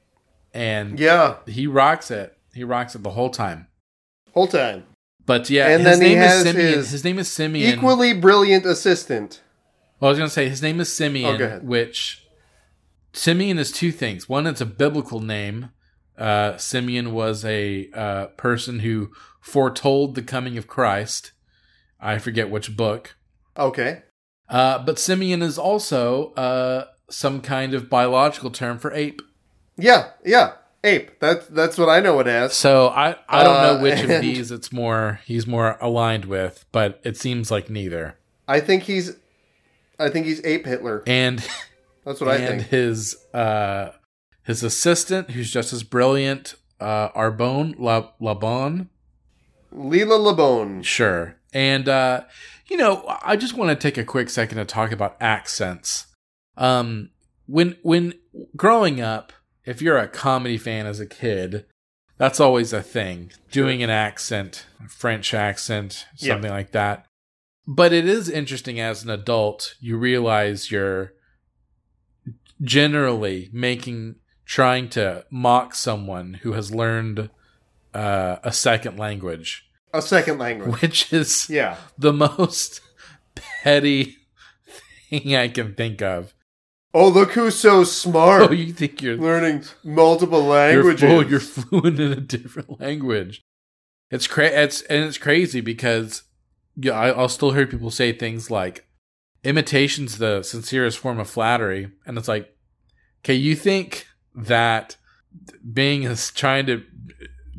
And 0.53 0.99
Yeah, 0.99 1.37
he 1.47 1.67
rocks 1.67 2.11
it. 2.11 2.37
He 2.53 2.63
rocks 2.63 2.95
it 2.95 3.03
the 3.03 3.09
whole 3.09 3.29
time. 3.31 3.67
whole 4.33 4.47
time. 4.47 4.83
But 5.25 5.49
yeah, 5.49 5.67
And 5.69 5.81
his 5.85 5.97
then 5.99 6.07
he 6.07 6.13
name 6.15 6.23
is 6.23 6.31
has 6.31 6.43
Simeon. 6.43 6.67
his 6.77 6.89
His, 6.91 7.03
name 7.03 7.19
is 7.19 7.31
Simeon. 7.31 7.73
Equally 7.73 8.13
brilliant 8.13 8.65
assistant. 8.65 9.41
Well, 9.99 10.10
I 10.10 10.12
was 10.12 10.17
gonna 10.19 10.29
say 10.29 10.49
his 10.49 10.62
name 10.62 10.79
is 10.79 10.91
Simeon, 10.91 11.41
Oh, 11.41 11.60
which 11.63 12.25
Simeon 13.13 13.58
is 13.58 13.71
two 13.71 13.91
things. 13.91 14.27
One, 14.27 14.45
it's 14.47 14.62
a 14.62 14.65
biblical 14.65 15.19
name. 15.19 15.69
Uh, 16.17 16.58
Simeon 16.58 17.13
was 17.13 17.43
a 17.45 17.89
uh, 17.93 18.25
person 18.38 18.79
who 18.79 19.12
foretold 19.41 20.15
the 20.15 20.21
coming 20.21 20.58
of 20.58 20.67
Christ. 20.67 21.31
I 21.99 22.17
forget 22.19 22.49
which 22.49 22.75
book. 22.75 23.15
Okay. 23.58 24.03
Uh, 24.49 24.79
but 24.84 24.99
Simeon 24.99 25.41
is 25.41 25.58
also 25.58 26.31
uh, 26.34 26.86
some 27.10 27.41
kind 27.41 27.73
of 27.73 27.89
biological 27.89 28.51
term 28.51 28.77
for 28.79 28.91
ape. 28.93 29.21
Yeah, 29.77 30.10
yeah. 30.23 30.53
Ape. 30.84 31.19
That's 31.19 31.47
that's 31.47 31.77
what 31.79 31.89
I 31.89 31.99
know 31.99 32.19
it 32.19 32.27
as. 32.27 32.53
So 32.53 32.89
I, 32.89 33.15
I 33.27 33.43
don't 33.43 33.55
Uh, 33.58 33.73
know 33.73 33.81
which 33.81 34.01
of 34.03 34.08
these 34.21 34.51
it's 34.51 34.71
more 34.71 35.19
he's 35.25 35.47
more 35.47 35.77
aligned 35.81 36.25
with, 36.25 36.65
but 36.71 36.99
it 37.03 37.17
seems 37.17 37.49
like 37.49 37.69
neither. 37.71 38.19
I 38.47 38.60
think 38.60 38.84
he's 38.84 39.15
I 39.99 40.10
think 40.10 40.25
he's 40.25 40.43
ape 40.45 40.65
Hitler. 40.65 41.03
And 41.08 41.39
That's 42.05 42.19
what 42.21 42.29
I 42.29 42.36
and 42.38 42.60
think. 42.62 42.69
his 42.69 43.15
uh 43.34 43.91
his 44.43 44.63
assistant 44.63 45.31
who's 45.31 45.51
just 45.51 45.73
as 45.73 45.84
brilliant 45.84 46.55
uh 46.79 47.10
arbonne 47.10 47.75
La- 47.79 48.12
labon 48.21 48.88
Leela 49.73 50.19
Labone. 50.19 50.84
sure 50.84 51.36
and 51.53 51.89
uh 51.89 52.21
you 52.67 52.77
know 52.77 53.03
i 53.23 53.36
just 53.36 53.55
want 53.55 53.69
to 53.69 53.75
take 53.75 53.97
a 53.97 54.03
quick 54.05 54.29
second 54.29 54.58
to 54.58 54.65
talk 54.65 54.91
about 54.91 55.17
accents 55.19 56.05
um 56.58 57.10
when 57.47 57.75
when 57.81 58.13
growing 58.55 59.01
up 59.01 59.34
if 59.65 59.81
you're 59.81 59.97
a 59.97 60.08
comedy 60.08 60.58
fan 60.58 60.86
as 60.86 60.99
a 60.99 61.05
kid 61.05 61.65
that's 62.17 62.39
always 62.39 62.71
a 62.71 62.81
thing 62.84 63.31
doing 63.51 63.81
an 63.84 63.89
accent 63.89 64.65
a 64.84 64.88
french 64.88 65.34
accent 65.34 66.05
something 66.15 66.51
like 66.51 66.71
that 66.71 67.04
but 67.67 67.91
it 67.93 68.08
is 68.08 68.30
interesting 68.30 68.80
as 68.80 69.04
an 69.04 69.10
adult 69.10 69.75
you 69.80 69.97
realize 69.97 70.69
you're 70.71 71.13
generally 72.62 73.49
making 73.51 74.15
trying 74.45 74.88
to 74.89 75.25
mock 75.32 75.73
someone 75.75 76.36
who 76.36 76.54
has 76.54 76.73
learned 76.73 77.30
uh, 77.93 78.38
a 78.43 78.51
second 78.51 78.97
language 78.97 79.67
A 79.93 80.01
second 80.01 80.38
language. 80.38 80.82
which 80.82 81.12
is 81.13 81.49
Yeah. 81.49 81.78
the 81.97 82.13
most 82.13 82.82
petty 83.36 84.17
thing 85.10 85.36
i 85.36 85.47
can 85.47 85.73
think 85.75 86.01
of 86.01 86.34
Oh, 86.97 87.10
look 87.10 87.34
who's 87.34 87.56
so 87.58 87.84
smart. 87.84 88.43
oh 88.43 88.54
you 88.54 88.71
think 88.71 89.01
you're 89.01 89.17
Learning 89.17 89.63
multiple 89.84 90.43
you're, 90.43 90.49
languages. 90.84 91.04
oh, 91.04 91.19
you're 91.19 91.39
fluent 91.41 91.99
in 91.99 92.13
a 92.13 92.21
different 92.21 92.80
language 92.80 93.43
it's 94.10 94.28
cra- 94.28 94.45
it's 94.63 94.82
and 94.84 95.04
it's 95.04 95.17
crazy 95.17 95.60
because 95.62 96.23
yeah 96.77 96.93
I, 96.93 97.09
i'll 97.09 97.29
still 97.29 97.51
hear 97.51 97.65
people 97.67 97.89
say 97.91 98.11
things 98.11 98.49
like 98.51 98.85
imitation's 99.43 100.17
the 100.17 100.41
sincerest 100.43 100.97
form 100.97 101.19
of 101.19 101.29
flattery 101.29 101.91
and 102.05 102.17
it's 102.17 102.27
like 102.27 102.55
okay 103.21 103.35
you 103.35 103.55
think 103.55 104.07
that 104.33 104.97
being 105.73 106.03
is 106.03 106.31
trying 106.31 106.65
to 106.65 106.83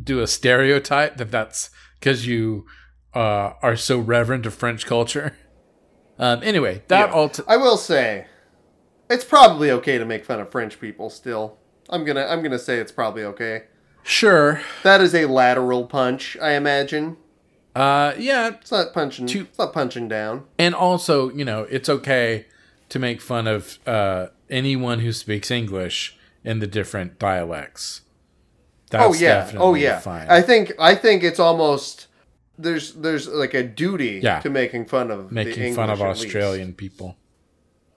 do 0.02 0.20
a 0.20 0.26
stereotype 0.26 1.16
that 1.16 1.30
that's 1.30 1.70
because 1.98 2.26
you 2.26 2.66
uh, 3.14 3.52
are 3.62 3.76
so 3.76 3.98
reverent 3.98 4.44
of 4.46 4.54
french 4.54 4.84
culture 4.86 5.36
um 6.18 6.40
anyway 6.42 6.82
that 6.88 7.08
Yeah. 7.08 7.14
all 7.14 7.28
t- 7.28 7.42
I 7.48 7.56
will 7.56 7.76
say, 7.76 8.26
it's 9.08 9.24
probably 9.24 9.70
okay 9.70 9.98
to 9.98 10.04
make 10.04 10.24
fun 10.24 10.40
of 10.40 10.50
French 10.50 10.80
people. 10.80 11.10
Still, 11.10 11.58
I'm 11.88 12.04
gonna 12.04 12.26
I'm 12.26 12.42
gonna 12.42 12.58
say 12.58 12.78
it's 12.78 12.90
probably 12.90 13.22
okay. 13.24 13.62
sure 14.02 14.60
That 14.82 15.00
is 15.00 15.14
a 15.14 15.26
lateral 15.26 15.86
punch, 15.86 16.36
I 16.42 16.52
imagine. 16.54 17.16
Uh 17.76 18.14
yeah 18.18 18.48
It's 18.60 18.70
not 18.72 18.92
punching. 18.92 19.26
To- 19.26 19.40
it's 19.42 19.58
not 19.58 19.72
punching 19.72 20.08
down. 20.08 20.44
and 20.58 20.74
also 20.74 21.30
you 21.30 21.44
know 21.44 21.62
it's 21.70 21.88
okay 21.88 22.46
to 22.88 22.98
make 22.98 23.20
fun 23.20 23.46
of 23.46 23.78
uh, 23.86 24.26
anyone 24.48 25.00
who 25.00 25.12
speaks 25.12 25.50
english 25.50 26.16
in 26.44 26.60
the 26.60 26.66
different 26.66 27.18
dialects 27.18 28.02
oh 28.94 29.12
yeah. 29.14 29.34
definitely 29.40 29.66
Oh 29.68 29.74
yeah. 29.74 29.98
fine 29.98 30.26
I 30.28 30.40
think 30.42 30.72
I 30.78 30.94
think 30.94 31.22
it's 31.24 31.40
almost 31.40 32.06
there's 32.58 32.92
there's 32.94 33.26
like 33.28 33.52
a 33.54 33.62
duty 33.62 34.20
Yeah. 34.22 34.40
to 34.40 34.48
making 34.50 34.86
fun 34.86 35.10
of 35.10 35.28
the 35.28 35.34
making 35.34 35.74
fun 35.74 35.90
of 35.90 36.00
at 36.00 36.08
least. 36.08 36.24
Australian 36.24 36.72
people. 36.74 37.16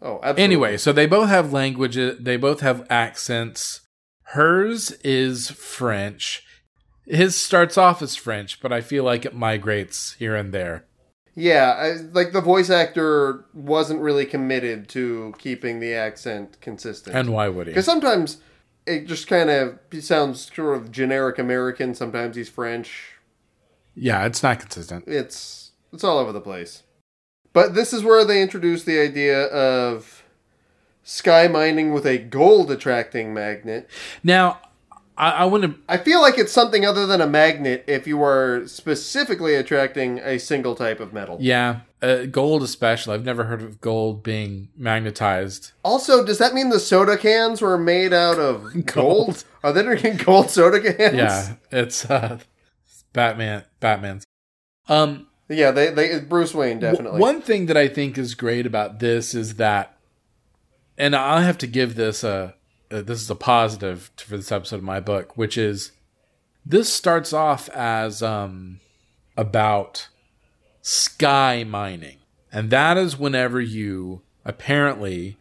Oh, 0.01 0.15
absolutely. 0.23 0.43
Anyway, 0.43 0.77
so 0.77 0.91
they 0.91 1.05
both 1.05 1.29
have 1.29 1.53
languages, 1.53 2.17
they 2.19 2.37
both 2.37 2.61
have 2.61 2.85
accents. 2.89 3.81
Hers 4.35 4.91
is 5.03 5.51
French. 5.51 6.43
His 7.09 7.35
starts 7.35 7.77
off 7.77 8.01
as 8.01 8.15
French, 8.15 8.61
but 8.61 8.71
I 8.71 8.81
feel 8.81 9.03
like 9.03 9.25
it 9.25 9.33
migrates 9.35 10.13
here 10.13 10.35
and 10.35 10.53
there. 10.53 10.85
yeah, 11.35 11.71
I, 11.77 11.91
like 12.11 12.33
the 12.33 12.41
voice 12.41 12.69
actor 12.69 13.45
wasn't 13.53 14.01
really 14.01 14.25
committed 14.25 14.87
to 14.89 15.33
keeping 15.39 15.79
the 15.79 15.93
accent 15.93 16.57
consistent. 16.61 17.15
And 17.15 17.29
why 17.33 17.47
would 17.49 17.67
he? 17.67 17.71
Because 17.71 17.85
sometimes 17.85 18.37
it 18.85 19.07
just 19.07 19.27
kind 19.27 19.49
of 19.49 19.79
sounds 20.01 20.51
sort 20.53 20.77
of 20.77 20.91
generic 20.91 21.39
American. 21.39 21.95
Sometimes 21.95 22.35
he's 22.35 22.49
French. 22.49 23.15
Yeah, 23.95 24.25
it's 24.25 24.43
not 24.43 24.59
consistent. 24.59 25.05
It's 25.07 25.71
it's 25.91 26.03
all 26.03 26.19
over 26.19 26.31
the 26.31 26.41
place. 26.41 26.83
But 27.53 27.73
this 27.73 27.93
is 27.93 28.03
where 28.03 28.23
they 28.23 28.41
introduce 28.41 28.83
the 28.83 28.99
idea 28.99 29.45
of 29.45 30.23
sky 31.03 31.47
mining 31.47 31.93
with 31.93 32.05
a 32.05 32.19
gold 32.19 32.69
attracting 32.69 33.33
magnet. 33.33 33.89
Now, 34.23 34.59
I, 35.19 35.31
I 35.45 35.59
to. 35.63 35.75
I 35.89 35.97
feel 35.97 36.21
like 36.21 36.37
it's 36.37 36.53
something 36.53 36.85
other 36.85 37.05
than 37.05 37.19
a 37.19 37.27
magnet 37.27 37.83
if 37.87 38.07
you 38.07 38.23
are 38.23 38.65
specifically 38.67 39.53
attracting 39.53 40.19
a 40.19 40.39
single 40.39 40.75
type 40.75 41.01
of 41.01 41.11
metal. 41.11 41.37
Yeah, 41.41 41.81
uh, 42.01 42.23
gold 42.23 42.63
especially. 42.63 43.15
I've 43.15 43.25
never 43.25 43.43
heard 43.43 43.61
of 43.61 43.81
gold 43.81 44.23
being 44.23 44.69
magnetized. 44.77 45.73
Also, 45.83 46.25
does 46.25 46.37
that 46.37 46.53
mean 46.53 46.69
the 46.69 46.79
soda 46.79 47.17
cans 47.17 47.61
were 47.61 47.77
made 47.77 48.13
out 48.13 48.39
of 48.39 48.63
gold? 48.85 48.85
Gold. 48.85 49.43
Are 49.61 49.73
they 49.73 49.83
drinking 49.83 50.17
gold 50.17 50.49
soda 50.49 50.79
cans? 50.79 51.15
Yeah, 51.15 51.55
it's 51.69 52.09
uh, 52.09 52.39
Batman. 53.11 53.65
Batman's. 53.81 54.23
Um, 54.87 55.27
Yeah, 55.49 55.71
they, 55.71 55.89
they 55.89 56.21
Bruce 56.21 56.53
Wayne 56.53 56.79
W- 56.79 56.91
definitely. 56.93 57.19
One 57.19 57.41
thing 57.41 57.65
that 57.65 57.75
I 57.75 57.89
think 57.89 58.17
is 58.17 58.35
great 58.35 58.65
about 58.65 58.99
this 58.99 59.35
is 59.35 59.55
that, 59.55 59.97
and 60.97 61.13
I 61.13 61.41
have 61.41 61.57
to 61.57 61.67
give 61.67 61.95
this 61.95 62.23
a, 62.23 62.55
a 62.91 63.01
this 63.01 63.21
is 63.21 63.29
a 63.29 63.35
positive 63.35 64.11
for 64.17 64.37
this 64.37 64.51
episode 64.51 64.77
of 64.77 64.83
my 64.83 64.99
book, 64.99 65.37
which 65.37 65.57
is 65.57 65.91
this 66.65 66.91
starts 66.91 67.33
off 67.33 67.69
as 67.69 68.21
um 68.21 68.79
about 69.37 70.09
sky 70.81 71.63
mining, 71.63 72.17
and 72.51 72.69
that 72.69 72.97
is 72.97 73.17
whenever 73.17 73.59
you 73.61 74.21
apparently 74.45 75.37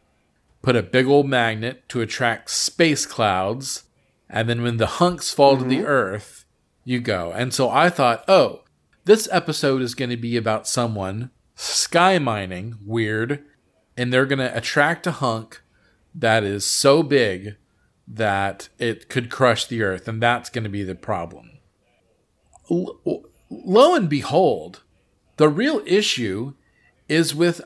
put 0.62 0.76
a 0.76 0.82
big 0.82 1.06
old 1.06 1.28
magnet 1.28 1.88
to 1.88 2.00
attract 2.00 2.50
space 2.50 3.06
clouds, 3.06 3.84
and 4.28 4.48
then 4.48 4.62
when 4.62 4.76
the 4.76 4.86
hunks 4.86 5.32
fall 5.32 5.56
to 5.56 5.64
the 5.64 5.84
earth, 5.84 6.44
you 6.84 7.00
go. 7.00 7.32
And 7.32 7.54
so 7.54 7.70
I 7.70 7.90
thought, 7.90 8.24
oh, 8.28 8.64
this 9.04 9.28
episode 9.30 9.80
is 9.82 9.94
going 9.94 10.10
to 10.10 10.16
be 10.16 10.36
about 10.36 10.68
someone 10.68 11.30
sky 11.54 12.18
mining, 12.18 12.76
weird, 12.84 13.44
and 13.96 14.12
they're 14.12 14.26
going 14.26 14.38
to 14.38 14.56
attract 14.56 15.06
a 15.06 15.12
hunk 15.12 15.62
that 16.18 16.44
is 16.44 16.66
so 16.66 17.02
big 17.02 17.56
that 18.06 18.68
it 18.78 19.08
could 19.08 19.30
crush 19.30 19.66
the 19.66 19.82
earth, 19.82 20.08
and 20.08 20.22
that's 20.22 20.50
going 20.50 20.64
to 20.64 20.70
be 20.70 20.82
the 20.82 20.94
problem. 20.94 21.58
L- 22.70 22.98
lo 23.50 23.94
and 23.94 24.08
behold, 24.08 24.82
the 25.36 25.48
real 25.48 25.82
issue 25.86 26.54
is 27.08 27.34
with 27.34 27.60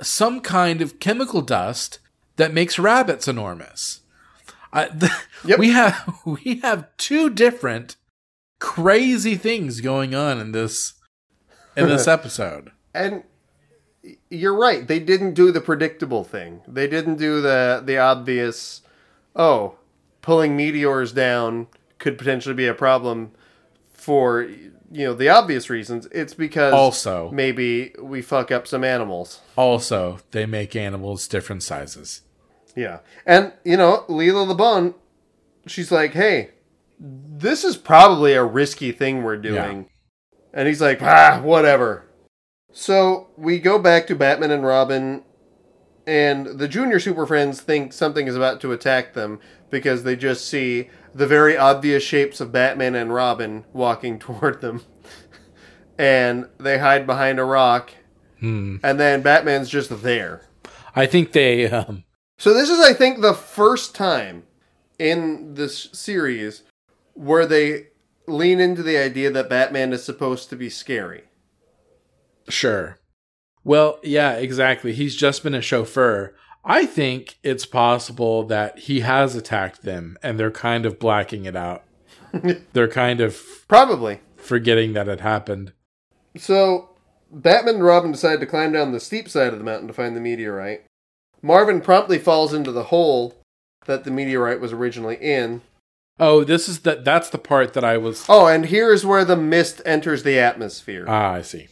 some 0.00 0.40
kind 0.40 0.82
of 0.82 0.98
chemical 0.98 1.40
dust 1.40 1.98
that 2.36 2.52
makes 2.52 2.78
rabbits 2.78 3.28
enormous. 3.28 4.00
I, 4.72 4.88
Yep. 5.44 5.58
We 5.58 5.70
have 5.70 6.20
we 6.24 6.60
have 6.60 6.88
two 6.96 7.30
different 7.30 7.96
crazy 8.58 9.36
things 9.36 9.80
going 9.80 10.14
on 10.14 10.40
in 10.40 10.52
this 10.52 10.94
in 11.76 11.88
this 11.88 12.08
episode. 12.16 12.70
And 12.94 13.24
you're 14.34 14.56
right. 14.56 14.86
They 14.86 14.98
didn't 14.98 15.34
do 15.34 15.50
the 15.52 15.60
predictable 15.60 16.24
thing. 16.24 16.62
They 16.66 16.86
didn't 16.86 17.16
do 17.16 17.40
the 17.40 17.82
the 17.84 17.98
obvious. 17.98 18.82
Oh, 19.36 19.76
pulling 20.22 20.56
meteors 20.56 21.12
down 21.12 21.66
could 21.98 22.18
potentially 22.18 22.54
be 22.54 22.66
a 22.66 22.74
problem 22.74 23.32
for 23.92 24.42
you 24.42 25.06
know 25.06 25.14
the 25.14 25.28
obvious 25.28 25.68
reasons. 25.70 26.06
It's 26.12 26.34
because 26.34 26.72
Also- 26.72 27.30
maybe 27.32 27.94
we 28.00 28.22
fuck 28.22 28.50
up 28.52 28.66
some 28.66 28.84
animals. 28.84 29.40
Also, 29.56 30.18
they 30.30 30.46
make 30.46 30.76
animals 30.76 31.26
different 31.26 31.62
sizes. 31.62 32.22
Yeah, 32.76 32.98
and 33.26 33.52
you 33.64 33.76
know 33.76 34.04
Leela 34.08 34.46
LeBon, 34.52 34.94
she's 35.66 35.90
like, 35.92 36.12
hey, 36.12 36.50
this 37.00 37.64
is 37.64 37.76
probably 37.76 38.34
a 38.34 38.44
risky 38.44 38.92
thing 38.92 39.22
we're 39.22 39.36
doing. 39.36 39.88
And 40.52 40.68
he's 40.68 40.80
like, 40.80 41.02
ah, 41.02 41.40
whatever. 41.42 42.03
So 42.76 43.28
we 43.36 43.60
go 43.60 43.78
back 43.78 44.08
to 44.08 44.16
Batman 44.16 44.50
and 44.50 44.64
Robin, 44.66 45.22
and 46.08 46.58
the 46.58 46.66
Junior 46.66 46.98
Super 46.98 47.24
Friends 47.24 47.60
think 47.60 47.92
something 47.92 48.26
is 48.26 48.34
about 48.34 48.60
to 48.62 48.72
attack 48.72 49.14
them 49.14 49.38
because 49.70 50.02
they 50.02 50.16
just 50.16 50.46
see 50.48 50.90
the 51.14 51.26
very 51.26 51.56
obvious 51.56 52.02
shapes 52.02 52.40
of 52.40 52.50
Batman 52.50 52.96
and 52.96 53.14
Robin 53.14 53.64
walking 53.72 54.18
toward 54.18 54.60
them. 54.60 54.82
and 55.96 56.48
they 56.58 56.78
hide 56.78 57.06
behind 57.06 57.38
a 57.38 57.44
rock, 57.44 57.92
Hmm. 58.40 58.76
and 58.82 58.98
then 58.98 59.22
Batman's 59.22 59.70
just 59.70 60.02
there. 60.02 60.42
I 60.96 61.06
think 61.06 61.30
they 61.32 61.70
um, 61.70 62.02
So 62.38 62.52
this 62.52 62.68
is, 62.68 62.80
I 62.80 62.92
think, 62.92 63.20
the 63.20 63.32
first 63.34 63.94
time 63.94 64.42
in 64.98 65.54
this 65.54 65.88
series 65.92 66.64
where 67.14 67.46
they 67.46 67.86
lean 68.26 68.58
into 68.58 68.82
the 68.82 68.96
idea 68.98 69.30
that 69.30 69.48
Batman 69.48 69.92
is 69.92 70.02
supposed 70.04 70.50
to 70.50 70.56
be 70.56 70.68
scary. 70.68 71.22
Sure. 72.48 72.98
Well, 73.64 73.98
yeah, 74.02 74.32
exactly. 74.34 74.92
He's 74.92 75.16
just 75.16 75.42
been 75.42 75.54
a 75.54 75.62
chauffeur. 75.62 76.34
I 76.64 76.86
think 76.86 77.36
it's 77.42 77.66
possible 77.66 78.42
that 78.44 78.78
he 78.80 79.00
has 79.00 79.34
attacked 79.34 79.82
them 79.82 80.16
and 80.22 80.38
they're 80.38 80.50
kind 80.50 80.86
of 80.86 80.98
blacking 80.98 81.44
it 81.44 81.56
out. 81.56 81.82
they're 82.72 82.88
kind 82.88 83.20
of 83.20 83.40
Probably. 83.68 84.20
forgetting 84.36 84.92
that 84.94 85.08
it 85.08 85.20
happened. 85.20 85.72
So 86.36 86.90
Batman 87.30 87.76
and 87.76 87.84
Robin 87.84 88.12
decide 88.12 88.40
to 88.40 88.46
climb 88.46 88.72
down 88.72 88.92
the 88.92 89.00
steep 89.00 89.28
side 89.28 89.52
of 89.52 89.58
the 89.58 89.64
mountain 89.64 89.88
to 89.88 89.94
find 89.94 90.16
the 90.16 90.20
meteorite. 90.20 90.84
Marvin 91.42 91.80
promptly 91.80 92.18
falls 92.18 92.54
into 92.54 92.72
the 92.72 92.84
hole 92.84 93.34
that 93.86 94.04
the 94.04 94.10
meteorite 94.10 94.60
was 94.60 94.72
originally 94.72 95.16
in. 95.16 95.60
Oh, 96.18 96.44
this 96.44 96.68
is 96.68 96.80
the 96.80 96.94
that's 96.96 97.28
the 97.28 97.38
part 97.38 97.74
that 97.74 97.84
I 97.84 97.98
was 97.98 98.24
Oh, 98.28 98.46
and 98.46 98.66
here's 98.66 99.04
where 99.04 99.24
the 99.24 99.36
mist 99.36 99.82
enters 99.84 100.22
the 100.22 100.38
atmosphere. 100.38 101.04
Ah, 101.08 101.32
I 101.32 101.42
see. 101.42 101.68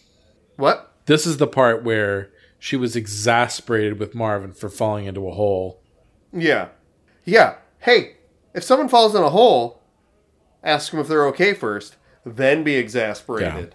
What? 0.57 0.95
This 1.07 1.27
is 1.27 1.39
the 1.39 1.47
part 1.47 1.83
where 1.83 2.31
she 2.59 2.77
was 2.77 2.95
exasperated 2.95 3.99
with 3.99 4.15
Marvin 4.15 4.53
for 4.53 4.69
falling 4.69 5.07
into 5.07 5.29
a 5.29 5.35
hole. 5.35 5.83
Yeah. 6.33 6.69
Yeah. 7.25 7.57
Hey, 7.81 8.17
if 8.55 8.63
someone 8.63 8.89
falls 8.89 9.15
in 9.15 9.23
a 9.23 9.31
hole, 9.31 9.83
ask 10.63 10.91
them 10.91 11.01
if 11.01 11.09
they're 11.09 11.27
okay 11.29 11.55
first, 11.55 11.97
then 12.25 12.63
be 12.63 12.77
exasperated. 12.77 13.75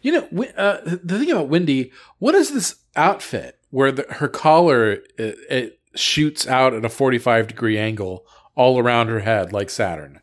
You 0.00 0.12
know, 0.12 0.44
uh, 0.56 0.80
the 0.84 1.18
thing 1.18 1.30
about 1.30 1.48
Wendy, 1.48 1.90
what 2.18 2.34
is 2.34 2.52
this 2.52 2.76
outfit 2.94 3.58
where 3.70 3.90
the, 3.90 4.06
her 4.10 4.28
collar 4.28 4.92
it, 4.92 5.38
it 5.48 5.80
shoots 5.94 6.46
out 6.46 6.74
at 6.74 6.84
a 6.84 6.88
45 6.88 7.48
degree 7.48 7.78
angle 7.78 8.26
all 8.54 8.78
around 8.78 9.08
her 9.08 9.20
head 9.20 9.52
like 9.52 9.70
Saturn? 9.70 10.20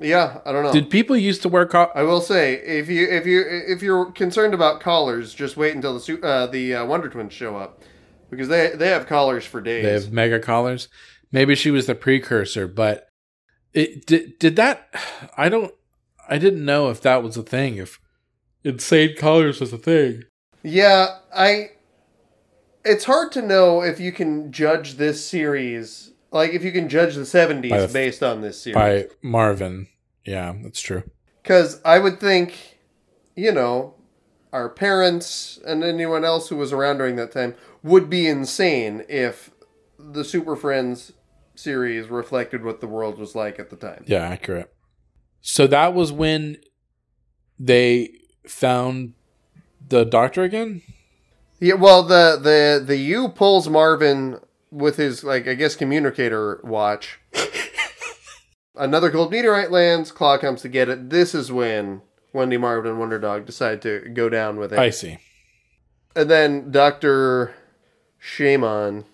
Yeah, 0.00 0.40
I 0.44 0.52
don't 0.52 0.64
know. 0.64 0.72
Did 0.72 0.90
people 0.90 1.16
used 1.16 1.42
to 1.42 1.48
wear 1.48 1.66
co- 1.66 1.90
I 1.94 2.02
will 2.02 2.20
say, 2.20 2.54
if 2.54 2.88
you 2.88 3.08
if 3.08 3.26
you 3.26 3.44
if 3.48 3.82
you're 3.82 4.10
concerned 4.12 4.54
about 4.54 4.80
collars, 4.80 5.32
just 5.34 5.56
wait 5.56 5.74
until 5.74 5.98
the 5.98 6.20
uh, 6.22 6.46
the 6.46 6.74
uh, 6.74 6.84
Wonder 6.84 7.08
Twins 7.08 7.32
show 7.32 7.56
up, 7.56 7.82
because 8.30 8.48
they 8.48 8.70
they 8.70 8.88
have 8.88 9.06
collars 9.06 9.44
for 9.44 9.60
days. 9.60 9.84
they 9.84 9.92
have 9.92 10.12
mega 10.12 10.40
collars? 10.40 10.88
Maybe 11.30 11.54
she 11.54 11.70
was 11.70 11.86
the 11.86 11.94
precursor, 11.94 12.66
but 12.66 13.08
it 13.72 14.06
did, 14.06 14.38
did 14.38 14.56
that 14.56 14.88
I 15.36 15.48
don't 15.48 15.72
I 16.28 16.38
didn't 16.38 16.64
know 16.64 16.90
if 16.90 17.00
that 17.02 17.22
was 17.22 17.36
a 17.36 17.42
thing 17.42 17.76
if 17.76 18.00
insane 18.62 19.16
collars 19.16 19.60
was 19.60 19.72
a 19.72 19.78
thing. 19.78 20.24
Yeah, 20.62 21.18
I. 21.34 21.70
It's 22.84 23.04
hard 23.04 23.32
to 23.32 23.42
know 23.42 23.82
if 23.82 23.98
you 23.98 24.12
can 24.12 24.52
judge 24.52 24.94
this 24.94 25.24
series, 25.24 26.10
like 26.34 26.52
if 26.52 26.62
you 26.62 26.72
can 26.72 26.90
judge 26.90 27.14
the 27.14 27.22
'70s 27.22 27.86
the- 27.86 27.90
based 27.92 28.22
on 28.22 28.42
this 28.42 28.60
series. 28.60 28.74
By 28.74 29.06
Marvin. 29.22 29.88
Yeah, 30.26 30.54
that's 30.62 30.80
true. 30.80 31.04
Because 31.42 31.80
I 31.84 31.98
would 31.98 32.20
think, 32.20 32.78
you 33.36 33.52
know, 33.52 33.94
our 34.52 34.68
parents 34.68 35.58
and 35.66 35.84
anyone 35.84 36.24
else 36.24 36.48
who 36.48 36.56
was 36.56 36.72
around 36.72 36.98
during 36.98 37.16
that 37.16 37.32
time 37.32 37.54
would 37.82 38.08
be 38.10 38.26
insane 38.26 39.04
if 39.08 39.50
the 39.98 40.24
Super 40.24 40.56
Friends 40.56 41.12
series 41.54 42.08
reflected 42.08 42.64
what 42.64 42.80
the 42.80 42.86
world 42.86 43.18
was 43.18 43.34
like 43.34 43.58
at 43.58 43.70
the 43.70 43.76
time. 43.76 44.04
Yeah, 44.06 44.22
accurate. 44.22 44.72
So 45.40 45.66
that 45.66 45.94
was 45.94 46.10
when 46.10 46.56
they 47.58 48.10
found 48.46 49.12
the 49.88 50.04
doctor 50.04 50.42
again? 50.42 50.82
Yeah, 51.60 51.74
well, 51.74 52.02
the 52.02 52.38
the 52.40 52.84
the 52.84 52.96
U 52.96 53.28
pulls 53.28 53.68
Marvin 53.68 54.38
with 54.74 54.96
his 54.96 55.22
like 55.24 55.46
I 55.46 55.54
guess 55.54 55.76
communicator 55.76 56.60
watch. 56.64 57.20
Another 58.76 59.08
gold 59.08 59.30
meteorite 59.30 59.70
lands. 59.70 60.10
Claw 60.10 60.36
comes 60.36 60.60
to 60.62 60.68
get 60.68 60.88
it. 60.88 61.10
This 61.10 61.32
is 61.34 61.52
when 61.52 62.02
Wendy 62.32 62.56
Marvin 62.56 62.90
and 62.90 63.00
Wonder 63.00 63.20
Dog 63.20 63.46
decide 63.46 63.80
to 63.82 64.00
go 64.12 64.28
down 64.28 64.56
with 64.56 64.72
it. 64.72 64.78
I 64.78 64.90
see. 64.90 65.18
And 66.16 66.28
then 66.28 66.72
Dr. 66.72 67.54
Shaman 68.18 69.04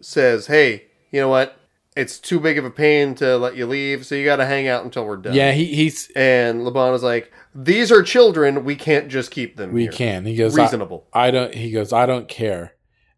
says, 0.00 0.48
Hey, 0.48 0.86
you 1.12 1.20
know 1.20 1.28
what? 1.28 1.56
It's 1.96 2.18
too 2.18 2.40
big 2.40 2.58
of 2.58 2.64
a 2.64 2.70
pain 2.70 3.14
to 3.16 3.36
let 3.36 3.54
you 3.54 3.66
leave, 3.66 4.04
so 4.04 4.16
you 4.16 4.24
got 4.24 4.36
to 4.36 4.46
hang 4.46 4.66
out 4.66 4.84
until 4.84 5.06
we're 5.06 5.16
done. 5.16 5.34
Yeah, 5.34 5.52
he, 5.52 5.66
he's 5.66 6.10
And 6.16 6.64
Laban 6.64 6.92
is 6.92 7.04
like, 7.04 7.32
These 7.54 7.92
are 7.92 8.02
children. 8.02 8.64
We 8.64 8.74
can't 8.74 9.06
just 9.08 9.30
keep 9.30 9.56
them 9.56 9.72
we 9.72 9.82
here. 9.82 9.92
can. 9.92 10.24
He 10.24 10.34
goes 10.34 10.58
I- 10.58 10.62
Reasonable. 10.62 11.06
I 11.12 11.30
don't. 11.30 11.54
He 11.54 11.70
goes. 11.70 11.92
I 11.92 12.06
don't 12.06 12.26
care. 12.26 12.72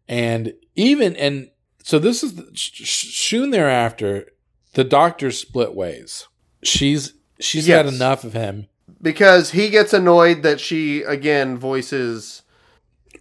And 0.07 0.53
even 0.75 1.15
and 1.15 1.49
so 1.87 1.99
this 1.99 2.21
is 2.21 2.35
the, 2.35 2.51
soon 2.53 3.51
thereafter. 3.51 4.25
The 4.73 4.83
doctors 4.83 5.39
split 5.39 5.73
ways. 5.73 6.27
She's 6.61 7.13
she's 7.39 7.67
had 7.67 7.85
enough 7.85 8.25
of 8.25 8.33
him. 8.33 8.67
Because 9.01 9.51
he 9.51 9.69
gets 9.69 9.93
annoyed 9.93 10.43
that 10.43 10.59
she, 10.59 11.03
again, 11.03 11.57
voices. 11.57 12.41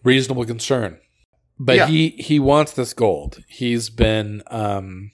Reasonable 0.02 0.44
concern, 0.46 0.98
but 1.60 1.76
Yeah. 1.76 1.86
he 1.86 2.08
he 2.18 2.40
wants 2.40 2.72
this 2.72 2.92
gold. 2.92 3.38
He's 3.46 3.88
been 3.88 4.42
um. 4.48 5.12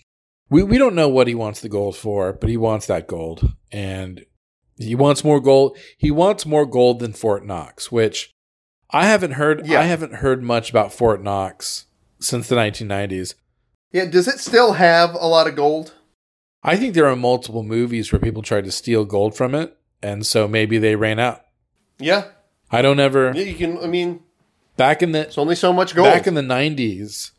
We 0.49 0.62
we 0.62 0.79
don't 0.79 0.95
know 0.95 1.11
what 1.11 1.29
he 1.29 1.35
wants 1.35 1.61
the 1.61 1.69
gold 1.69 1.95
for, 1.95 2.33
but 2.33 2.49
he 2.49 2.57
wants 2.57 2.87
that 2.87 3.07
gold, 3.07 3.53
and 3.71 4.25
he 4.79 4.95
wants 4.95 5.23
more 5.25 5.41
gold. 5.41 5.77
He 5.99 6.11
wants 6.11 6.47
more 6.47 6.65
gold 6.65 7.01
than 7.01 7.12
Fort 7.12 7.45
Knox, 7.45 7.93
which 7.93 8.33
I 8.91 9.05
haven't 9.05 9.33
heard. 9.33 9.67
Yeah. 9.67 9.81
I 9.81 9.85
haven't 9.85 10.15
heard 10.17 10.43
much 10.43 10.71
about 10.71 10.91
Fort 10.91 11.23
Knox 11.23 11.85
since 12.19 12.49
the 12.49 12.57
1990s. 12.57 13.35
Yeah, 13.92 14.07
does 14.07 14.26
it 14.28 14.38
still 14.40 14.72
have 14.74 15.14
a 15.14 15.26
lot 15.26 15.46
of 15.46 15.57
gold? 15.57 15.94
I 16.62 16.76
think 16.76 16.94
there 16.94 17.07
are 17.07 17.16
multiple 17.16 17.62
movies 17.62 18.11
where 18.12 18.20
people 18.20 18.42
tried 18.42 18.64
to 18.64 18.70
steal 18.72 19.05
gold 19.05 19.37
from 19.37 19.55
it, 19.55 19.76
and 20.02 20.24
so 20.24 20.46
maybe 20.48 20.78
they 20.78 20.96
ran 20.96 21.18
out. 21.18 21.42
Yeah. 21.98 22.24
I 22.70 22.83
don't 22.83 23.00
ever 23.00 23.33
Yeah, 23.35 23.42
You 23.42 23.55
can, 23.55 23.78
I 23.78 23.87
mean, 23.87 24.20
back 24.76 25.02
in 25.02 25.12
the 25.12 25.20
it's 25.20 25.38
only 25.38 25.55
so 25.55 25.72
much 25.72 25.94
gold. 25.94 26.07
back 26.07 26.26
in 26.26 26.35
the 26.35 26.42
nineties, 26.42 27.33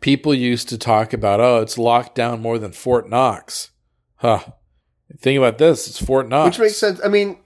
people 0.00 0.32
used 0.34 0.68
to 0.70 0.78
talk 0.78 1.12
about 1.12 1.40
oh, 1.40 1.60
it's 1.60 1.76
locked 1.76 2.14
down 2.14 2.40
more 2.40 2.58
than 2.58 2.72
Fort 2.72 3.08
Knox. 3.10 3.70
Huh. 4.16 4.40
Think 5.20 5.38
about 5.38 5.58
this, 5.58 5.88
it's 5.88 6.02
Fort 6.02 6.28
Knox. 6.28 6.56
Which 6.58 6.66
makes 6.66 6.76
sense. 6.76 7.00
I 7.04 7.08
mean, 7.08 7.38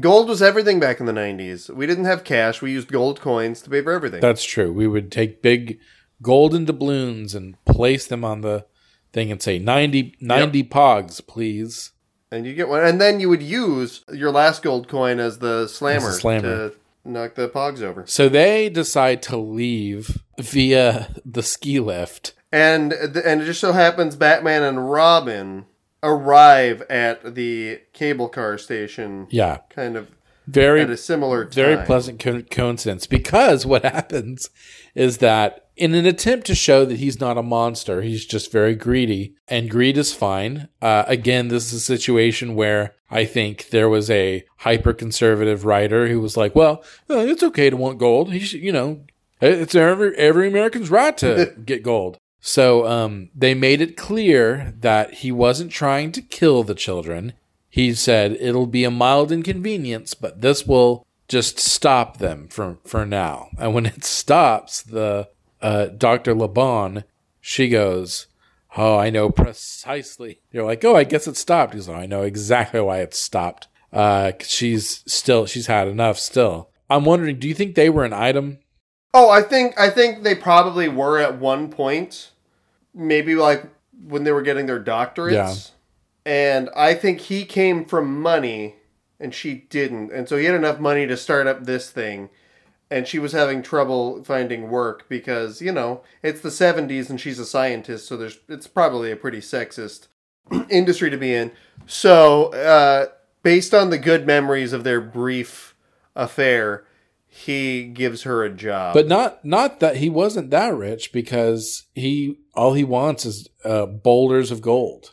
gold 0.00 0.28
was 0.28 0.42
everything 0.42 0.80
back 0.80 1.00
in 1.00 1.06
the 1.06 1.12
90s. 1.12 1.70
We 1.70 1.86
didn't 1.86 2.04
have 2.06 2.24
cash. 2.24 2.60
We 2.60 2.72
used 2.72 2.88
gold 2.88 3.20
coins 3.20 3.62
to 3.62 3.70
pay 3.70 3.80
for 3.82 3.92
everything. 3.92 4.20
That's 4.20 4.44
true. 4.44 4.72
We 4.72 4.86
would 4.86 5.12
take 5.12 5.40
big 5.42 5.78
golden 6.22 6.64
doubloons 6.64 7.34
and 7.34 7.62
place 7.74 8.06
them 8.06 8.24
on 8.24 8.40
the 8.40 8.66
thing 9.12 9.30
and 9.30 9.40
say 9.42 9.58
90, 9.58 10.16
90 10.20 10.64
pogs, 10.64 11.24
please. 11.26 11.92
and 12.30 12.46
you 12.46 12.54
get 12.54 12.68
one. 12.68 12.84
And 12.84 13.00
then 13.00 13.20
you 13.20 13.28
would 13.28 13.42
use 13.42 14.04
your 14.12 14.30
last 14.30 14.62
gold 14.62 14.88
coin 14.88 15.20
as 15.20 15.38
the 15.38 15.68
slammer, 15.68 16.12
slammer. 16.12 16.70
to 16.70 16.74
knock 17.04 17.34
the 17.34 17.48
pogs 17.48 17.82
over. 17.82 18.04
So 18.06 18.28
they 18.28 18.68
decide 18.68 19.22
to 19.24 19.36
leave 19.36 20.18
via 20.40 21.14
the 21.24 21.42
ski 21.42 21.78
lift. 21.80 22.32
And 22.52 22.92
and 22.92 23.42
it 23.42 23.46
just 23.46 23.60
so 23.60 23.72
happens 23.72 24.16
Batman 24.16 24.62
and 24.62 24.90
Robin 24.90 25.66
arrive 26.02 26.82
at 26.82 27.34
the 27.34 27.80
cable 27.92 28.28
car 28.28 28.58
station 28.58 29.26
Yeah. 29.30 29.58
kind 29.70 29.96
of 29.96 30.10
Very 30.46 30.82
at 30.82 30.90
a 30.90 30.96
similar 30.96 31.44
time. 31.44 31.52
very 31.52 31.86
pleasant 31.86 32.20
co- 32.20 32.42
coincidence 32.42 33.06
because 33.06 33.64
what 33.66 33.82
happens 33.96 34.50
is 34.94 35.18
that 35.18 35.63
in 35.76 35.94
an 35.94 36.06
attempt 36.06 36.46
to 36.46 36.54
show 36.54 36.84
that 36.84 36.98
he's 36.98 37.20
not 37.20 37.38
a 37.38 37.42
monster 37.42 38.02
he's 38.02 38.24
just 38.24 38.52
very 38.52 38.74
greedy 38.74 39.34
and 39.48 39.70
greed 39.70 39.98
is 39.98 40.12
fine. 40.12 40.68
Uh, 40.80 41.04
again 41.06 41.48
this 41.48 41.72
is 41.72 41.74
a 41.74 41.80
situation 41.80 42.54
where 42.54 42.94
i 43.10 43.24
think 43.24 43.68
there 43.70 43.88
was 43.88 44.10
a 44.10 44.44
hyper 44.58 44.92
conservative 44.92 45.64
writer 45.64 46.08
who 46.08 46.20
was 46.20 46.36
like 46.36 46.54
well 46.54 46.82
uh, 47.10 47.18
it's 47.18 47.42
okay 47.42 47.70
to 47.70 47.76
want 47.76 47.98
gold. 47.98 48.32
He 48.32 48.40
should, 48.40 48.60
you 48.60 48.72
know 48.72 49.04
it's 49.40 49.74
every 49.74 50.16
every 50.16 50.48
american's 50.48 50.90
right 50.90 51.16
to 51.18 51.54
get 51.64 51.82
gold. 51.82 52.18
So 52.46 52.86
um, 52.86 53.30
they 53.34 53.54
made 53.54 53.80
it 53.80 53.96
clear 53.96 54.74
that 54.80 55.14
he 55.14 55.32
wasn't 55.32 55.72
trying 55.72 56.12
to 56.12 56.20
kill 56.20 56.62
the 56.62 56.74
children. 56.74 57.32
He 57.70 57.94
said 57.94 58.36
it'll 58.38 58.66
be 58.66 58.84
a 58.84 58.90
mild 58.90 59.32
inconvenience, 59.32 60.12
but 60.12 60.42
this 60.42 60.66
will 60.66 61.06
just 61.26 61.58
stop 61.58 62.18
them 62.18 62.48
for 62.48 62.76
for 62.84 63.06
now. 63.06 63.48
And 63.58 63.72
when 63.72 63.86
it 63.86 64.04
stops, 64.20 64.82
the 64.82 65.28
uh, 65.64 65.86
Dr. 65.86 66.34
Laban, 66.34 67.04
she 67.40 67.68
goes, 67.68 68.26
"Oh, 68.76 68.98
I 68.98 69.08
know 69.08 69.30
precisely." 69.30 70.42
You're 70.52 70.64
like, 70.64 70.84
"Oh, 70.84 70.94
I 70.94 71.04
guess 71.04 71.26
it 71.26 71.38
stopped." 71.38 71.72
He's 71.72 71.88
like, 71.88 72.02
"I 72.02 72.06
know 72.06 72.22
exactly 72.22 72.80
why 72.80 72.98
it 73.00 73.14
stopped. 73.14 73.68
Uh, 73.90 74.32
she's 74.40 75.02
still 75.06 75.46
she's 75.46 75.66
had 75.66 75.88
enough. 75.88 76.18
Still, 76.18 76.68
I'm 76.90 77.06
wondering, 77.06 77.38
do 77.38 77.48
you 77.48 77.54
think 77.54 77.74
they 77.74 77.88
were 77.88 78.04
an 78.04 78.12
item? 78.12 78.58
Oh, 79.14 79.30
I 79.30 79.40
think 79.40 79.78
I 79.80 79.88
think 79.88 80.22
they 80.22 80.34
probably 80.34 80.88
were 80.88 81.18
at 81.18 81.38
one 81.38 81.70
point, 81.70 82.32
maybe 82.92 83.34
like 83.34 83.64
when 84.06 84.24
they 84.24 84.32
were 84.32 84.42
getting 84.42 84.66
their 84.66 84.82
doctorates. 84.82 85.32
Yeah. 85.32 85.54
And 86.26 86.70
I 86.76 86.94
think 86.94 87.20
he 87.20 87.44
came 87.46 87.84
from 87.86 88.20
money, 88.20 88.76
and 89.18 89.34
she 89.34 89.54
didn't, 89.54 90.12
and 90.12 90.28
so 90.28 90.36
he 90.36 90.44
had 90.44 90.54
enough 90.54 90.78
money 90.78 91.06
to 91.06 91.16
start 91.16 91.46
up 91.46 91.64
this 91.64 91.90
thing, 91.90 92.28
and 92.90 93.06
she 93.06 93.18
was 93.18 93.32
having 93.32 93.62
trouble 93.62 94.22
finding 94.24 94.68
work 94.68 95.08
because 95.08 95.60
you 95.60 95.72
know 95.72 96.02
it's 96.22 96.40
the 96.40 96.48
'70s 96.48 97.10
and 97.10 97.20
she's 97.20 97.38
a 97.38 97.46
scientist, 97.46 98.06
so 98.06 98.16
there's 98.16 98.38
it's 98.48 98.66
probably 98.66 99.10
a 99.10 99.16
pretty 99.16 99.40
sexist 99.40 100.08
industry 100.70 101.10
to 101.10 101.16
be 101.16 101.34
in. 101.34 101.52
So, 101.86 102.46
uh, 102.52 103.06
based 103.42 103.74
on 103.74 103.90
the 103.90 103.98
good 103.98 104.26
memories 104.26 104.72
of 104.72 104.84
their 104.84 105.00
brief 105.00 105.74
affair, 106.14 106.84
he 107.26 107.84
gives 107.84 108.22
her 108.22 108.44
a 108.44 108.50
job. 108.50 108.94
But 108.94 109.08
not 109.08 109.44
not 109.44 109.80
that 109.80 109.96
he 109.96 110.08
wasn't 110.08 110.50
that 110.50 110.74
rich 110.74 111.12
because 111.12 111.84
he 111.94 112.38
all 112.54 112.74
he 112.74 112.84
wants 112.84 113.26
is 113.26 113.48
uh, 113.64 113.86
boulders 113.86 114.50
of 114.50 114.62
gold." 114.62 115.12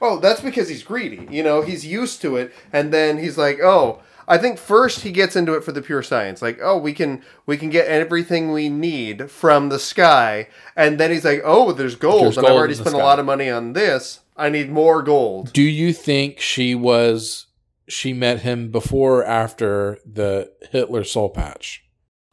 Oh, 0.00 0.18
that's 0.18 0.40
because 0.42 0.68
he's 0.68 0.82
greedy. 0.82 1.26
You 1.30 1.42
know, 1.42 1.62
he's 1.62 1.86
used 1.86 2.20
to 2.20 2.36
it, 2.36 2.52
and 2.72 2.92
then 2.92 3.18
he's 3.18 3.38
like, 3.38 3.60
"Oh, 3.60 4.02
I 4.26 4.38
think 4.38 4.58
first 4.58 5.00
he 5.00 5.12
gets 5.12 5.36
into 5.36 5.54
it 5.54 5.64
for 5.64 5.72
the 5.72 5.82
pure 5.82 6.02
science. 6.02 6.42
Like, 6.42 6.58
oh, 6.62 6.78
we 6.78 6.92
can 6.92 7.22
we 7.46 7.56
can 7.56 7.70
get 7.70 7.86
everything 7.86 8.52
we 8.52 8.68
need 8.68 9.30
from 9.30 9.68
the 9.68 9.78
sky, 9.78 10.48
and 10.76 10.98
then 10.98 11.10
he's 11.10 11.24
like, 11.24 11.42
"Oh, 11.44 11.72
there's 11.72 11.96
gold, 11.96 12.24
There's 12.24 12.38
and 12.38 12.46
I've 12.46 12.52
already 12.52 12.74
spent 12.74 12.94
a 12.94 12.98
lot 12.98 13.18
of 13.18 13.26
money 13.26 13.50
on 13.50 13.72
this. 13.72 14.20
I 14.36 14.48
need 14.48 14.70
more 14.70 15.02
gold." 15.02 15.52
Do 15.52 15.62
you 15.62 15.92
think 15.92 16.40
she 16.40 16.74
was 16.74 17.46
she 17.88 18.12
met 18.12 18.40
him 18.40 18.70
before 18.70 19.20
or 19.20 19.24
after 19.24 19.98
the 20.04 20.52
Hitler 20.70 21.04
soul 21.04 21.30
patch? 21.30 21.84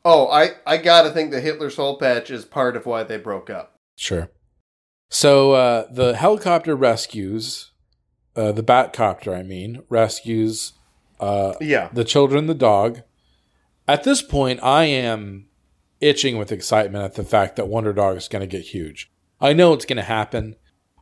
Oh, 0.03 0.27
I 0.27 0.51
I 0.65 0.77
gotta 0.77 1.11
think 1.11 1.31
the 1.31 1.41
Hitler 1.41 1.69
soul 1.69 1.97
patch 1.97 2.31
is 2.31 2.45
part 2.45 2.75
of 2.75 2.85
why 2.85 3.03
they 3.03 3.17
broke 3.17 3.49
up. 3.49 3.75
Sure. 3.95 4.29
So 5.09 5.51
uh, 5.51 5.87
the 5.91 6.15
helicopter 6.15 6.73
rescues 6.75 7.71
uh, 8.35 8.51
the 8.51 8.63
Batcopter, 8.63 9.37
I 9.37 9.43
mean, 9.43 9.83
rescues 9.89 10.73
uh, 11.21 11.53
Yeah, 11.61 11.89
the 11.93 12.03
children, 12.03 12.47
the 12.47 12.53
dog. 12.53 13.01
At 13.87 14.03
this 14.03 14.21
point, 14.21 14.61
I 14.63 14.85
am 14.85 15.47
itching 15.99 16.37
with 16.37 16.51
excitement 16.51 17.05
at 17.05 17.15
the 17.15 17.23
fact 17.23 17.55
that 17.55 17.67
Wonder 17.67 17.93
Dog 17.93 18.17
is 18.17 18.27
going 18.27 18.41
to 18.41 18.47
get 18.47 18.67
huge. 18.67 19.11
I 19.39 19.53
know 19.53 19.73
it's 19.73 19.85
going 19.85 19.97
to 19.97 20.03
happen. 20.03 20.55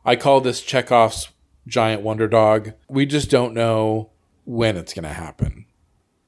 I 0.04 0.16
call 0.16 0.40
this 0.40 0.62
Chekhov's 0.62 1.28
giant 1.66 2.02
Wonder 2.02 2.28
Dog. 2.28 2.72
We 2.88 3.06
just 3.06 3.30
don't 3.30 3.54
know 3.54 4.10
when 4.44 4.76
it's 4.76 4.94
going 4.94 5.04
to 5.04 5.08
happen. 5.10 5.66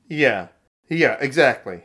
yeah, 0.09 0.48
yeah, 0.88 1.16
exactly. 1.20 1.85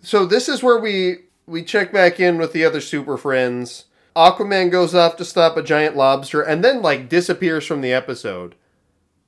So 0.00 0.26
this 0.26 0.48
is 0.48 0.62
where 0.62 0.78
we 0.78 1.16
we 1.46 1.62
check 1.64 1.92
back 1.92 2.20
in 2.20 2.38
with 2.38 2.52
the 2.52 2.64
other 2.64 2.80
super 2.80 3.16
friends. 3.16 3.86
Aquaman 4.14 4.70
goes 4.70 4.94
off 4.94 5.16
to 5.16 5.24
stop 5.24 5.56
a 5.56 5.62
giant 5.62 5.96
lobster, 5.96 6.40
and 6.40 6.62
then 6.62 6.82
like 6.82 7.08
disappears 7.08 7.66
from 7.66 7.80
the 7.80 7.92
episode. 7.92 8.54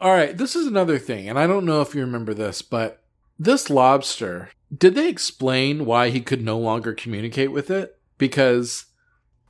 All 0.01 0.13
right, 0.13 0.37
this 0.37 0.55
is 0.55 0.67
another 0.67 0.99
thing, 0.99 1.29
and 1.29 1.39
I 1.39 1.47
don't 1.47 1.65
know 1.65 1.81
if 1.81 1.95
you 1.95 2.03
remember 2.03 2.35
this, 2.35 2.61
but 2.61 3.03
this 3.39 3.71
lobster, 3.71 4.51
did 4.77 4.95
they 4.95 5.09
explain 5.09 5.87
why 5.87 6.11
he 6.11 6.21
could 6.21 6.43
no 6.43 6.59
longer 6.59 6.93
communicate 6.93 7.51
with 7.51 7.71
it? 7.71 7.99
Because 8.19 8.87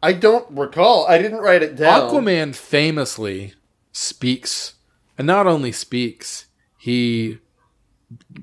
I 0.03 0.13
don't 0.13 0.47
recall. 0.51 1.07
I 1.07 1.19
didn't 1.19 1.41
write 1.41 1.63
it 1.63 1.75
down. 1.77 2.11
Aquaman 2.11 2.55
famously 2.55 3.55
speaks, 3.93 4.75
and 5.19 5.27
not 5.27 5.47
only 5.47 5.73
speaks, 5.73 6.47
he 6.79 7.39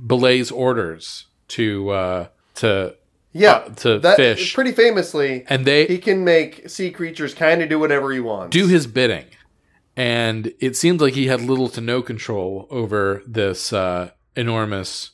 belays 0.05 0.51
orders 0.51 1.27
to 1.49 1.89
uh, 1.89 2.27
to 2.55 2.95
yeah, 3.31 3.51
uh, 3.51 3.69
to 3.75 3.99
that, 3.99 4.17
fish, 4.17 4.53
Pretty 4.53 4.73
famously, 4.73 5.45
and 5.47 5.65
they 5.65 5.85
he 5.85 5.99
can 5.99 6.23
make 6.25 6.69
sea 6.69 6.91
creatures 6.91 7.33
kind 7.33 7.61
of 7.61 7.69
do 7.69 7.79
whatever 7.79 8.11
he 8.11 8.19
wants. 8.19 8.53
do 8.53 8.67
his 8.67 8.87
bidding. 8.87 9.25
And 9.95 10.53
it 10.59 10.75
seems 10.75 11.01
like 11.01 11.13
he 11.13 11.27
had 11.27 11.41
little 11.41 11.69
to 11.69 11.81
no 11.81 12.01
control 12.01 12.67
over 12.71 13.21
this 13.27 13.71
uh, 13.71 14.11
enormous 14.35 15.11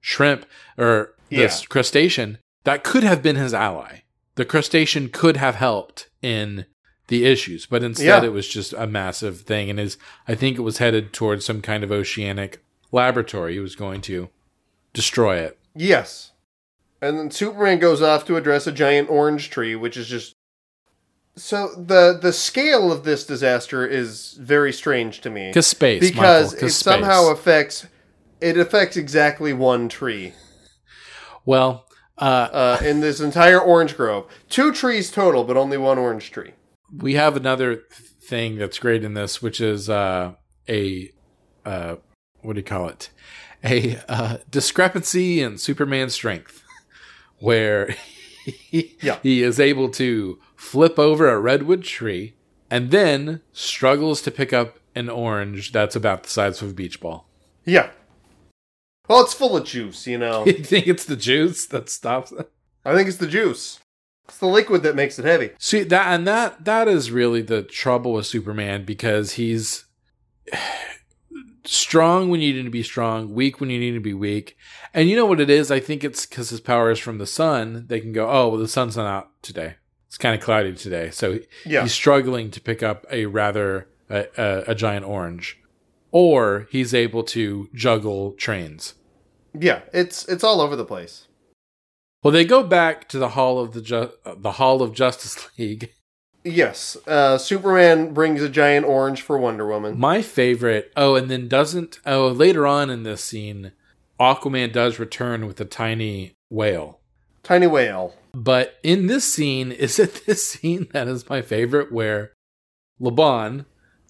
shrimp 0.00 0.44
or 0.76 1.14
this 1.30 1.62
Yeah. 1.62 1.66
crustacean 1.68 2.38
that 2.64 2.84
could 2.84 3.02
have 3.02 3.22
been 3.22 3.36
his 3.36 3.54
ally. 3.54 4.00
The 4.34 4.44
crustacean 4.44 5.08
could 5.08 5.36
have 5.36 5.54
helped 5.56 6.08
in 6.20 6.66
the 7.08 7.24
issues, 7.24 7.66
but 7.66 7.82
instead 7.82 8.22
Yeah. 8.22 8.24
it 8.28 8.32
was 8.32 8.48
just 8.48 8.72
a 8.74 8.86
massive 8.86 9.40
thing. 9.42 9.70
And 9.70 9.80
is 9.80 9.96
I 10.28 10.34
think 10.34 10.58
it 10.58 10.62
was 10.62 10.78
headed 10.78 11.12
towards 11.12 11.44
some 11.44 11.60
kind 11.62 11.82
of 11.84 11.90
oceanic 11.90 12.62
laboratory. 12.90 13.54
He 13.54 13.58
was 13.60 13.76
going 13.76 14.00
to 14.02 14.28
destroy 14.92 15.38
it. 15.38 15.58
Yes. 15.74 16.32
And 17.00 17.18
then 17.18 17.30
Superman 17.30 17.78
goes 17.78 18.00
off 18.02 18.24
to 18.26 18.36
address 18.36 18.66
a 18.66 18.72
giant 18.72 19.10
orange 19.10 19.50
tree, 19.50 19.74
which 19.74 19.96
is 19.96 20.06
just 20.06 20.34
so 21.36 21.68
the 21.76 22.18
the 22.20 22.32
scale 22.32 22.92
of 22.92 23.04
this 23.04 23.24
disaster 23.26 23.86
is 23.86 24.34
very 24.40 24.72
strange 24.72 25.20
to 25.22 25.30
me 25.30 25.48
Because 25.48 25.66
space, 25.66 26.00
because 26.00 26.52
Michael, 26.52 26.58
it 26.58 26.60
'cause 26.60 26.76
somehow 26.76 27.22
space. 27.24 27.32
affects 27.38 27.86
it 28.40 28.58
affects 28.58 28.96
exactly 28.96 29.52
one 29.52 29.88
tree 29.88 30.32
well, 31.44 31.86
uh, 32.18 32.24
uh, 32.80 32.84
in 32.84 33.00
this 33.00 33.18
entire 33.20 33.60
orange 33.60 33.96
grove. 33.96 34.26
Two 34.48 34.72
trees 34.72 35.10
total, 35.10 35.42
but 35.44 35.56
only 35.56 35.76
one 35.76 35.98
orange 35.98 36.30
tree. 36.30 36.52
we 36.96 37.14
have 37.14 37.36
another 37.36 37.82
thing 38.28 38.56
that's 38.58 38.78
great 38.78 39.02
in 39.02 39.14
this, 39.14 39.42
which 39.42 39.60
is 39.60 39.88
uh, 39.90 40.34
a 40.68 41.10
uh, 41.64 41.96
what 42.42 42.52
do 42.54 42.58
you 42.60 42.64
call 42.64 42.88
it? 42.88 43.10
A 43.64 43.98
uh, 44.08 44.36
discrepancy 44.50 45.40
in 45.40 45.56
Superman's 45.58 46.14
strength, 46.14 46.62
where 47.38 47.94
he, 48.44 48.96
Yeah. 49.00 49.18
he 49.22 49.42
is 49.42 49.58
able 49.60 49.88
to 49.90 50.38
flip 50.62 50.96
over 50.96 51.28
a 51.28 51.40
redwood 51.40 51.82
tree 51.82 52.34
and 52.70 52.92
then 52.92 53.40
struggles 53.52 54.22
to 54.22 54.30
pick 54.30 54.52
up 54.52 54.78
an 54.94 55.10
orange 55.10 55.72
that's 55.72 55.96
about 55.96 56.22
the 56.22 56.30
size 56.30 56.62
of 56.62 56.70
a 56.70 56.72
beach 56.72 57.00
ball. 57.00 57.26
Yeah. 57.64 57.90
Well, 59.08 59.22
it's 59.22 59.34
full 59.34 59.56
of 59.56 59.66
juice, 59.66 60.06
you 60.06 60.18
know. 60.18 60.46
You 60.46 60.52
think 60.54 60.86
it's 60.86 61.04
the 61.04 61.16
juice 61.16 61.66
that 61.66 61.90
stops 61.90 62.30
it? 62.30 62.50
I 62.84 62.94
think 62.94 63.08
it's 63.08 63.18
the 63.18 63.26
juice. 63.26 63.80
It's 64.28 64.38
the 64.38 64.46
liquid 64.46 64.84
that 64.84 64.94
makes 64.94 65.18
it 65.18 65.24
heavy. 65.24 65.50
See 65.58 65.82
that 65.82 66.14
and 66.14 66.26
that 66.28 66.64
that 66.64 66.86
is 66.86 67.10
really 67.10 67.42
the 67.42 67.62
trouble 67.62 68.12
with 68.12 68.26
Superman 68.26 68.84
because 68.84 69.32
he's 69.32 69.84
strong 71.64 72.30
when 72.30 72.40
you 72.40 72.54
need 72.54 72.62
to 72.62 72.70
be 72.70 72.84
strong, 72.84 73.34
weak 73.34 73.60
when 73.60 73.68
you 73.68 73.80
need 73.80 73.92
to 73.92 74.00
be 74.00 74.14
weak. 74.14 74.56
And 74.94 75.10
you 75.10 75.16
know 75.16 75.26
what 75.26 75.40
it 75.40 75.50
is? 75.50 75.72
I 75.72 75.80
think 75.80 76.04
it's 76.04 76.24
because 76.24 76.50
his 76.50 76.60
power 76.60 76.90
is 76.92 77.00
from 77.00 77.18
the 77.18 77.26
sun. 77.26 77.86
They 77.88 78.00
can 78.00 78.12
go, 78.12 78.30
oh, 78.30 78.48
well, 78.48 78.60
the 78.60 78.68
sun's 78.68 78.96
not 78.96 79.06
out 79.06 79.30
today. 79.42 79.74
It's 80.12 80.18
kind 80.18 80.34
of 80.34 80.42
cloudy 80.44 80.74
today, 80.74 81.08
so 81.10 81.38
Yeah. 81.64 81.80
he's 81.84 81.94
struggling 81.94 82.50
to 82.50 82.60
pick 82.60 82.82
up 82.82 83.06
a 83.10 83.24
rather 83.24 83.88
a, 84.10 84.26
a, 84.36 84.64
a 84.72 84.74
giant 84.74 85.06
orange, 85.06 85.58
or 86.10 86.68
he's 86.70 86.92
able 86.92 87.22
to 87.22 87.70
juggle 87.74 88.32
trains. 88.32 88.92
Yeah, 89.58 89.80
it's 89.94 90.28
it's 90.28 90.44
all 90.44 90.60
over 90.60 90.76
the 90.76 90.84
place. 90.84 91.28
Well, 92.22 92.30
they 92.30 92.44
go 92.44 92.62
back 92.62 93.08
to 93.08 93.18
the 93.18 93.30
hall 93.30 93.58
of 93.58 93.72
the 93.72 93.80
Ju- 93.80 94.12
the 94.36 94.52
Hall 94.52 94.82
of 94.82 94.92
Justice 94.92 95.48
League. 95.58 95.90
Yes, 96.44 96.98
uh, 97.06 97.38
Superman 97.38 98.12
brings 98.12 98.42
a 98.42 98.50
giant 98.50 98.84
orange 98.84 99.22
for 99.22 99.38
Wonder 99.38 99.66
Woman. 99.66 99.98
My 99.98 100.20
favorite. 100.20 100.92
Oh, 100.94 101.14
and 101.14 101.30
then 101.30 101.48
doesn't. 101.48 102.00
Oh, 102.04 102.28
later 102.28 102.66
on 102.66 102.90
in 102.90 103.04
this 103.04 103.24
scene, 103.24 103.72
Aquaman 104.20 104.74
does 104.74 104.98
return 104.98 105.46
with 105.46 105.58
a 105.58 105.64
tiny 105.64 106.34
whale. 106.50 106.98
Tiny 107.42 107.66
whale. 107.66 108.14
But 108.34 108.78
in 108.82 109.06
this 109.06 109.32
scene, 109.32 109.72
is 109.86 109.98
it 109.98 110.24
this 110.26 110.46
scene 110.48 110.88
that 110.92 111.08
is 111.08 111.28
my 111.28 111.42
favorite 111.42 111.92
where 111.92 112.32
Laban, 113.00 113.66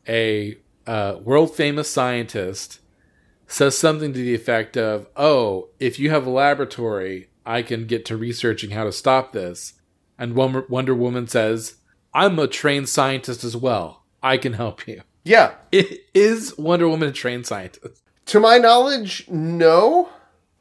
a 0.09 0.57
uh, 0.87 1.17
world 1.23 1.55
famous 1.55 1.91
scientist, 1.91 2.81
says 3.47 3.77
something 3.77 4.13
to 4.13 4.19
the 4.19 4.35
effect 4.35 4.77
of, 4.77 5.07
Oh, 5.17 5.69
if 5.79 5.99
you 5.99 6.11
have 6.11 6.27
a 6.27 6.31
laboratory, 6.31 7.29
I 7.45 7.63
can 7.63 7.87
get 7.87 8.05
to 8.07 8.17
researching 8.17 8.71
how 8.71 8.85
to 8.85 8.93
stop 8.93 9.33
this. 9.33 9.75
And 10.19 10.35
Wonder 10.35 10.65
Wonder 10.69 10.95
Woman 10.95 11.27
says, 11.27 11.77
I'm 12.15 12.39
a 12.39 12.47
trained 12.47 12.89
scientist 12.89 13.43
as 13.45 13.57
well. 13.57 14.05
I 14.23 14.37
can 14.37 14.53
help 14.53 14.87
you. 14.87 15.03
Yeah, 15.25 15.55
It 15.73 16.01
is 16.15 16.57
Wonder 16.59 16.89
Woman 16.89 17.09
a 17.09 17.13
trained 17.13 17.47
scientist? 17.47 18.03
to 18.27 18.39
my 18.41 18.57
knowledge, 18.59 19.27
no. 19.29 20.09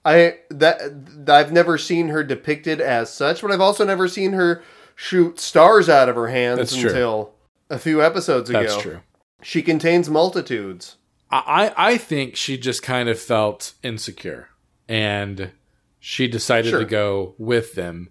I 0.04 0.40
that 0.50 0.82
I've 1.28 1.52
never 1.52 1.78
seen 1.78 2.08
her 2.10 2.24
depicted 2.24 2.82
as 2.82 3.14
such, 3.14 3.42
but 3.42 3.52
I've 3.52 3.62
also 3.62 3.86
never 3.86 4.08
seen 4.08 4.34
her 4.34 4.64
shoot 4.96 5.40
stars 5.40 5.90
out 5.90 6.10
of 6.10 6.16
her 6.16 6.28
hands 6.28 6.58
That's 6.58 6.76
true. 6.76 6.90
until 6.90 7.34
a 7.70 7.78
few 7.80 8.02
episodes 8.04 8.50
ago. 8.50 8.62
That's 8.62 8.78
true. 8.82 9.02
She 9.44 9.62
contains 9.62 10.10
multitudes. 10.10 10.98
I, 11.30 11.72
I 11.78 11.90
I 11.94 11.98
think 11.98 12.36
she 12.36 12.58
just 12.58 12.82
kind 12.84 13.10
of 13.10 13.20
felt 13.20 13.74
insecure 13.84 14.50
and 14.88 15.52
she 16.00 16.28
decided 16.28 16.70
Sure. 16.72 16.80
to 16.80 16.86
go 16.86 17.36
with 17.38 17.74
them. 17.76 18.10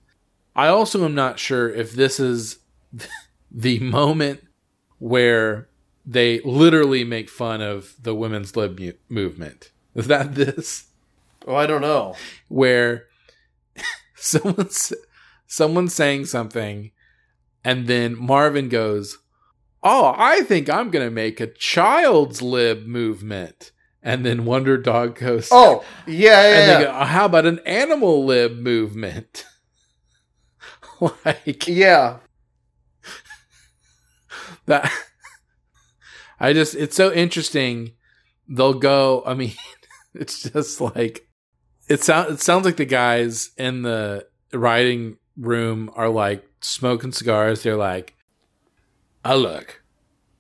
I 0.55 0.69
also 0.69 1.05
am 1.05 1.15
not 1.15 1.39
sure 1.39 1.69
if 1.69 1.93
this 1.93 2.21
is 2.21 2.59
the 3.51 3.79
moment 3.81 4.47
where 4.99 5.69
they 6.07 6.41
literally 6.41 7.05
make 7.05 7.29
fun 7.29 7.61
of 7.61 7.95
the 8.01 8.15
women's 8.15 8.57
lib 8.57 8.79
mu- 8.79 8.93
movement. 9.09 9.71
Is 9.95 10.07
that 10.07 10.35
this? 10.35 10.87
Oh, 11.47 11.55
I 11.55 11.67
don't 11.67 11.81
know. 11.81 12.15
where 12.49 13.07
someone's 14.17 14.93
someone's 15.47 15.95
saying 15.95 16.27
something 16.27 16.93
and 17.65 17.87
then 17.87 18.17
Marvin 18.19 18.69
goes, 18.69 19.19
"Oh, 19.83 20.15
I 20.17 20.41
think 20.43 20.69
I'm 20.71 20.91
going 20.91 21.07
to 21.07 21.11
make 21.11 21.41
a 21.41 21.47
child's 21.47 22.41
lib 22.43 22.87
movement." 22.87 23.73
And 24.03 24.25
then 24.25 24.47
Wonder 24.47 24.79
Dog 24.79 25.19
goes, 25.19 25.51
Oh, 25.53 25.85
yeah, 26.07 26.15
yeah, 26.15 26.41
and 26.59 26.71
yeah. 26.71 26.79
they 26.79 26.85
go, 26.85 26.91
uh, 26.91 27.05
"How 27.05 27.27
about 27.27 27.47
an 27.47 27.61
animal 27.67 28.25
lib 28.25 28.53
movement?" 28.53 29.45
like 31.27 31.67
yeah. 31.67 32.19
that 34.67 34.91
I 36.39 36.53
just 36.53 36.75
it's 36.75 36.97
so 36.97 37.13
interesting. 37.13 37.93
They'll 38.49 38.75
go, 38.75 39.23
I 39.27 39.35
mean, 39.35 39.53
it's 40.15 40.43
just 40.43 40.81
like 40.81 41.27
it 41.91 42.05
sounds 42.05 42.31
it 42.31 42.41
sounds 42.41 42.65
like 42.65 42.77
the 42.77 42.85
guys 42.85 43.51
in 43.59 43.83
the 43.83 44.27
writing 44.53 45.17
room 45.37 45.91
are 45.95 46.09
like 46.09 46.49
smoking 46.61 47.11
cigars. 47.11 47.65
They're 47.65 47.77
like, 47.77 48.15
"Oh 49.25 49.37
look, 49.37 49.83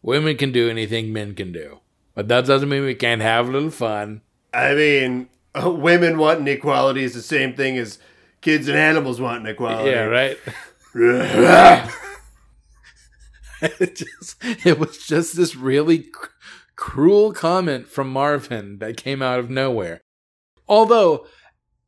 women 0.00 0.36
can 0.36 0.52
do 0.52 0.70
anything 0.70 1.12
men 1.12 1.34
can 1.34 1.50
do, 1.50 1.80
but 2.14 2.28
that 2.28 2.46
doesn't 2.46 2.68
mean 2.68 2.84
we 2.84 2.94
can't 2.94 3.20
have 3.20 3.48
a 3.48 3.52
little 3.52 3.70
fun." 3.70 4.22
I 4.54 4.74
mean, 4.74 5.28
uh, 5.60 5.70
women 5.70 6.18
wanting 6.18 6.46
equality 6.46 7.02
is 7.02 7.14
the 7.14 7.22
same 7.22 7.54
thing 7.54 7.76
as 7.76 7.98
kids 8.40 8.68
and 8.68 8.78
animals 8.78 9.20
wanting 9.20 9.46
equality. 9.46 9.90
Yeah, 9.90 10.04
right. 10.04 10.38
right. 10.94 11.90
it 13.80 13.96
just 13.96 14.36
it 14.64 14.78
was 14.78 15.04
just 15.04 15.36
this 15.36 15.56
really 15.56 15.98
cr- 15.98 16.28
cruel 16.76 17.32
comment 17.32 17.88
from 17.88 18.08
Marvin 18.12 18.78
that 18.78 18.96
came 18.96 19.20
out 19.20 19.40
of 19.40 19.50
nowhere. 19.50 20.02
Although 20.68 21.26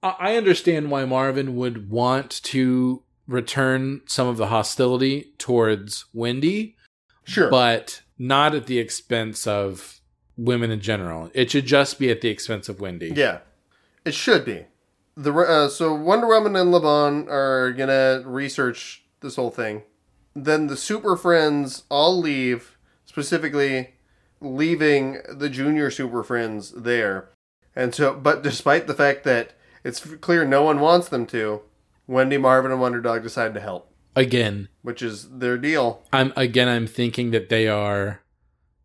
I 0.03 0.37
understand 0.37 0.91
why 0.91 1.05
Marvin 1.05 1.57
would 1.57 1.91
want 1.91 2.43
to 2.45 3.03
return 3.29 4.01
some 4.07 4.27
of 4.27 4.37
the 4.37 4.49
hostility 4.49 5.33
towards 5.38 6.07
Wendy, 6.12 6.77
sure. 7.25 7.49
but 7.49 8.03
not 8.19 8.55
at 8.55 8.67
the 8.67 8.79
expense 8.79 9.47
of 9.47 10.01
women 10.37 10.71
in 10.71 10.81
general. 10.81 11.31
It 11.35 11.51
should 11.51 11.67
just 11.67 11.99
be 11.99 12.11
at 12.11 12.21
the 12.21 12.29
expense 12.29 12.69
of 12.69 12.81
Wendy. 12.81 13.12
Yeah, 13.15 13.38
it 14.05 14.15
should 14.15 14.45
be. 14.45 14.67
The 15.17 15.33
uh, 15.33 15.69
so 15.69 15.95
Wonder 15.95 16.27
Woman 16.27 16.57
and 16.57 16.73
Laban 16.73 17.29
are 17.29 17.73
gonna 17.73 18.23
research 18.25 19.05
this 19.21 19.37
whole 19.37 19.51
thing. 19.51 19.83
Then 20.35 20.67
the 20.67 20.77
Super 20.77 21.17
Friends 21.17 21.85
all 21.91 22.19
leave, 22.19 22.79
specifically 23.05 23.95
leaving 24.41 25.19
the 25.29 25.51
Junior 25.51 25.91
Super 25.91 26.25
Friends 26.25 26.73
there. 26.73 27.29
And 27.77 27.95
so, 27.95 28.15
but 28.15 28.43
despite 28.43 28.87
the 28.87 28.95
fact 28.95 29.25
that 29.25 29.53
it's 29.85 30.01
clear 30.16 30.45
no 30.45 30.62
one 30.62 30.81
wants 30.81 31.09
them 31.09 31.27
to, 31.27 31.62
Wendy, 32.07 32.38
Marvin, 32.38 32.71
and 32.73 32.81
Wonder 32.81 33.01
Dog 33.01 33.23
decide 33.23 33.55
to 33.55 33.61
help, 33.61 33.88
Again, 34.14 34.68
which 34.83 35.01
is 35.03 35.29
their 35.31 35.57
deal. 35.57 36.03
I'm 36.12 36.33
again 36.37 36.68
I'm 36.68 36.87
thinking 36.87 37.31
that 37.31 37.49
they 37.49 37.66
are 37.68 38.21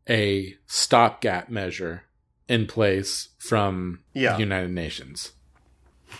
a 0.09 0.55
stopgap 0.67 1.49
measure 1.49 2.03
in 2.47 2.65
place 2.65 3.29
from 3.37 3.99
Yeah. 4.13 4.33
the 4.33 4.39
United 4.39 4.71
Nations. 4.71 5.33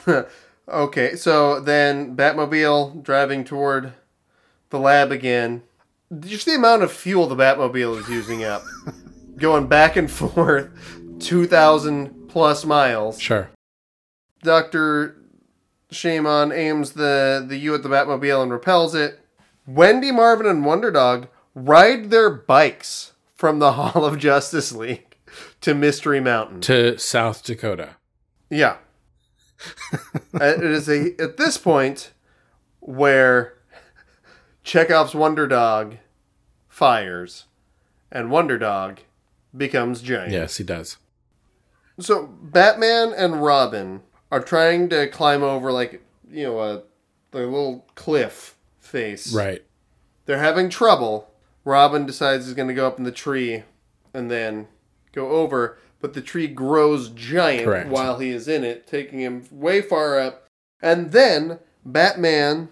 Okay, 0.70 1.16
so 1.16 1.62
then 1.62 2.14
Batmobile 2.18 3.02
driving 3.02 3.46
toward 3.46 3.94
the 4.70 4.78
lab 4.80 5.14
again. 5.14 5.64
Just 6.20 6.46
the 6.46 6.56
amount 6.56 6.84
of 6.84 6.92
fuel 6.92 7.26
the 7.28 7.38
Batmobile 7.38 7.98
is 8.02 8.10
using 8.10 8.44
up. 8.44 8.64
Going 9.38 9.68
back 9.68 9.96
and 9.96 10.12
forth, 10.12 10.70
2,000 11.20 12.28
plus 12.28 12.66
miles. 12.66 13.18
Sure. 13.18 13.50
Dr. 14.44 15.16
Shamon 15.92 16.56
aims 16.56 16.92
the, 16.92 17.46
the 17.48 17.58
U 17.58 17.76
at 17.76 17.84
the 17.84 17.90
Batmobile 17.90 18.44
and 18.44 18.52
repels 18.52 18.94
it. 18.96 19.20
Wendy, 19.66 20.12
Marvin, 20.12 20.46
and 20.46 20.66
Wonder 20.66 20.92
Dog 20.92 21.28
ride 21.54 22.10
their 22.10 22.30
bikes 22.30 23.14
from 23.36 23.60
the 23.60 23.72
Hall 23.74 24.06
of 24.06 24.18
Justice 24.18 24.72
League 24.72 25.18
to 25.62 25.74
Mystery 25.74 26.20
Mountain. 26.20 26.62
To 26.62 26.98
South 26.98 27.44
Dakota. 27.44 27.96
Yeah. 28.50 28.78
Uh, 30.40 30.44
it 30.44 30.64
is 30.64 30.88
a 30.88 31.20
at 31.20 31.38
this 31.38 31.58
point 31.58 32.12
where 32.80 33.58
Chekhov's 34.64 35.16
Wonder 35.16 35.48
Dog 35.48 35.98
fires 36.68 37.46
and 38.12 38.30
Wonder 38.30 38.60
Dog 38.60 39.00
becomes 39.56 40.04
giant. 40.04 40.32
Yes, 40.32 40.58
he 40.58 40.64
does. 40.64 40.98
So 42.00 42.28
Batman 42.28 43.14
and 43.18 43.42
Robin 43.42 44.04
are 44.32 44.42
trying 44.42 44.90
to 44.90 45.08
climb 45.08 45.44
over 45.44 45.72
like 45.72 46.02
you 46.30 46.44
know 46.44 46.60
a, 46.60 46.76
a 47.34 47.40
little 47.40 47.86
cliff 47.96 48.56
face. 48.80 49.34
Right. 49.34 49.64
They're 50.26 50.40
having 50.40 50.70
trouble. 50.70 51.32
Robin 51.64 52.06
decides 52.06 52.46
he's 52.46 52.56
going 52.56 52.68
to 52.68 52.74
go 52.74 52.88
up 52.88 52.98
in 52.98 53.04
the 53.04 53.12
tree 53.12 53.64
and 54.14 54.32
then 54.32 54.68
go 55.14 55.30
over, 55.30 55.78
but 56.00 56.14
the 56.14 56.22
tree 56.22 56.48
grows 56.48 57.10
giant 57.10 57.66
Correct. 57.66 57.90
while 57.90 58.20
he 58.20 58.30
is 58.30 58.48
in 58.48 58.64
it, 58.64 58.88
taking 58.88 59.20
him 59.20 59.46
way 59.52 59.82
far 59.82 60.20
up. 60.20 60.48
And 60.82 61.12
then 61.12 61.60
Batman 61.86 62.70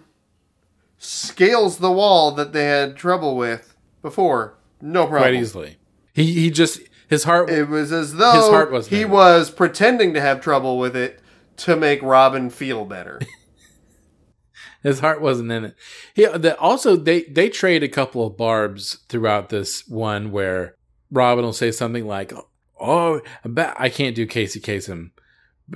scales 0.98 1.78
the 1.78 1.92
wall 1.92 2.32
that 2.32 2.52
they 2.52 2.64
had 2.64 2.96
trouble 2.96 3.36
with 3.36 3.76
before. 4.02 4.54
No 4.80 5.06
problem. 5.06 5.22
Quite 5.22 5.34
easily. 5.34 5.76
He 6.12 6.32
he 6.34 6.50
just 6.50 6.80
his 7.08 7.24
heart 7.24 7.50
It 7.50 7.68
was 7.68 7.92
as 7.92 8.14
though 8.14 8.32
His 8.32 8.48
heart 8.48 8.72
wasn't 8.72 8.96
he 8.96 9.04
was 9.04 9.50
pretending 9.50 10.14
to 10.14 10.20
have 10.20 10.40
trouble 10.40 10.78
with 10.78 10.96
it 10.96 11.20
to 11.58 11.76
make 11.76 12.02
Robin 12.02 12.50
feel 12.50 12.84
better. 12.84 13.20
his 14.82 15.00
heart 15.00 15.20
wasn't 15.20 15.50
in 15.50 15.64
it. 15.66 15.74
He 16.14 16.26
the, 16.26 16.58
also 16.58 16.96
they 16.96 17.22
they 17.24 17.48
trade 17.48 17.82
a 17.82 17.88
couple 17.88 18.26
of 18.26 18.36
barbs 18.36 18.98
throughout 19.08 19.48
this 19.48 19.86
one 19.88 20.30
where 20.30 20.76
Robin 21.10 21.44
will 21.44 21.52
say 21.52 21.70
something 21.72 22.06
like, 22.06 22.32
"Oh, 22.80 23.20
I 23.44 23.74
I 23.76 23.88
can't 23.88 24.16
do 24.16 24.26
Casey 24.26 24.60
Kasem." 24.60 25.10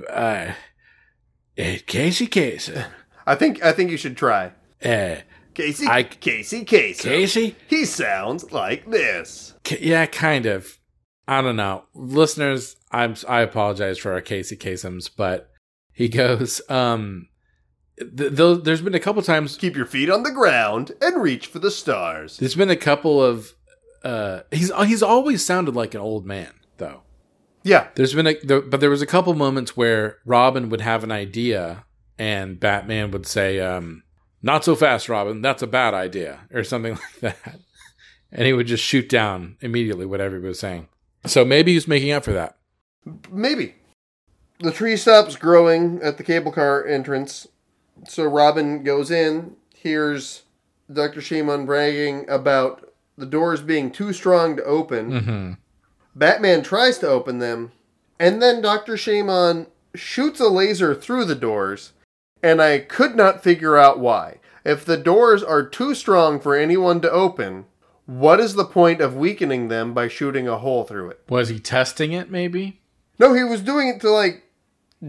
Uh, 0.09 0.53
eh, 1.57 1.79
Casey 1.85 2.27
Kasem. 2.27 2.85
I 3.25 3.35
think 3.35 3.63
I 3.63 3.71
think 3.73 3.91
you 3.91 3.97
should 3.97 4.17
try. 4.17 4.53
Uh, 4.83 5.17
Casey 5.53 5.87
I- 5.87 6.03
Casey 6.03 6.63
Casey. 6.63 7.09
Casey? 7.09 7.55
He 7.67 7.85
sounds 7.85 8.51
like 8.51 8.89
this. 8.89 9.53
K- 9.63 9.79
yeah, 9.81 10.05
kind 10.05 10.45
of. 10.45 10.77
I 11.27 11.41
don't 11.41 11.55
know, 11.55 11.83
listeners. 11.93 12.75
I'm 12.91 13.15
I 13.27 13.41
apologize 13.41 13.97
for 13.97 14.11
our 14.11 14.21
Casey 14.21 14.57
Kasems, 14.57 15.09
but 15.15 15.50
he 16.01 16.09
goes. 16.09 16.61
Um, 16.67 17.27
th- 17.99 18.35
th- 18.35 18.63
there's 18.63 18.81
been 18.81 18.95
a 18.95 18.99
couple 18.99 19.21
times. 19.21 19.55
Keep 19.57 19.75
your 19.75 19.85
feet 19.85 20.09
on 20.09 20.23
the 20.23 20.31
ground 20.31 20.93
and 20.99 21.21
reach 21.21 21.45
for 21.47 21.59
the 21.59 21.69
stars. 21.69 22.37
There's 22.37 22.55
been 22.55 22.71
a 22.71 22.75
couple 22.75 23.23
of. 23.23 23.53
Uh, 24.03 24.41
he's 24.49 24.71
he's 24.87 25.03
always 25.03 25.45
sounded 25.45 25.75
like 25.75 25.93
an 25.93 26.01
old 26.01 26.25
man 26.25 26.51
though. 26.77 27.03
Yeah. 27.63 27.89
There's 27.93 28.15
been 28.15 28.25
a, 28.25 28.35
there, 28.39 28.61
but 28.61 28.79
there 28.79 28.89
was 28.89 29.03
a 29.03 29.07
couple 29.07 29.35
moments 29.35 29.77
where 29.77 30.17
Robin 30.25 30.69
would 30.69 30.81
have 30.81 31.03
an 31.03 31.11
idea 31.11 31.85
and 32.17 32.59
Batman 32.59 33.11
would 33.11 33.27
say, 33.27 33.59
um, 33.59 34.01
"Not 34.41 34.65
so 34.65 34.75
fast, 34.75 35.07
Robin. 35.07 35.43
That's 35.43 35.61
a 35.61 35.67
bad 35.67 35.93
idea," 35.93 36.39
or 36.51 36.63
something 36.63 36.93
like 37.21 37.35
that, 37.43 37.59
and 38.31 38.47
he 38.47 38.53
would 38.53 38.65
just 38.65 38.83
shoot 38.83 39.07
down 39.07 39.57
immediately 39.61 40.07
whatever 40.07 40.39
he 40.39 40.47
was 40.47 40.59
saying. 40.59 40.87
So 41.27 41.45
maybe 41.45 41.73
he's 41.73 41.87
making 41.87 42.11
up 42.11 42.23
for 42.23 42.33
that. 42.33 42.57
Maybe. 43.31 43.75
The 44.61 44.71
tree 44.71 44.95
stops 44.95 45.35
growing 45.35 45.99
at 46.03 46.17
the 46.17 46.23
cable 46.23 46.51
car 46.51 46.85
entrance. 46.85 47.47
So 48.07 48.23
Robin 48.25 48.83
goes 48.83 49.09
in, 49.09 49.55
hears 49.75 50.43
Dr. 50.91 51.19
Shimon 51.19 51.65
bragging 51.65 52.29
about 52.29 52.93
the 53.17 53.25
doors 53.25 53.61
being 53.61 53.91
too 53.91 54.13
strong 54.13 54.55
to 54.57 54.63
open. 54.63 55.11
Mm-hmm. 55.11 55.51
Batman 56.15 56.61
tries 56.61 56.99
to 56.99 57.07
open 57.07 57.39
them, 57.39 57.71
and 58.19 58.41
then 58.41 58.61
Dr. 58.61 58.97
Shimon 58.97 59.67
shoots 59.95 60.39
a 60.39 60.47
laser 60.47 60.93
through 60.93 61.25
the 61.25 61.35
doors, 61.35 61.93
and 62.43 62.61
I 62.61 62.79
could 62.79 63.15
not 63.15 63.43
figure 63.43 63.77
out 63.77 63.99
why. 63.99 64.37
If 64.63 64.85
the 64.85 64.97
doors 64.97 65.41
are 65.41 65.65
too 65.65 65.95
strong 65.95 66.39
for 66.39 66.55
anyone 66.55 67.01
to 67.01 67.11
open, 67.11 67.65
what 68.05 68.39
is 68.39 68.55
the 68.55 68.65
point 68.65 69.01
of 69.01 69.15
weakening 69.15 69.69
them 69.69 69.93
by 69.93 70.07
shooting 70.07 70.47
a 70.47 70.57
hole 70.57 70.83
through 70.83 71.09
it? 71.09 71.21
Was 71.29 71.49
he 71.49 71.59
testing 71.59 72.11
it? 72.11 72.29
Maybe. 72.29 72.79
No, 73.17 73.33
he 73.33 73.43
was 73.43 73.61
doing 73.61 73.87
it 73.87 74.01
to 74.01 74.09
like 74.09 74.43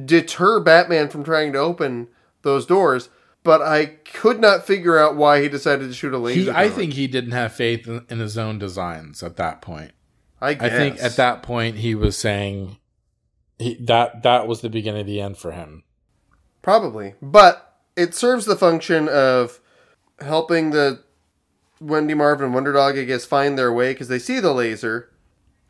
deter 0.05 0.61
Batman 0.61 1.09
from 1.09 1.24
trying 1.24 1.53
to 1.53 1.59
open 1.59 2.09
those 2.43 2.66
doors, 2.66 3.09
but 3.45 3.61
I 3.61 3.86
could 3.86 4.40
not 4.40 4.66
figure 4.66 4.99
out 4.99 5.16
why 5.16 5.43
he 5.43 5.49
decided 5.49 5.88
to 5.88 5.95
shoot 5.95 6.14
a 6.14 6.18
laser. 6.18 6.40
He, 6.40 6.51
I 6.51 6.68
think 6.68 6.95
he 6.95 7.07
didn't 7.07 7.32
have 7.32 7.53
faith 7.53 7.86
in, 7.86 8.05
in 8.09 8.18
his 8.18 8.38
own 8.38 8.59
designs 8.59 9.22
at 9.22 9.36
that 9.36 9.61
point. 9.61 9.93
I, 10.40 10.51
I 10.51 10.68
think 10.70 11.01
at 11.01 11.16
that 11.16 11.43
point 11.43 11.78
he 11.78 11.95
was 11.95 12.18
saying 12.18 12.78
he, 13.59 13.74
that 13.76 14.22
that 14.24 14.49
was 14.49 14.61
the 14.61 14.68
beginning 14.68 15.03
of 15.03 15.07
the 15.07 15.20
end 15.20 15.38
for 15.38 15.53
him. 15.53 15.84
Probably. 16.62 17.14
But 17.22 17.76
it 17.97 18.14
serves 18.14 18.45
the 18.45 18.57
function 18.57 19.09
of 19.09 19.61
helping 20.20 20.70
the 20.70 21.03
Wendy 21.80 22.14
Marvin 22.14 22.47
and 22.47 22.55
Wonder 22.55 22.72
Dog, 22.72 22.99
I 22.99 23.05
guess, 23.05 23.24
find 23.24 23.59
their 23.59 23.72
way 23.72 23.93
because 23.93 24.09
they 24.09 24.18
see 24.18 24.40
the 24.40 24.53
laser. 24.53 25.11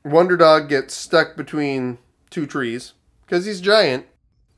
Wonder 0.05 0.37
Dog 0.37 0.69
gets 0.69 0.95
stuck 0.95 1.37
between 1.37 1.99
two 2.31 2.47
trees 2.47 2.95
because 3.25 3.45
he's 3.45 3.61
giant 3.61 4.07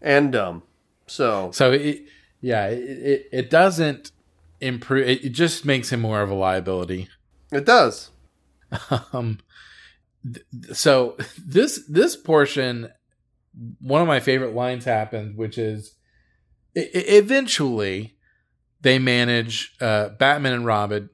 and 0.04 0.30
dumb. 0.30 0.62
So, 1.08 1.50
So 1.52 1.72
it, 1.72 2.04
yeah, 2.40 2.66
it, 2.68 2.78
it 2.78 3.28
it 3.32 3.50
doesn't 3.50 4.12
improve. 4.60 5.08
It, 5.08 5.24
it 5.24 5.28
just 5.30 5.64
makes 5.64 5.90
him 5.90 6.00
more 6.00 6.20
of 6.22 6.30
a 6.30 6.34
liability. 6.34 7.08
it 7.50 7.64
does. 7.64 8.10
Um, 9.12 9.38
th- 10.24 10.44
so 10.76 11.16
this 11.44 11.84
this 11.88 12.16
portion, 12.16 12.90
one 13.80 14.00
of 14.02 14.08
my 14.08 14.20
favorite 14.20 14.54
lines 14.54 14.84
happened, 14.84 15.36
which 15.36 15.58
is 15.58 15.94
e- 16.76 16.80
eventually 16.80 18.16
they 18.80 18.98
manage. 18.98 19.74
Uh, 19.80 20.08
Batman 20.10 20.52
and 20.54 20.66
Robin 20.66 21.08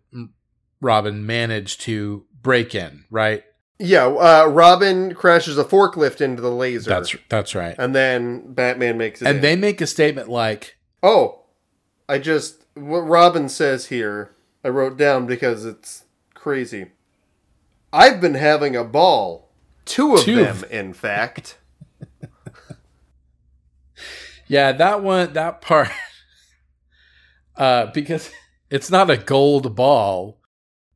Robin 0.80 1.26
manage 1.26 1.78
to 1.78 2.24
break 2.41 2.74
in. 2.74 3.05
Right. 3.11 3.45
Yeah, 3.82 4.06
uh, 4.06 4.46
Robin 4.46 5.14
crashes 5.14 5.56
a 5.56 5.64
forklift 5.64 6.20
into 6.20 6.42
the 6.42 6.50
laser. 6.50 6.90
That's 6.90 7.16
that's 7.28 7.54
right. 7.54 7.74
and 7.78 7.94
then 7.94 8.52
Batman 8.52 8.98
makes 8.98 9.22
it. 9.22 9.26
And 9.26 9.36
in. 9.36 9.42
they 9.42 9.56
make 9.56 9.80
a 9.80 9.86
statement 9.86 10.28
like, 10.28 10.76
Oh, 11.02 11.44
I 12.08 12.18
just 12.18 12.66
what 12.74 13.00
Robin 13.00 13.48
says 13.48 13.86
here. 13.86 14.36
I 14.62 14.68
wrote 14.68 14.98
down 14.98 15.24
because 15.26 15.64
it's 15.64 16.04
crazy. 16.34 16.90
I've 17.92 18.20
been 18.20 18.34
having 18.34 18.76
a 18.76 18.84
ball. 18.84 19.50
Two 19.86 20.14
of 20.14 20.24
Two 20.24 20.36
them, 20.44 20.64
in 20.70 20.92
fact. 20.92 21.56
Yeah, 24.50 24.72
that 24.72 25.00
one, 25.00 25.32
that 25.34 25.60
part, 25.60 25.90
uh, 27.56 27.86
because 27.94 28.32
it's 28.68 28.90
not 28.90 29.08
a 29.08 29.16
gold 29.16 29.76
ball. 29.76 30.39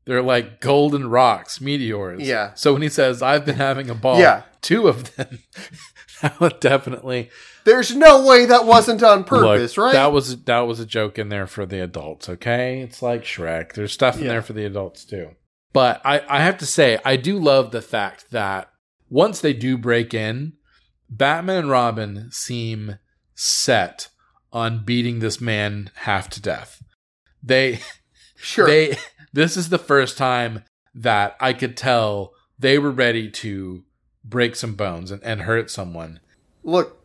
They're 0.07 0.23
like 0.23 0.61
golden 0.61 1.09
rocks, 1.09 1.61
meteors. 1.61 2.21
Yeah. 2.23 2.53
So 2.55 2.73
when 2.73 2.83
he 2.83 2.89
says, 2.89 3.23
I've 3.23 3.45
been 3.47 3.57
having 3.57 3.89
a 3.89 3.95
ball, 3.95 4.19
Yeah. 4.21 4.43
two 4.61 4.87
of 4.89 5.15
them, 5.17 5.39
that 6.23 6.39
would 6.41 6.61
definitely, 6.61 7.31
There's 7.65 7.95
no 7.97 8.27
way 8.27 8.45
that 8.47 8.67
wasn't 8.67 9.03
on 9.03 9.25
purpose, 9.25 9.77
Look, 9.77 9.87
right? 9.87 9.93
That 9.95 10.13
was, 10.13 10.45
that 10.45 10.61
was 10.61 10.79
a 10.81 10.87
joke 10.87 11.19
in 11.19 11.31
there 11.31 11.47
for 11.47 11.65
the 11.65 11.83
adults, 11.83 12.29
okay? 12.29 12.81
It's 12.81 13.01
like 13.01 13.23
Shrek. 13.25 13.73
There's 13.73 13.93
stuff 13.93 14.19
in 14.19 14.25
Yeah. 14.25 14.29
there 14.33 14.43
for 14.43 14.53
the 14.53 14.67
adults 14.67 15.05
too. 15.07 15.31
But 15.73 16.01
I, 16.05 16.21
I 16.29 16.41
have 16.43 16.59
to 16.59 16.67
say, 16.67 16.99
I 17.05 17.17
do 17.17 17.39
love 17.39 17.71
the 17.71 17.83
fact 17.83 18.31
that 18.31 18.71
once 19.09 19.41
they 19.41 19.53
do 19.55 19.79
break 19.79 20.13
in, 20.15 20.53
Batman 21.09 21.57
and 21.59 21.71
Robin 21.71 22.29
seem 22.31 22.99
set 23.35 24.09
on 24.53 24.85
beating 24.85 25.19
this 25.19 25.41
man 25.41 25.91
half 25.95 26.29
to 26.31 26.41
death. 26.43 26.83
They 27.43 27.81
sure. 28.37 28.67
they 28.67 28.97
this 29.35 29.57
is 29.57 29.68
the 29.68 29.78
first 29.78 30.16
time 30.16 30.62
that 30.95 31.37
I 31.41 31.53
could 31.53 31.76
tell 31.76 32.32
they 32.59 32.78
were 32.78 32.93
ready 32.93 33.28
to 33.28 33.82
break 34.24 34.55
some 34.55 34.74
bones 34.74 35.11
and, 35.11 35.22
and 35.24 35.43
hurt 35.43 35.70
someone. 35.70 36.20
Look, 36.62 37.03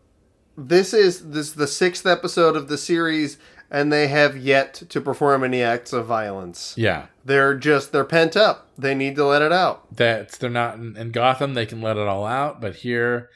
this 0.55 0.93
is 0.93 1.31
this 1.31 1.47
is 1.47 1.53
the 1.55 1.67
sixth 1.67 2.05
episode 2.05 2.55
of 2.55 2.67
the 2.67 2.77
series, 2.77 3.39
and 3.71 3.91
they 3.91 4.07
have 4.07 4.37
yet 4.37 4.75
to 4.89 5.01
perform 5.01 5.43
any 5.43 5.63
acts 5.63 5.91
of 5.91 6.05
violence. 6.05 6.75
Yeah. 6.77 7.07
They're 7.25 7.55
just 7.55 7.91
they're 7.91 8.05
pent 8.05 8.37
up. 8.37 8.69
They 8.77 8.93
need 8.93 9.15
to 9.15 9.25
let 9.25 9.41
it 9.41 9.51
out. 9.51 9.95
That 9.95 10.33
they're 10.33 10.51
not 10.51 10.75
in, 10.75 10.95
in 10.95 11.11
Gotham, 11.11 11.55
they 11.55 11.65
can 11.65 11.81
let 11.81 11.97
it 11.97 12.07
all 12.07 12.25
out, 12.25 12.61
but 12.61 12.77
here 12.77 13.29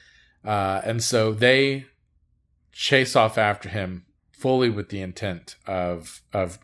uh 0.46 0.82
and 0.84 1.02
so 1.02 1.32
they 1.34 1.86
chase 2.74 3.16
off 3.16 3.38
after 3.38 3.70
him 3.70 4.06
fully 4.32 4.70
with 4.70 4.90
the 4.90 5.02
intent 5.02 5.56
of 5.66 6.22
of 6.32 6.60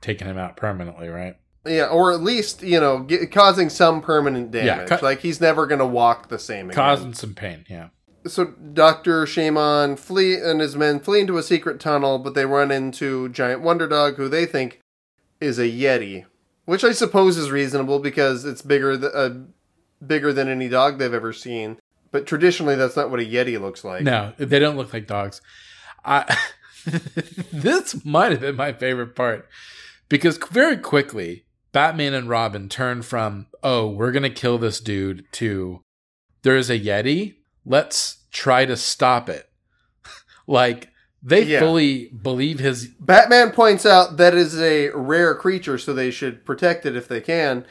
taking 0.00 0.28
him 0.28 0.38
out 0.38 0.56
permanently, 0.56 1.08
right? 1.08 1.36
Yeah, 1.66 1.86
or 1.86 2.12
at 2.12 2.20
least 2.22 2.62
you 2.62 2.78
know 2.80 3.00
get, 3.00 3.32
causing 3.32 3.70
some 3.70 4.02
permanent 4.02 4.52
Yeah, 4.54 4.64
damage. 4.64 4.88
ca- 4.88 4.98
like 5.02 5.20
he's 5.20 5.40
never 5.40 5.66
gonna 5.66 5.86
walk 5.86 6.28
the 6.28 6.38
same 6.38 6.66
again. 6.70 6.74
Causing 6.76 7.14
some 7.14 7.34
pain, 7.34 7.64
yeah. 7.70 7.88
so 8.26 8.44
Doctor 8.46 9.24
Shamon 9.24 9.98
flee 9.98 10.34
and 10.36 10.60
his 10.60 10.76
men 10.76 11.00
flee 11.00 11.20
into 11.20 11.38
a 11.38 11.42
secret 11.42 11.80
tunnel, 11.80 12.18
but 12.18 12.34
they 12.34 12.44
run 12.46 12.70
into 12.70 13.28
Giant 13.30 13.62
Wonder 13.62 13.88
Dog, 13.88 14.16
who 14.16 14.28
they 14.28 14.44
think 14.46 14.80
is 15.40 15.58
a 15.58 15.62
Yeti, 15.70 16.26
which 16.66 16.84
I 16.84 16.92
suppose 16.92 17.36
is 17.38 17.50
reasonable 17.50 17.98
because 17.98 18.44
it's 18.44 18.62
bigger 18.62 18.98
th- 18.98 19.12
uh, 19.14 19.30
bigger 20.06 20.32
than 20.32 20.48
any 20.48 20.68
dog 20.68 20.98
they've 20.98 21.12
ever 21.14 21.32
seen. 21.32 21.78
But 22.12 22.26
traditionally, 22.26 22.74
that's 22.76 22.94
not 22.96 23.10
what 23.10 23.20
a 23.20 23.24
Yeti 23.24 23.60
looks 23.60 23.84
like. 23.84 24.02
No, 24.04 24.32
they 24.38 24.58
don't 24.58 24.76
look 24.76 24.92
like 24.92 25.06
dogs. 25.06 25.40
I 26.04 26.36
this 27.52 28.04
might 28.04 28.32
have 28.32 28.40
been 28.42 28.56
my 28.56 28.72
favorite 28.72 29.14
part 29.16 29.48
because 30.08 30.38
very 30.50 30.76
quickly 30.76 31.44
Batman 31.74 32.14
and 32.14 32.28
Robin 32.30 32.70
turn 32.70 33.02
from 33.02 33.46
oh 33.62 33.86
we're 33.88 34.12
gonna 34.12 34.30
kill 34.30 34.56
this 34.56 34.80
dude 34.80 35.26
to 35.32 35.82
there's 36.42 36.70
a 36.70 36.78
Yeti 36.80 37.34
let's 37.66 38.24
try 38.30 38.64
to 38.64 38.76
stop 38.76 39.28
it. 39.28 39.48
Like 40.46 40.88
they 41.22 41.42
Yeah. 41.42 41.60
fully 41.60 42.08
believe 42.08 42.58
his 42.58 42.86
Batman 43.00 43.50
points 43.50 43.84
out 43.86 44.18
that 44.18 44.34
is 44.34 44.60
a 44.60 44.90
rare 44.90 45.34
creature, 45.34 45.78
so 45.78 45.92
they 45.94 46.10
should 46.10 46.44
protect 46.44 46.84
it 46.84 46.96
if 46.96 47.08
they 47.08 47.20
can. 47.22 47.64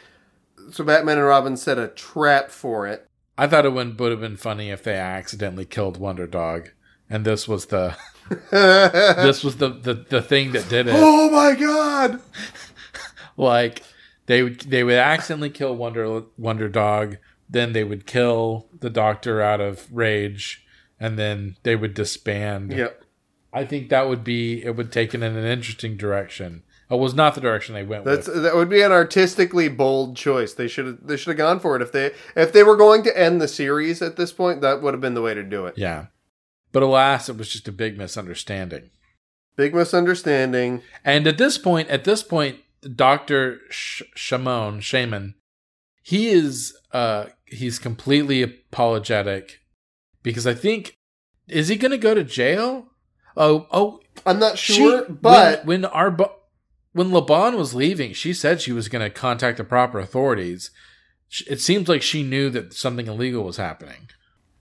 So 0.72 0.84
Batman 0.84 1.18
and 1.20 1.28
Robin 1.28 1.56
set 1.56 1.78
a 1.78 1.88
trap 1.90 2.50
for 2.50 2.88
it. 2.88 3.08
I 3.38 3.46
thought 3.48 3.66
it 3.66 3.74
would 3.74 4.00
would 4.00 4.12
have 4.12 4.22
been 4.22 4.38
funny 4.38 4.72
if 4.72 4.82
they 4.84 4.96
accidentally 4.96 5.66
killed 5.66 5.98
Wonder 5.98 6.26
Dog, 6.26 6.72
and 7.10 7.26
this 7.26 7.48
was 7.48 7.68
the 7.68 7.96
this 8.52 9.44
was 9.44 9.58
the, 9.58 9.70
the 9.70 9.94
the 10.10 10.22
thing 10.24 10.52
that 10.54 10.68
did 10.70 10.88
it. 10.88 10.96
oh 10.98 11.30
my 11.30 11.54
god! 11.56 12.20
Like 13.38 13.82
they 14.26 14.44
would 14.44 14.62
they 14.62 14.84
would 14.84 14.96
accidentally 14.96 15.50
kill 15.50 15.76
Wonder 15.76 16.24
Wonder 16.38 16.70
Dog, 16.70 17.18
then 17.50 17.74
they 17.74 17.84
would 17.84 18.06
kill 18.06 18.68
the 18.80 18.90
Doctor 18.90 19.42
out 19.42 19.62
of 19.62 19.88
rage, 19.92 20.66
and 21.00 21.18
then 21.18 21.58
they 21.64 21.76
would 21.76 21.94
disband. 21.94 22.74
Yep. 22.74 23.04
I 23.52 23.66
think 23.66 23.90
that 23.90 24.08
would 24.08 24.24
be 24.24 24.64
it 24.64 24.76
would 24.76 24.92
take 24.92 25.14
it 25.14 25.22
in 25.22 25.36
an 25.36 25.46
interesting 25.46 25.98
direction. 25.98 26.64
It 26.90 27.00
was 27.00 27.14
not 27.14 27.34
the 27.34 27.42
direction 27.42 27.74
they 27.74 27.84
went 27.84 28.06
That's 28.06 28.28
with. 28.28 28.44
that 28.44 28.56
would 28.56 28.70
be 28.70 28.82
an 28.82 28.92
artistically 28.92 29.68
bold 29.68 30.16
choice. 30.16 30.54
They 30.54 30.68
should 30.68 30.86
have 30.86 31.08
they 31.08 31.18
should 31.18 31.30
have 31.32 31.38
gone 31.38 31.60
for 31.60 31.76
it 31.76 31.82
if 31.82 31.92
they 31.92 32.12
if 32.36 32.52
they 32.54 32.64
were 32.64 32.76
going 32.76 33.04
to 33.04 33.18
end 33.18 33.42
the 33.42 33.48
series 33.48 34.02
at 34.02 34.16
this 34.16 34.32
point. 34.32 34.62
That 34.62 34.82
would 34.82 34.94
have 34.94 35.02
been 35.02 35.14
the 35.14 35.22
way 35.22 35.34
to 35.34 35.44
do 35.44 35.66
it. 35.66 35.78
Yeah, 35.78 36.08
but 36.72 36.84
alas, 36.84 37.30
it 37.30 37.38
was 37.38 37.50
just 37.50 37.68
a 37.68 37.72
big 37.72 37.98
misunderstanding. 37.98 38.90
Big 39.56 39.74
misunderstanding. 39.74 40.82
And 41.06 41.28
at 41.28 41.38
this 41.38 41.58
point, 41.58 41.90
at 41.90 42.04
this 42.04 42.24
point, 42.24 42.58
Doctor 42.96 43.60
Sh- 43.70 44.04
Shimon 44.16 44.80
Shamon, 44.80 45.34
he 46.02 46.30
is 46.30 46.76
uh 46.92 47.26
he's 47.46 47.80
completely 47.80 48.42
apologetic 48.42 49.60
because 50.22 50.46
I 50.48 50.54
think 50.54 50.96
is 51.48 51.68
he 51.68 51.76
going 51.76 51.92
to 51.92 51.98
go 51.98 52.14
to 52.14 52.24
jail? 52.24 52.88
Oh, 53.36 53.68
oh, 53.72 54.00
I'm 54.26 54.40
not 54.40 54.58
she- 54.58 54.74
sure, 54.76 55.06
but 55.10 55.66
when, 55.66 55.82
when 55.84 55.92
our 55.92 56.16
when 56.94 57.12
Laban 57.12 57.58
was 57.58 57.74
leaving, 57.74 58.14
she 58.14 58.34
said 58.34 58.62
she 58.62 58.72
was 58.72 58.88
going 58.88 59.04
to 59.04 59.10
contact 59.10 59.58
the 59.58 59.64
proper 59.64 60.00
authorities. 60.00 60.70
It 61.48 61.60
seems 61.60 61.90
like 61.90 62.04
she 62.04 62.22
knew 62.22 62.50
that 62.52 62.74
something 62.74 63.08
illegal 63.08 63.44
was 63.44 63.58
happening. 63.58 64.10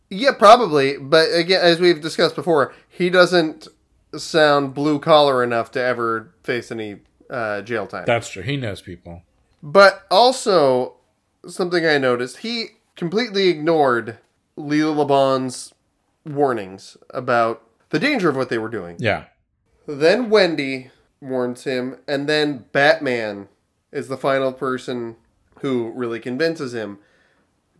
yeah, 0.09 0.33
probably. 0.33 0.97
But 0.97 1.29
again, 1.35 1.61
as 1.62 1.79
we've 1.81 2.01
discussed 2.01 2.35
before, 2.35 2.73
he 2.89 3.11
doesn't 3.11 3.68
sound 4.16 4.73
blue 4.75 4.99
collar 4.99 5.45
enough 5.45 5.70
to 5.73 5.81
ever 5.83 6.35
face 6.43 6.73
any 6.73 6.97
uh, 7.33 7.62
jail 7.62 7.87
time. 7.87 8.05
That's 8.07 8.28
true. 8.28 8.43
He 8.43 8.57
knows 8.57 8.83
people. 8.83 9.22
But 9.62 10.05
also, 10.11 10.97
something 11.47 11.87
I 11.87 11.99
noticed, 11.99 12.39
he 12.39 12.66
completely 12.97 13.49
ignored 13.49 14.18
Leela 14.57 14.95
Laban's 14.97 15.72
warnings 16.24 16.97
about 17.11 17.62
the 17.91 17.99
danger 17.99 18.28
of 18.28 18.37
what 18.37 18.49
they 18.49 18.59
were 18.59 18.68
doing. 18.68 18.97
Yeah. 18.99 19.24
Then 19.87 20.30
Wendy 20.30 20.91
warns 21.20 21.64
him, 21.64 21.97
and 22.07 22.28
then 22.28 22.66
Batman 22.72 23.49
is 23.91 24.09
the 24.09 24.16
final 24.16 24.53
person 24.53 25.16
who 25.61 25.91
really 25.95 26.20
convinces 26.20 26.74
him. 26.74 26.99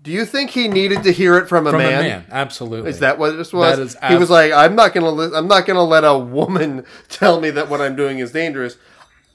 Do 0.03 0.11
you 0.11 0.25
think 0.25 0.51
he 0.51 0.67
needed 0.67 1.05
to 1.05 1.13
hear 1.13 1.39
it 1.39 1.49
from 1.49 1.67
a, 1.67 1.71
From 1.71 1.79
man? 1.79 2.01
a 2.01 2.03
man, 2.03 2.27
absolutely. 2.31 2.91
Is 2.91 2.99
that 3.01 3.19
what 3.19 3.37
this 3.37 3.53
was? 3.53 3.77
That 3.77 3.83
is 3.83 3.97
he 4.09 4.17
was 4.17 4.31
like, 4.31 4.51
"I'm 4.51 4.75
not 4.75 4.93
gonna, 4.95 5.11
li- 5.11 5.31
I'm 5.33 5.47
not 5.47 5.65
gonna 5.65 5.85
let 5.85 6.03
a 6.03 6.19
woman 6.19 6.85
tell 7.09 7.41
me 7.41 7.51
that 7.51 7.69
what 7.69 7.81
I'm 7.81 7.95
doing 7.95 8.19
is 8.19 8.33
dangerous. 8.33 8.77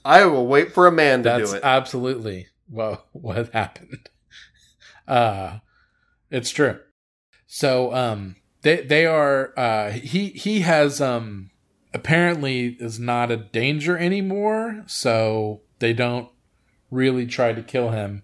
I 0.08 0.26
will 0.26 0.48
wait 0.48 0.74
for 0.74 0.88
a 0.88 0.92
man 0.92 1.20
to 1.24 1.30
That's 1.30 1.52
do 1.52 1.58
it." 1.58 1.64
absolutely 1.64 2.48
what 2.68 3.06
what 3.12 3.50
happened. 3.54 4.10
Uh 5.08 5.60
it's 6.30 6.50
true. 6.50 6.80
So 7.46 7.94
um 7.94 8.36
they 8.62 8.82
they 8.82 9.06
are 9.06 9.54
uh 9.56 9.92
he 9.92 10.30
he 10.30 10.60
has 10.62 11.00
um 11.00 11.52
apparently 11.94 12.76
is 12.80 13.00
not 13.00 13.32
a 13.32 13.38
danger 13.38 13.98
anymore, 13.98 14.84
so 14.86 15.62
they 15.80 15.94
don't 15.94 16.30
really 16.92 17.26
try 17.26 17.54
to 17.54 17.64
kill 17.64 17.92
him. 17.92 18.24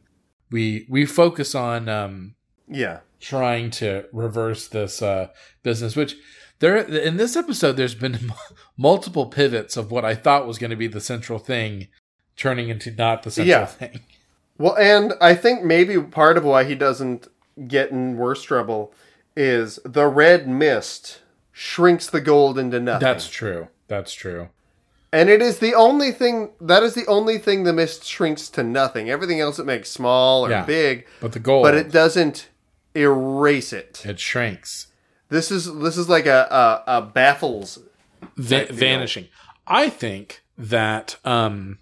We 0.52 0.86
we 0.90 1.06
focus 1.06 1.56
on 1.56 1.88
um 1.88 2.36
yeah, 2.68 3.00
trying 3.20 3.70
to 3.72 4.06
reverse 4.12 4.68
this 4.68 5.02
uh, 5.02 5.30
business. 5.64 5.96
Which 5.96 6.16
there 6.64 6.78
in 6.78 7.18
this 7.18 7.36
episode, 7.36 7.74
there's 7.74 7.94
been 7.96 8.32
multiple 8.78 9.26
pivots 9.28 9.76
of 9.78 9.92
what 9.92 10.06
I 10.06 10.16
thought 10.16 10.48
was 10.48 10.58
going 10.58 10.72
to 10.72 10.78
be 10.78 10.88
the 10.88 11.02
central 11.02 11.38
thing, 11.40 11.88
turning 12.38 12.70
into 12.70 12.90
not 12.92 13.24
the 13.24 13.32
central 13.32 13.60
Yeah. 13.60 13.66
thing. 13.66 14.00
Well, 14.58 14.76
and 14.78 15.14
I 15.20 15.36
think 15.36 15.64
maybe 15.64 16.00
part 16.02 16.38
of 16.38 16.46
why 16.46 16.64
he 16.64 16.76
doesn't 16.76 17.28
get 17.68 17.92
in 17.92 18.16
worse 18.18 18.44
trouble 18.44 18.94
is 19.36 19.80
the 19.84 20.08
red 20.08 20.48
mist 20.48 21.20
shrinks 21.52 22.08
the 22.08 22.22
gold 22.22 22.58
into 22.58 22.80
nothing. 22.80 23.06
That's 23.06 23.28
true. 23.30 23.68
That's 23.88 24.14
true. 24.14 24.50
and 25.12 25.30
it 25.30 25.42
is 25.44 25.60
the 25.60 25.76
only 25.76 26.12
thing 26.12 26.50
that 26.60 26.82
is 26.82 26.96
the 26.96 27.06
only 27.08 27.38
thing 27.38 27.64
the 27.64 27.74
mist 27.74 28.04
shrinks 28.04 28.50
to 28.50 28.64
nothing. 28.64 29.10
Everything 29.12 29.40
else 29.40 29.60
it 29.60 29.66
makes 29.66 29.92
small 29.92 30.44
or 30.46 30.50
Yeah. 30.50 30.66
big, 30.66 31.06
But 31.20 31.34
the 31.34 31.40
gold. 31.40 31.64
but 31.64 31.76
it 31.76 31.92
doesn't 31.92 32.48
erase 32.96 33.74
it. 33.74 34.02
it 34.06 34.20
shrinks, 34.20 34.88
This 35.34 35.50
is 35.50 35.66
this 35.80 35.98
is 35.98 36.08
like 36.08 36.28
a 36.28 36.48
a, 36.88 36.98
a 36.98 37.02
baffles. 37.02 37.80
Va- 38.38 38.68
vanishing. 38.72 39.28
I 39.66 39.90
think 39.90 40.44
that 40.58 41.18
um, 41.26 41.80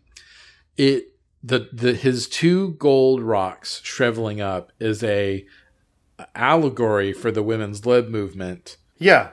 it 0.78 1.10
the 1.43 1.68
the 1.74 1.93
his 1.93 2.30
two 2.30 2.72
gold 2.76 3.22
rocks 3.22 3.82
shriveling 3.84 4.39
up 4.39 4.72
is 4.80 5.04
a 5.04 5.45
allegory 6.34 7.14
for 7.14 7.30
the 7.32 7.43
women's 7.43 7.86
lib 7.86 8.08
movement. 8.08 8.78
Yeah, 8.97 9.30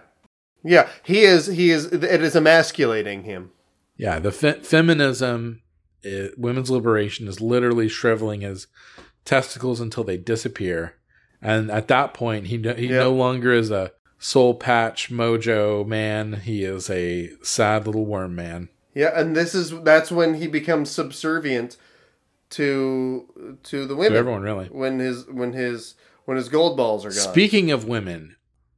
yeah. 0.65 0.89
He 1.05 1.21
is 1.21 1.47
he 1.47 1.71
is 1.71 1.87
it 1.87 2.05
is 2.23 2.35
emasculating 2.35 3.23
him. 3.25 3.53
Yeah, 3.97 4.19
the 4.19 4.33
fe- 4.33 4.61
feminism, 4.63 5.63
i 6.05 6.31
women's 6.37 6.71
liberation 6.71 7.29
is 7.29 7.41
literally 7.41 7.89
shriveling 7.89 8.41
his 8.41 8.67
testicles 9.25 9.81
until 9.81 10.03
they 10.05 10.17
disappear, 10.17 10.95
and 11.43 11.71
at 11.71 11.89
that 11.89 12.15
point, 12.15 12.47
he 12.47 12.57
no, 12.57 12.75
he 12.75 12.87
Yep. 12.89 13.01
no 13.01 13.13
longer 13.13 13.53
is 13.53 13.71
a 13.71 13.93
soul 14.19 14.55
patch 14.55 15.11
mojo 15.11 15.87
man. 15.87 16.35
He 16.45 16.65
is 16.65 16.91
a 16.91 17.31
sad 17.43 17.87
little 17.87 18.07
worm 18.07 18.35
man. 18.35 18.69
Yeah, 18.95 19.19
and 19.19 19.37
this 19.37 19.55
is 19.55 19.71
that's 19.83 20.11
when 20.11 20.35
he 20.35 20.47
becomes 20.47 20.91
subservient 20.91 21.77
to 22.51 23.57
to 23.65 23.83
the 23.87 23.89
To 23.89 23.95
women. 23.95 24.17
everyone, 24.19 24.43
really. 24.43 24.67
when 24.67 24.99
his 24.99 25.27
when 25.27 25.53
his 25.53 25.95
when 26.25 26.37
his 26.37 26.49
gold 26.49 26.77
balls 26.77 27.05
are 27.05 27.11
gone. 27.11 27.19
Speaking 27.33 27.71
of 27.71 27.87
women, 27.87 28.37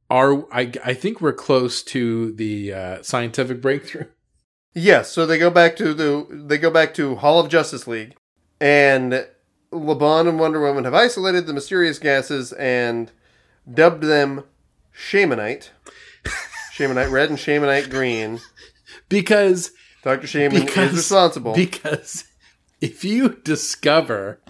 are 0.09 0.45
I? 0.53 0.71
I 0.83 0.93
think 0.93 1.21
we're 1.21 1.33
close 1.33 1.81
to 1.83 2.31
the 2.33 2.73
uh, 2.73 3.01
scientific 3.03 3.61
breakthrough. 3.61 4.05
yes, 4.73 5.11
so 5.11 5.25
they 5.25 5.37
go 5.37 5.49
back 5.49 5.75
to 5.77 5.93
the 5.93 6.27
they 6.29 6.57
go 6.57 6.69
back 6.69 6.93
to 6.95 7.15
Hall 7.15 7.39
of 7.39 7.49
Justice 7.49 7.87
League, 7.87 8.15
and 8.59 9.25
Laban 9.71 10.27
and 10.27 10.39
Wonder 10.39 10.59
Woman 10.61 10.83
have 10.83 10.93
isolated 10.93 11.47
the 11.47 11.53
mysterious 11.53 11.97
gases 11.97 12.51
and 12.53 13.11
dubbed 13.71 14.03
them 14.03 14.43
Shamonite, 15.09 15.69
Shamonite 16.73 17.11
red 17.11 17.29
and 17.29 17.39
Shamonite 17.39 17.89
green. 17.89 18.39
Because 19.09 19.71
Doctor 20.03 20.27
Shamon 20.27 20.65
because 20.65 20.91
is 20.91 20.97
responsible. 20.97 21.53
Because 21.53 22.25
if 22.79 23.03
you 23.03 23.29
discover 23.29 24.41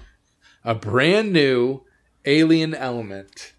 a 0.64 0.76
brand 0.76 1.34
new 1.34 1.82
alien 2.26 2.74
element, 2.74 3.54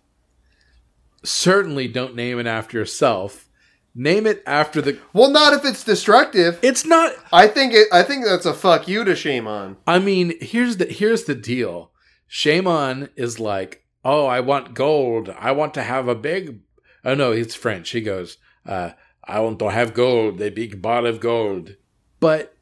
certainly 1.24 1.88
don't 1.88 2.14
name 2.14 2.38
it 2.38 2.47
after 2.47 2.78
yourself. 2.78 3.49
Name 3.95 4.26
it 4.26 4.43
after 4.47 4.80
the. 4.80 4.99
well, 5.12 5.30
not 5.30 5.53
if 5.53 5.66
it's 5.66 5.84
destructive. 5.84 6.59
It's 6.62 6.86
not. 6.86 7.12
I 7.30 7.47
think 7.47 7.74
it. 7.74 7.88
I 7.93 8.03
think 8.03 8.24
that's 8.24 8.47
a 8.47 8.55
fuck 8.55 8.88
you 8.88 9.05
to 9.05 9.12
Shamon. 9.12 9.76
I 9.86 9.99
mean, 9.99 10.32
here's 10.40 10.78
the 10.78 10.86
here's 10.86 11.24
the 11.24 11.34
deal. 11.34 11.90
Shamon 12.30 13.11
is 13.16 13.38
like, 13.38 13.84
oh, 14.03 14.24
I 14.24 14.40
want 14.40 14.72
gold. 14.72 15.28
I 15.38 15.53
want 15.53 15.74
to 15.74 15.82
have 15.82 16.09
a 16.09 16.14
big. 16.14 16.61
Oh 17.05 17.14
no, 17.14 17.32
it's 17.32 17.55
French. 17.55 17.90
He 17.90 18.00
goes, 18.00 18.38
uh, 18.66 18.90
I 19.24 19.40
want 19.40 19.59
to 19.61 19.70
have 19.70 19.94
gold, 19.94 20.40
a 20.40 20.50
big 20.50 20.82
bar 20.82 21.07
of 21.07 21.20
gold. 21.20 21.76
But 22.20 22.57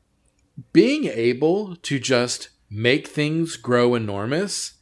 being 0.73 1.05
able 1.07 1.77
to 1.77 1.99
just 1.99 2.51
make 2.71 3.07
things 3.09 3.57
grow 3.57 3.95
enormous 3.95 4.75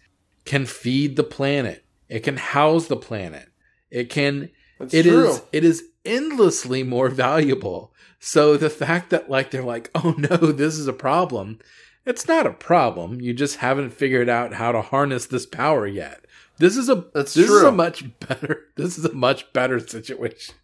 can 0.44 0.66
feed 0.66 1.16
the 1.16 1.24
planet. 1.24 1.84
It 2.08 2.20
can 2.20 2.36
house 2.36 2.86
the 2.86 2.96
planet. 2.96 3.48
It 3.90 4.10
can 4.10 4.50
That's 4.78 4.94
it 4.94 5.06
is 5.06 5.42
it 5.52 5.64
is 5.64 5.84
endlessly 6.04 6.82
more 6.82 7.08
valuable. 7.08 7.92
So 8.18 8.56
the 8.56 8.70
fact 8.70 9.10
that 9.10 9.30
like 9.30 9.50
they're 9.50 9.62
like, 9.62 9.90
"Oh 9.94 10.14
no, 10.16 10.36
this 10.36 10.74
is 10.78 10.86
a 10.86 10.92
problem." 10.92 11.58
It's 12.06 12.26
not 12.26 12.46
a 12.46 12.52
problem. 12.52 13.20
You 13.20 13.34
just 13.34 13.56
haven't 13.56 13.90
figured 13.90 14.30
out 14.30 14.54
how 14.54 14.72
to 14.72 14.80
harness 14.80 15.26
this 15.26 15.44
power 15.44 15.86
yet. 15.86 16.24
This 16.58 16.76
is 16.76 16.88
a 16.88 17.04
That's 17.14 17.34
this 17.34 17.50
is 17.50 17.62
a 17.62 17.72
much 17.72 18.04
better 18.20 18.66
this 18.76 18.98
is 18.98 19.04
a 19.04 19.12
much 19.12 19.52
better 19.52 19.78
situation. 19.78 20.54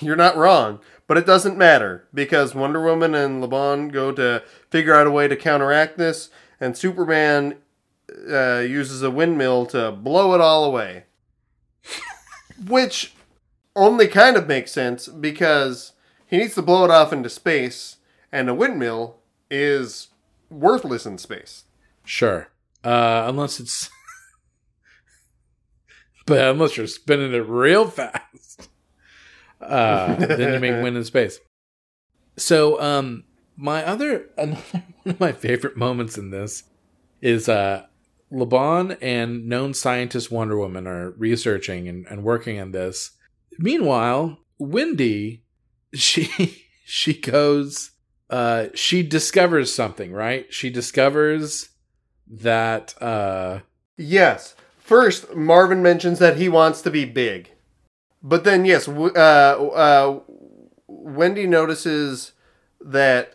You're 0.00 0.16
not 0.16 0.36
wrong, 0.36 0.80
but 1.06 1.16
it 1.16 1.26
doesn't 1.26 1.56
matter 1.56 2.08
because 2.12 2.54
Wonder 2.54 2.82
Woman 2.82 3.14
and 3.14 3.40
Laban 3.40 3.88
go 3.88 4.12
to 4.12 4.42
figure 4.70 4.94
out 4.94 5.06
a 5.06 5.10
way 5.10 5.28
to 5.28 5.36
counteract 5.36 5.98
this, 5.98 6.30
and 6.60 6.76
Superman 6.76 7.58
uh, 8.30 8.58
uses 8.58 9.02
a 9.02 9.10
windmill 9.10 9.66
to 9.66 9.92
blow 9.92 10.34
it 10.34 10.40
all 10.40 10.64
away. 10.64 11.04
Which 12.66 13.14
only 13.74 14.08
kind 14.08 14.36
of 14.36 14.46
makes 14.46 14.72
sense 14.72 15.08
because 15.08 15.92
he 16.26 16.36
needs 16.36 16.54
to 16.54 16.62
blow 16.62 16.84
it 16.84 16.90
off 16.90 17.12
into 17.12 17.28
space, 17.28 17.96
and 18.30 18.48
a 18.48 18.54
windmill 18.54 19.18
is 19.50 20.08
worthless 20.50 21.06
in 21.06 21.18
space. 21.18 21.64
Sure. 22.04 22.48
Uh, 22.84 23.24
unless 23.26 23.60
it's. 23.60 23.90
But 26.26 26.38
unless 26.48 26.76
you're 26.76 26.86
spinning 26.86 27.32
it 27.32 27.46
real 27.48 27.88
fast, 27.88 28.68
uh, 29.60 30.14
then 30.14 30.54
you 30.54 30.60
may 30.60 30.82
win 30.82 30.96
in 30.96 31.04
space. 31.04 31.38
So, 32.36 32.80
um, 32.80 33.24
my 33.56 33.84
other 33.84 34.30
another 34.38 34.62
one 35.02 35.14
of 35.14 35.20
my 35.20 35.32
favorite 35.32 35.76
moments 35.76 36.16
in 36.16 36.30
this 36.30 36.64
is 37.20 37.48
uh, 37.48 37.86
Laban 38.30 38.92
and 39.02 39.46
known 39.46 39.74
scientist 39.74 40.30
Wonder 40.30 40.56
Woman 40.56 40.86
are 40.86 41.10
researching 41.10 41.88
and, 41.88 42.06
and 42.08 42.24
working 42.24 42.58
on 42.60 42.72
this. 42.72 43.12
Meanwhile, 43.58 44.38
Wendy, 44.58 45.44
she 45.94 46.64
she 46.84 47.14
goes, 47.14 47.90
uh, 48.30 48.68
she 48.74 49.02
discovers 49.02 49.72
something, 49.72 50.12
right? 50.12 50.52
She 50.52 50.70
discovers 50.70 51.68
that 52.26 53.00
uh 53.02 53.60
Yes. 53.98 54.54
First, 54.82 55.34
Marvin 55.34 55.82
mentions 55.82 56.18
that 56.18 56.36
he 56.36 56.48
wants 56.48 56.82
to 56.82 56.90
be 56.90 57.04
big. 57.04 57.50
But 58.22 58.44
then, 58.44 58.64
yes, 58.64 58.88
uh, 58.88 58.90
uh, 59.16 60.20
Wendy 60.86 61.46
notices 61.46 62.32
that 62.80 63.34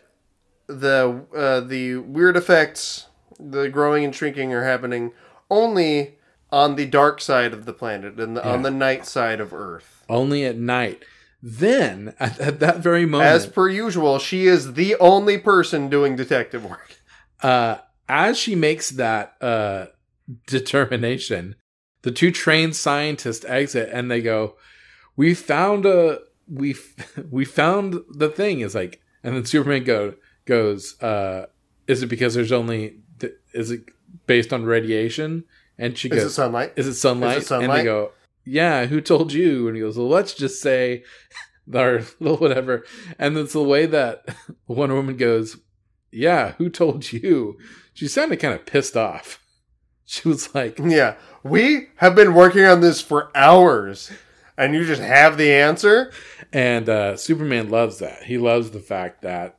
the 0.66 1.24
uh, 1.34 1.60
the 1.60 1.96
weird 1.96 2.36
effects, 2.36 3.06
the 3.40 3.68
growing 3.68 4.04
and 4.04 4.14
shrinking, 4.14 4.52
are 4.52 4.64
happening 4.64 5.12
only 5.50 6.18
on 6.50 6.76
the 6.76 6.86
dark 6.86 7.20
side 7.20 7.52
of 7.52 7.64
the 7.66 7.72
planet 7.72 8.18
and 8.20 8.36
the, 8.36 8.46
on 8.46 8.62
the 8.62 8.70
night 8.70 9.04
side 9.06 9.40
of 9.40 9.52
Earth. 9.52 10.04
only 10.08 10.44
at 10.44 10.56
night. 10.56 11.02
Then 11.42 12.14
at, 12.20 12.38
at 12.40 12.60
that 12.60 12.78
very 12.78 13.04
moment, 13.06 13.28
As 13.30 13.46
per 13.46 13.68
usual, 13.68 14.18
she 14.18 14.46
is 14.46 14.74
the 14.74 14.96
only 14.96 15.38
person 15.38 15.88
doing 15.88 16.16
detective 16.16 16.64
work. 16.64 16.96
uh, 17.42 17.78
as 18.08 18.38
she 18.38 18.54
makes 18.54 18.90
that 18.90 19.34
uh, 19.42 19.86
determination, 20.46 21.56
the 22.02 22.10
two 22.10 22.30
trained 22.30 22.76
scientists 22.76 23.44
exit 23.46 23.90
and 23.92 24.10
they 24.10 24.20
go, 24.20 24.56
"We 25.16 25.34
found 25.34 25.86
a 25.86 26.20
we 26.46 26.76
we 27.30 27.44
found 27.44 28.00
the 28.10 28.28
thing." 28.28 28.60
Is 28.60 28.74
like, 28.74 29.00
and 29.22 29.36
then 29.36 29.44
Superman 29.44 29.84
go 29.84 30.14
goes, 30.44 31.00
uh, 31.02 31.46
"Is 31.86 32.02
it 32.02 32.06
because 32.06 32.34
there's 32.34 32.52
only 32.52 32.98
th- 33.18 33.34
is 33.52 33.70
it 33.70 33.82
based 34.26 34.52
on 34.52 34.64
radiation?" 34.64 35.44
And 35.78 35.96
she 35.96 36.08
Is 36.08 36.22
goes, 36.22 36.32
it 36.32 36.34
sunlight? 36.34 36.72
Is 36.76 36.86
it 36.86 36.94
sunlight? 36.94 37.38
Is 37.38 37.50
it 37.50 37.62
And 37.62 37.72
they 37.72 37.84
go, 37.84 38.10
Yeah, 38.44 38.86
who 38.86 39.00
told 39.00 39.32
you? 39.32 39.68
And 39.68 39.76
he 39.76 39.82
goes, 39.82 39.96
Well, 39.96 40.08
let's 40.08 40.34
just 40.34 40.60
say 40.60 41.04
or 41.72 42.00
whatever. 42.18 42.84
And 43.18 43.36
it's 43.36 43.52
the 43.52 43.62
way 43.62 43.86
that 43.86 44.28
one 44.66 44.92
Woman 44.92 45.16
goes, 45.16 45.58
Yeah, 46.10 46.52
who 46.58 46.68
told 46.68 47.12
you? 47.12 47.58
She 47.94 48.08
sounded 48.08 48.40
kind 48.40 48.54
of 48.54 48.66
pissed 48.66 48.96
off. 48.96 49.40
She 50.10 50.26
was 50.26 50.54
like, 50.54 50.78
Yeah. 50.82 51.16
We 51.42 51.88
have 51.96 52.14
been 52.14 52.32
working 52.34 52.64
on 52.64 52.80
this 52.80 53.02
for 53.02 53.30
hours, 53.34 54.10
and 54.56 54.74
you 54.74 54.86
just 54.86 55.02
have 55.02 55.36
the 55.36 55.52
answer? 55.52 56.10
and 56.50 56.88
uh, 56.88 57.14
Superman 57.16 57.68
loves 57.68 57.98
that. 57.98 58.22
He 58.22 58.38
loves 58.38 58.70
the 58.70 58.80
fact 58.80 59.20
that 59.20 59.58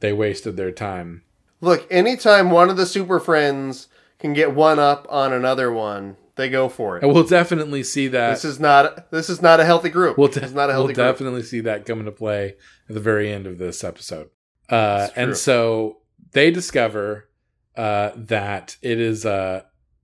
they 0.00 0.14
wasted 0.14 0.56
their 0.56 0.72
time. 0.72 1.24
Look, 1.60 1.86
anytime 1.90 2.50
one 2.50 2.70
of 2.70 2.78
the 2.78 2.86
Super 2.86 3.20
Friends 3.20 3.88
can 4.18 4.32
get 4.32 4.54
one 4.54 4.78
up 4.78 5.06
on 5.10 5.30
another 5.32 5.70
one, 5.70 6.16
they 6.36 6.48
go 6.48 6.70
for 6.70 6.96
it. 6.96 7.02
And 7.04 7.12
we'll 7.12 7.24
definitely 7.24 7.82
see 7.82 8.08
that. 8.08 8.30
This 8.30 8.46
is 8.46 8.58
not 8.58 9.10
this 9.10 9.28
is 9.28 9.42
not 9.42 9.60
a 9.60 9.64
healthy 9.66 9.90
group. 9.90 10.16
we'll, 10.16 10.28
de- 10.28 10.40
not 10.50 10.70
a 10.70 10.72
healthy 10.72 10.94
we'll 10.94 11.06
definitely 11.12 11.42
see 11.42 11.60
that 11.60 11.84
come 11.84 11.98
into 11.98 12.12
play 12.12 12.54
at 12.88 12.94
the 12.94 13.00
very 13.00 13.30
end 13.30 13.46
of 13.46 13.58
this 13.58 13.84
episode. 13.84 14.30
Uh, 14.70 15.08
and 15.16 15.36
so 15.36 15.98
they 16.32 16.50
discover 16.50 17.28
uh, 17.76 18.10
that 18.16 18.76
it 18.80 18.98
is 18.98 19.26
uh, 19.26 19.62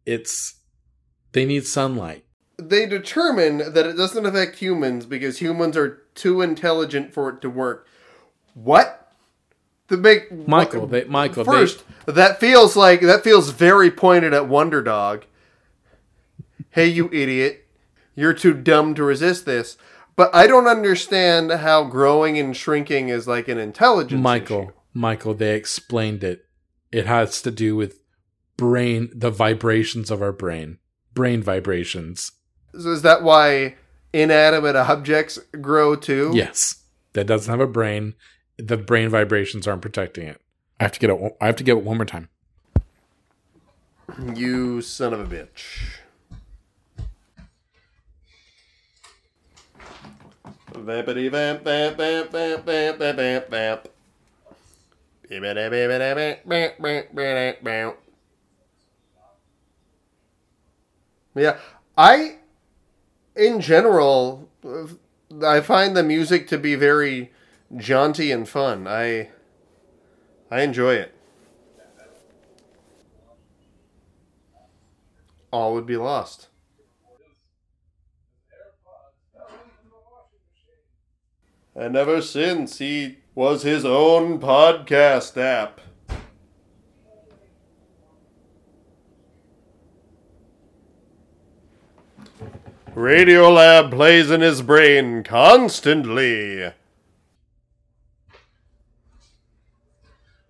it's 0.09 0.55
they 1.33 1.45
need 1.45 1.67
sunlight. 1.67 2.25
They 2.57 2.87
determine 2.87 3.59
that 3.59 3.87
it 3.87 3.97
doesn't 3.97 4.27
affect 4.27 4.57
humans 4.57 5.07
because 5.07 5.39
humans 5.39 5.77
are 5.77 6.03
too 6.15 6.41
intelligent 6.41 7.13
for 7.13 7.29
it 7.29 7.41
to 7.43 7.51
work. 7.51 7.87
What? 8.55 9.13
The 9.89 9.97
big 9.97 10.49
Michael, 10.49 10.87
they, 10.87 11.05
Michael, 11.05 11.45
they- 11.45 11.53
First, 11.53 11.85
that 12.07 12.41
feels 12.41 12.75
like 12.77 13.01
that 13.03 13.23
feels 13.23 13.51
very 13.51 13.91
pointed 13.91 14.33
at 14.33 14.49
Wonder 14.49 14.83
Dog. 14.83 15.25
hey, 16.71 16.87
you 16.87 17.09
idiot! 17.13 17.67
You're 18.15 18.35
too 18.35 18.55
dumb 18.55 18.95
to 18.97 19.05
resist 19.05 19.47
this. 19.47 19.77
But 20.17 20.35
I 20.35 20.49
don't 20.49 20.67
understand 20.67 21.53
how 21.53 21.85
growing 21.85 22.39
and 22.39 22.57
shrinking 22.57 23.09
is 23.09 23.29
like 23.29 23.47
an 23.47 23.59
intelligence. 23.59 24.21
Michael, 24.21 24.63
issue. 24.63 24.73
Michael, 24.93 25.35
they 25.35 25.55
explained 25.55 26.25
it. 26.25 26.45
It 26.91 27.07
has 27.07 27.41
to 27.43 27.53
do 27.53 27.77
with 27.77 28.01
brain, 28.59 29.09
the 29.15 29.31
vibrations 29.31 30.11
of 30.11 30.21
our 30.21 30.33
brain, 30.33 30.77
brain 31.15 31.43
vibrations. 31.43 32.33
So 32.79 32.91
is 32.91 33.01
that 33.01 33.23
why 33.23 33.77
inanimate 34.13 34.77
objects 34.77 35.39
grow 35.63 35.97
too? 35.97 36.33
Yes, 36.35 36.83
that 37.15 37.27
doesn't 37.27 37.51
have 37.51 37.61
a 37.61 37.67
brain. 37.67 38.15
The 38.59 38.77
brain 38.77 39.09
vibrations 39.09 39.67
aren't 39.67 39.81
protecting 39.81 40.27
it. 40.27 40.43
I 40.79 40.85
have 40.85 40.93
to 40.93 41.01
get 41.01 41.09
it. 41.09 41.37
I 41.41 41.47
have 41.47 41.57
to 41.57 41.65
get 41.65 41.79
it 41.79 41.85
one 41.85 41.97
more 41.97 42.05
time. 42.05 42.29
You 44.35 44.83
son 44.83 45.15
of 45.15 45.21
a 45.21 45.25
bitch. 45.25 46.01
Vampity 50.73 51.31
vamp 51.31 51.63
vamp 51.63 51.97
vamp 51.97 52.31
vamp 52.31 52.65
vamp 52.65 52.99
vamp 52.99 53.17
vamp 53.17 53.49
vamp. 57.63 57.97
Yeah, 61.39 61.59
I, 61.97 62.37
in 63.37 63.61
general, 63.61 64.49
I 65.45 65.61
find 65.61 65.97
the 65.97 66.03
music 66.03 66.49
to 66.49 66.59
be 66.59 66.75
very 66.75 67.33
jaunty 67.77 68.31
and 68.31 68.49
fun. 68.49 68.87
I, 68.87 69.31
I 70.51 70.63
enjoy 70.63 70.95
it. 70.95 71.15
all 75.51 75.75
would 75.75 75.87
be 75.87 75.97
lost. 75.97 76.49
And 81.75 81.97
ever 81.97 82.21
since 82.21 82.79
he 82.79 83.19
was 83.35 83.63
his 83.63 83.85
own 83.85 84.41
podcast 84.41 85.37
app. 85.41 85.81
Radiolab 92.99 93.93
plays 93.93 94.29
in 94.29 94.41
his 94.41 94.61
brain 94.61 95.23
constantly. 95.23 96.65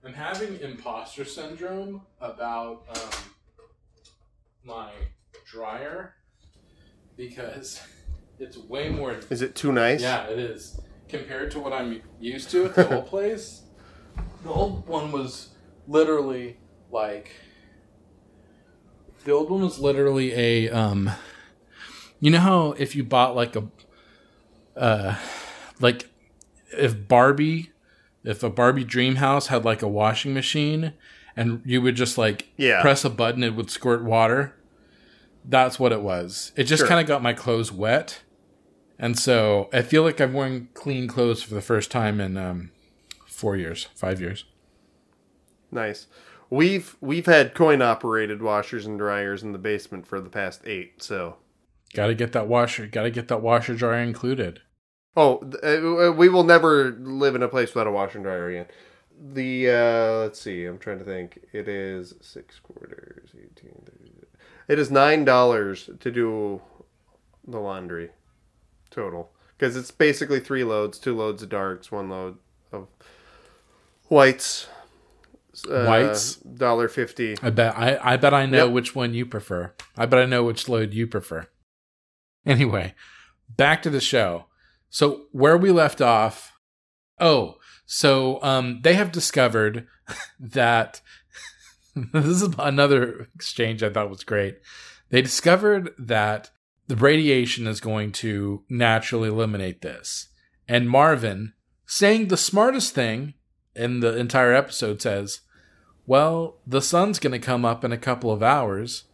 I'm 0.02 0.14
having 0.14 0.58
imposter 0.60 1.26
syndrome 1.26 2.00
about 2.22 2.84
um, 2.88 3.20
my 4.64 4.92
dryer 5.44 6.14
because 7.18 7.82
it's 8.38 8.56
way 8.56 8.88
more. 8.88 9.20
Is 9.28 9.42
it 9.42 9.54
too 9.54 9.70
nice? 9.70 10.00
Yeah, 10.00 10.24
it 10.28 10.38
is 10.38 10.80
compared 11.06 11.50
to 11.50 11.60
what 11.60 11.74
I'm 11.74 12.00
used 12.18 12.50
to 12.52 12.64
at 12.64 12.74
the 12.74 12.94
old 12.96 13.08
place. 13.08 13.60
The 14.42 14.50
old 14.50 14.88
one 14.88 15.12
was 15.12 15.50
literally 15.86 16.56
like 16.90 17.30
the 19.24 19.32
old 19.32 19.50
one 19.50 19.60
was 19.60 19.78
literally 19.78 20.32
a 20.32 20.70
um. 20.70 21.10
You 22.20 22.30
know 22.30 22.40
how 22.40 22.72
if 22.72 22.94
you 22.96 23.04
bought 23.04 23.36
like 23.36 23.54
a 23.56 23.68
uh 24.76 25.16
like 25.80 26.08
if 26.72 27.06
Barbie 27.08 27.70
if 28.24 28.42
a 28.42 28.50
Barbie 28.50 28.84
dream 28.84 29.16
house 29.16 29.46
had 29.48 29.64
like 29.64 29.82
a 29.82 29.88
washing 29.88 30.34
machine 30.34 30.92
and 31.36 31.62
you 31.64 31.80
would 31.80 31.94
just 31.94 32.18
like 32.18 32.48
Yeah. 32.56 32.80
press 32.82 33.04
a 33.04 33.10
button 33.10 33.42
it 33.44 33.54
would 33.54 33.70
squirt 33.70 34.02
water 34.04 34.54
that's 35.44 35.78
what 35.78 35.92
it 35.92 36.02
was 36.02 36.52
it 36.56 36.64
just 36.64 36.80
Sure. 36.80 36.88
kind 36.88 37.00
of 37.00 37.06
got 37.06 37.22
my 37.22 37.32
clothes 37.32 37.72
wet 37.72 38.22
and 38.98 39.18
so 39.18 39.70
i 39.72 39.80
feel 39.82 40.02
like 40.02 40.20
i'm 40.20 40.32
wearing 40.34 40.68
clean 40.74 41.06
clothes 41.08 41.42
for 41.42 41.54
the 41.54 41.60
first 41.62 41.90
time 41.90 42.20
in 42.20 42.36
um 42.36 42.70
four 43.26 43.56
years 43.56 43.88
five 43.94 44.20
years 44.20 44.44
Nice. 45.70 46.06
We've 46.50 46.96
we've 47.00 47.26
had 47.26 47.54
coin 47.54 47.82
operated 47.82 48.40
washers 48.42 48.86
and 48.86 48.98
dryers 48.98 49.42
in 49.42 49.52
the 49.52 49.58
basement 49.58 50.06
for 50.06 50.18
the 50.18 50.30
past 50.30 50.62
eight. 50.66 51.02
So 51.02 51.36
gotta 51.94 52.14
get 52.14 52.32
that 52.32 52.46
washer 52.48 52.86
gotta 52.86 53.10
get 53.10 53.28
that 53.28 53.42
washer 53.42 53.74
dryer 53.74 54.02
included 54.02 54.60
Oh, 55.16 55.38
uh, 55.64 56.12
we 56.12 56.28
will 56.28 56.44
never 56.44 56.92
live 57.00 57.34
in 57.34 57.42
a 57.42 57.48
place 57.48 57.74
without 57.74 57.88
a 57.88 57.90
washer 57.90 58.18
and 58.18 58.24
dryer 58.24 58.50
again. 58.50 58.66
The 59.34 59.68
uh, 59.68 60.12
let's 60.20 60.40
see, 60.40 60.64
I'm 60.64 60.78
trying 60.78 61.00
to 61.00 61.04
think. 61.04 61.40
It 61.52 61.66
is 61.66 62.14
six 62.20 62.60
quarters, 62.60 63.30
eighteen. 63.34 63.82
30. 63.84 64.12
It 64.68 64.78
is 64.78 64.92
nine 64.92 65.24
dollars 65.24 65.90
to 65.98 66.10
do 66.12 66.60
the 67.48 67.58
laundry 67.58 68.10
total 68.90 69.32
because 69.56 69.76
it's 69.76 69.90
basically 69.90 70.38
three 70.38 70.62
loads: 70.62 71.00
two 71.00 71.16
loads 71.16 71.42
of 71.42 71.48
darks, 71.48 71.90
one 71.90 72.08
load 72.10 72.38
of 72.70 72.86
whites. 74.08 74.68
Uh, 75.68 75.84
Whites? 75.86 76.36
dollar 76.36 76.86
fifty. 76.88 77.36
I 77.42 77.50
bet 77.50 77.76
I, 77.76 77.98
I 78.00 78.16
bet 78.16 78.32
I 78.32 78.46
know 78.46 78.66
Yep. 78.66 78.74
which 78.74 78.94
one 78.94 79.14
you 79.14 79.26
prefer. 79.26 79.72
I 79.96 80.06
bet 80.06 80.20
I 80.20 80.26
know 80.26 80.44
which 80.44 80.68
load 80.68 80.94
you 80.94 81.08
prefer. 81.08 81.48
Anyway, 82.52 82.94
back 83.56 83.82
to 83.82 83.90
the 83.90 84.00
show. 84.00 84.46
So 84.88 85.26
where 85.32 85.58
we 85.58 85.70
left 85.70 86.00
off, 86.00 86.56
oh, 87.20 87.56
so 87.84 88.42
um 88.42 88.80
they 88.82 88.94
have 88.94 89.12
discovered 89.12 89.86
that 90.40 91.02
this 92.12 92.24
is 92.24 92.54
another 92.58 93.28
exchange 93.34 93.82
I 93.82 93.90
thought 93.90 94.10
was 94.10 94.24
great. 94.24 94.58
They 95.10 95.22
discovered 95.22 95.90
that 95.98 96.50
the 96.86 96.96
radiation 96.96 97.66
is 97.66 97.80
going 97.80 98.12
to 98.12 98.64
naturally 98.68 99.28
eliminate 99.28 99.82
this. 99.82 100.28
And 100.66 100.88
Marvin, 100.88 101.54
saying 101.86 102.28
the 102.28 102.36
smartest 102.36 102.94
thing 102.94 103.34
in 103.74 104.00
the 104.00 104.16
entire 104.16 104.54
episode, 104.54 105.00
says, 105.00 105.40
well, 106.06 106.56
the 106.66 106.80
sun's 106.80 107.18
going 107.18 107.32
to 107.32 107.38
come 107.38 107.64
up 107.64 107.84
in 107.84 107.92
a 107.92 107.98
couple 107.98 108.30
of 108.30 108.42
hours. 108.42 109.04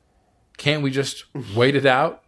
Can't 0.57 0.83
we 0.83 0.91
just 0.91 1.25
wait 1.55 1.75
it 1.75 1.87
out? 1.87 2.24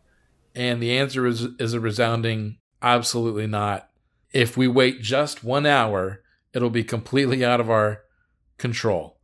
And 0.56 0.82
the 0.82 0.96
answer 0.96 1.26
is, 1.26 1.42
is 1.60 1.74
a 1.74 1.80
resounding 1.80 2.56
absolutely 2.82 3.46
not. 3.46 3.90
If 4.32 4.56
we 4.56 4.66
wait 4.66 5.02
just 5.02 5.44
one 5.44 5.66
hour, 5.66 6.22
it'll 6.54 6.70
be 6.70 6.82
completely 6.82 7.44
out 7.44 7.60
of 7.60 7.70
our 7.70 8.02
control, 8.56 9.18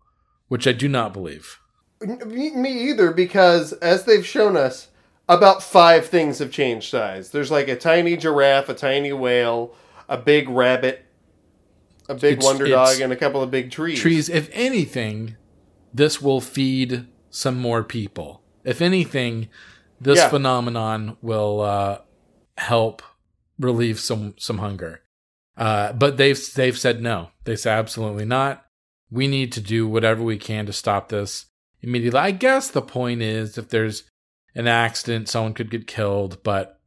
which 0.49 0.67
I 0.67 0.73
do 0.73 0.89
not 0.89 1.13
believe. 1.15 1.59
Me, 2.03 2.51
me 2.55 2.91
either, 2.91 3.13
because 3.13 3.73
as 3.75 4.05
they've 4.05 4.27
shown 4.27 4.57
us, 4.57 4.89
about 5.29 5.63
five 5.63 6.07
things 6.07 6.39
have 6.41 6.51
changed 6.51 6.91
size. 6.91 7.31
There's 7.31 7.51
like 7.51 7.69
a 7.69 7.77
tiny 7.77 8.17
giraffe, 8.17 8.69
a 8.69 8.75
tiny 8.75 9.13
whale, 9.13 9.75
a 10.09 10.19
big 10.19 10.49
rabbit, 10.49 11.05
a 12.09 12.15
big 12.15 12.35
It's- 12.39 12.45
wonder 12.45 12.67
it's- 12.67 12.93
dog, 12.95 13.01
and 13.01 13.13
a 13.13 13.17
couple 13.17 13.43
of 13.43 13.51
big 13.51 13.71
trees. 13.71 13.99
Trees, 14.01 14.29
if 14.29 14.51
anything, 14.53 15.37
this 15.95 16.21
will 16.21 16.41
feed 16.43 17.07
some 17.31 17.59
more 17.59 17.83
people. 17.85 18.43
If 18.65 18.83
anything, 18.83 19.49
this 20.03 20.19
Yeah. 20.19 20.29
phenomenon 20.29 21.17
will 21.23 21.61
uh, 21.61 21.99
help 22.59 23.03
relieve 23.59 23.99
some 24.01 24.35
some 24.39 24.59
hunger. 24.59 25.01
Uh, 25.57 25.93
but 25.93 26.17
they've 26.17 26.41
they've 26.55 26.79
said 26.79 27.03
no. 27.03 27.29
They 27.45 27.57
say 27.57 27.71
absolutely 27.71 28.25
not. 28.25 28.65
We 29.11 29.29
need 29.29 29.53
to 29.53 29.61
do 29.61 29.87
whatever 29.87 30.23
we 30.23 30.39
can 30.39 30.67
to 30.67 30.73
stop 30.73 31.09
this 31.11 31.47
immediately. 31.83 32.19
I 32.21 32.31
guess 32.31 32.69
the 32.71 32.83
point 32.83 33.21
is 33.23 33.59
if 33.59 33.69
there's 33.69 34.05
an 34.55 34.67
accident, 34.67 35.29
someone 35.29 35.55
could 35.55 35.71
get 35.71 35.87
killed. 35.87 36.43
But 36.43 36.81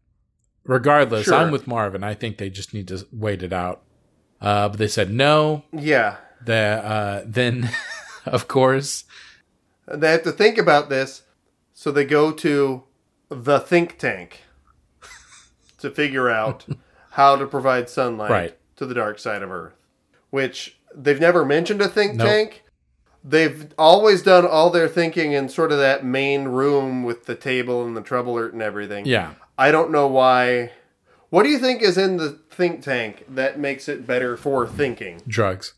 regardless, 0.63 1.25
Sure. 1.25 1.35
I'm 1.35 1.51
with 1.51 1.67
Marvin. 1.67 2.03
I 2.03 2.13
think 2.15 2.37
they 2.37 2.49
just 2.49 2.73
need 2.73 2.87
to 2.89 3.05
wait 3.11 3.43
it 3.43 3.53
out. 3.53 3.83
Uh, 4.41 4.69
but 4.69 4.79
they 4.79 4.87
said 4.87 5.11
no. 5.11 5.63
Yeah. 5.71 6.17
The 6.43 6.53
uh, 6.83 7.23
then, 7.25 7.69
of 8.25 8.47
course, 8.47 9.05
They 9.87 10.11
have 10.11 10.23
to 10.23 10.31
think 10.31 10.57
about 10.57 10.89
this, 10.89 11.21
so 11.73 11.91
they 11.91 12.05
go 12.05 12.31
to 12.31 12.83
the 13.29 13.59
think 13.59 13.97
tank 13.97 14.41
to 15.79 15.89
figure 15.89 16.29
out 16.29 16.65
how 17.11 17.35
to 17.35 17.45
provide 17.45 17.89
sunlight 17.89 18.31
Right. 18.31 18.57
to 18.77 18.85
the 18.85 18.93
dark 18.93 19.19
side 19.19 19.41
of 19.43 19.51
Earth. 19.51 19.73
Which 20.29 20.77
they've 20.93 21.19
never 21.19 21.45
mentioned 21.45 21.81
a 21.81 21.87
think 21.87 22.15
Nope. 22.15 22.27
tank. 22.27 22.63
They've 23.23 23.67
always 23.77 24.21
done 24.21 24.45
all 24.45 24.69
their 24.69 24.87
thinking 24.87 25.31
in 25.31 25.49
sort 25.49 25.71
of 25.71 25.79
that 25.79 26.05
main 26.05 26.45
room 26.49 27.03
with 27.03 27.25
the 27.25 27.35
table 27.35 27.83
and 27.85 27.97
the 27.97 28.01
trouble 28.01 28.33
alert 28.33 28.53
and 28.53 28.61
everything. 28.61 29.05
yeah. 29.05 29.33
I 29.57 29.71
don't 29.71 29.89
know 29.91 30.05
why. 30.07 30.71
What 31.29 31.43
do 31.43 31.49
you 31.49 31.57
think 31.59 31.81
is 31.81 31.97
in 31.97 32.17
the 32.17 32.29
think 32.51 32.81
tank 32.83 33.25
that 33.29 33.57
makes 33.57 33.87
it 33.89 34.05
better 34.05 34.35
for 34.37 34.67
thinking? 34.67 35.21
drugs. 35.27 35.73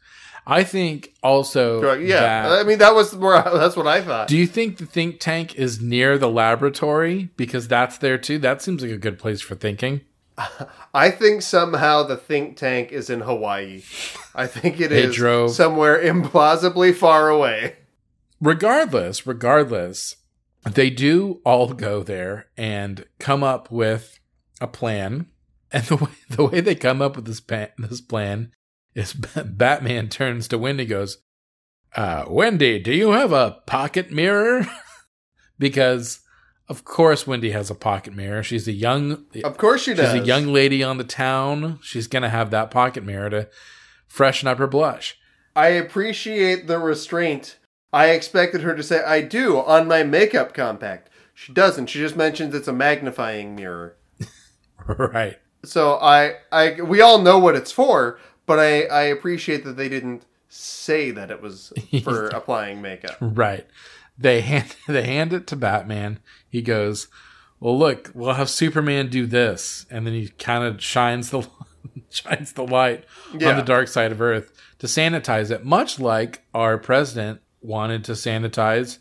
I 0.50 0.64
think 0.64 1.14
also. 1.22 1.96
Yeah, 1.98 2.48
that- 2.48 2.60
I 2.60 2.64
mean 2.64 2.78
that 2.80 2.96
was 2.96 3.14
more. 3.14 3.34
That's 3.46 3.76
what 3.76 3.86
I 3.86 4.02
thought. 4.02 4.28
do 4.30 4.38
you 4.38 4.48
think 4.48 4.78
the 4.78 4.86
think 4.86 5.20
tank 5.20 5.56
is 5.56 5.82
near 5.82 6.18
the 6.18 6.30
laboratory 6.30 7.30
because 7.36 7.68
that's 7.68 7.98
there 7.98 8.18
too? 8.18 8.40
That 8.40 8.62
seems 8.62 8.82
like 8.82 8.92
a 8.92 8.98
good 8.98 9.20
place 9.20 9.42
for 9.42 9.56
thinking. 9.56 10.02
I 10.94 11.10
think 11.12 11.42
somehow 11.42 12.04
the 12.04 12.16
think 12.16 12.58
tank 12.58 12.92
is 12.92 13.10
in 13.10 13.22
Hawaii. 13.22 13.82
I 14.34 14.48
think 14.48 14.80
it 14.80 14.92
is 14.92 15.16
drove- 15.16 15.52
somewhere 15.52 16.02
implausibly 16.02 16.96
far 16.96 17.28
away. 17.30 17.76
Regardless, 18.40 19.26
regardless, 19.26 20.16
they 20.64 20.90
do 20.90 21.42
all 21.44 21.74
go 21.74 22.04
there 22.04 22.48
and 22.56 23.06
come 23.20 23.44
up 23.44 23.72
with 23.72 24.20
a 24.62 24.68
plan. 24.68 25.28
And 25.72 25.84
the 25.86 25.96
way 25.98 26.12
the 26.30 26.46
way 26.46 26.62
they 26.62 26.76
come 26.76 27.02
up 27.02 27.16
with 27.16 27.26
this 27.26 27.42
pa- 27.42 27.70
this 27.78 28.00
plan 28.02 28.52
is 28.98 29.14
Batman 29.46 30.10
turns 30.10 30.48
to 30.48 30.58
Wendy 30.58 30.86
goes, 30.86 31.20
uh, 31.96 32.26
"Wendy, 32.28 32.80
do 32.80 32.92
you 32.92 33.12
have 33.12 33.32
a 33.32 33.62
pocket 33.66 34.12
mirror?" 34.12 34.68
because 35.60 36.22
of 36.68 36.84
course 36.84 37.26
Wendy 37.26 37.52
has 37.52 37.70
a 37.70 37.76
pocket 37.76 38.14
mirror. 38.14 38.44
She's 38.44 38.68
a 38.68 38.74
young 38.74 39.26
Of 39.44 39.58
course 39.58 39.84
she 39.84 39.94
does. 39.94 40.12
She's 40.12 40.22
a 40.24 40.26
young 40.26 40.48
lady 40.48 40.84
on 40.84 40.98
the 40.98 41.04
town. 41.04 41.80
She's 41.82 42.08
gonna 42.08 42.30
have 42.30 42.52
that 42.52 42.72
pocket 42.72 43.04
mirror 43.04 43.30
to 43.30 43.50
freshen 44.08 44.48
up 44.48 44.58
her 44.58 44.68
blush. 44.68 45.18
I 45.56 45.70
appreciate 45.70 46.68
the 46.68 46.80
restraint. 46.80 47.58
I 47.94 48.10
expected 48.10 48.62
her 48.62 48.76
to 48.76 48.84
say 48.84 49.04
"I 49.04 49.22
do" 49.22 49.60
on 49.60 49.88
my 49.88 50.04
makeup 50.04 50.54
compact. 50.54 51.10
She 51.34 51.54
doesn't. 51.54 51.86
She 51.88 52.00
just 52.00 52.16
mentions 52.16 52.56
it's 52.56 52.68
a 52.68 52.74
magnifying 52.74 53.56
mirror. 53.56 53.96
right. 54.88 55.38
So 55.64 55.96
I, 55.96 56.36
I, 56.52 56.82
we 56.82 57.02
all 57.02 57.22
know 57.22 57.38
what 57.38 57.56
it's 57.56 57.72
for, 57.72 58.20
but 58.48 58.58
I, 58.58 58.84
I 58.86 59.02
appreciate 59.04 59.64
that 59.66 59.78
they 59.78 59.90
didn't 59.90 60.24
say 60.50 61.12
that 61.12 61.30
it 61.30 61.42
was 61.42 61.72
for 62.04 62.28
applying 62.30 62.82
makeup. 62.82 63.18
Right. 63.22 63.68
They 64.18 64.42
hand 64.42 64.76
they 64.88 65.04
hand 65.04 65.34
it 65.34 65.46
to 65.48 65.56
Batman. 65.56 66.20
He 66.50 66.64
goes, 66.64 67.08
"Well, 67.60 67.78
look, 67.78 68.10
we'll 68.16 68.34
have 68.34 68.50
Superman 68.50 69.10
do 69.10 69.28
this," 69.28 69.86
and 69.92 70.08
then 70.08 70.14
he 70.14 70.30
kind 70.30 70.64
of 70.64 70.82
shines 70.82 71.30
the 71.30 71.48
shines 72.10 72.54
the 72.54 72.66
light 72.66 73.06
on 73.34 73.40
the 73.40 73.62
dark 73.62 73.88
side 73.88 74.12
of 74.12 74.22
Earth 74.22 74.52
to 74.80 74.88
sanitize 74.88 75.52
it, 75.52 75.64
much 75.64 76.00
like 76.00 76.44
our 76.54 76.80
president 76.80 77.42
wanted 77.62 78.04
to 78.06 78.14
sanitize 78.14 79.00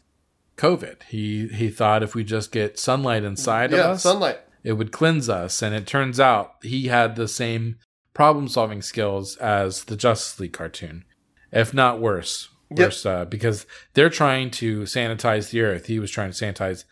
COVID. 0.57 1.05
He 1.05 1.49
he 1.49 1.70
thought 1.70 2.03
if 2.03 2.14
we 2.14 2.24
just 2.24 2.53
get 2.53 2.78
sunlight 2.78 3.24
inside 3.24 3.72
of 3.72 3.78
us, 3.78 4.03
sunlight. 4.03 4.40
it 4.64 4.74
would 4.74 4.92
cleanse 4.92 5.28
us. 5.28 5.62
And 5.62 5.74
it 5.74 5.86
turns 5.86 6.18
out 6.20 6.57
he 6.62 6.88
had 6.88 7.16
the 7.16 7.28
same 7.28 7.78
problem 8.17 8.49
solving 8.49 8.81
skills 8.81 9.37
as 9.37 9.85
the 9.85 9.97
Justice 9.97 10.41
League 10.41 10.55
cartoon, 10.55 11.05
if 11.53 11.75
not 11.75 12.01
worse. 12.01 12.49
Yep. 12.71 12.79
Worse, 12.79 13.05
uh, 13.05 13.25
because 13.27 13.67
they're 13.93 14.09
trying 14.09 14.51
to 14.53 14.85
sanitize 14.85 15.51
the 15.51 15.61
earth. 15.61 15.85
He 15.85 15.99
was 15.99 16.11
trying 16.11 16.33
to 16.33 16.45
sanitize 16.45 16.85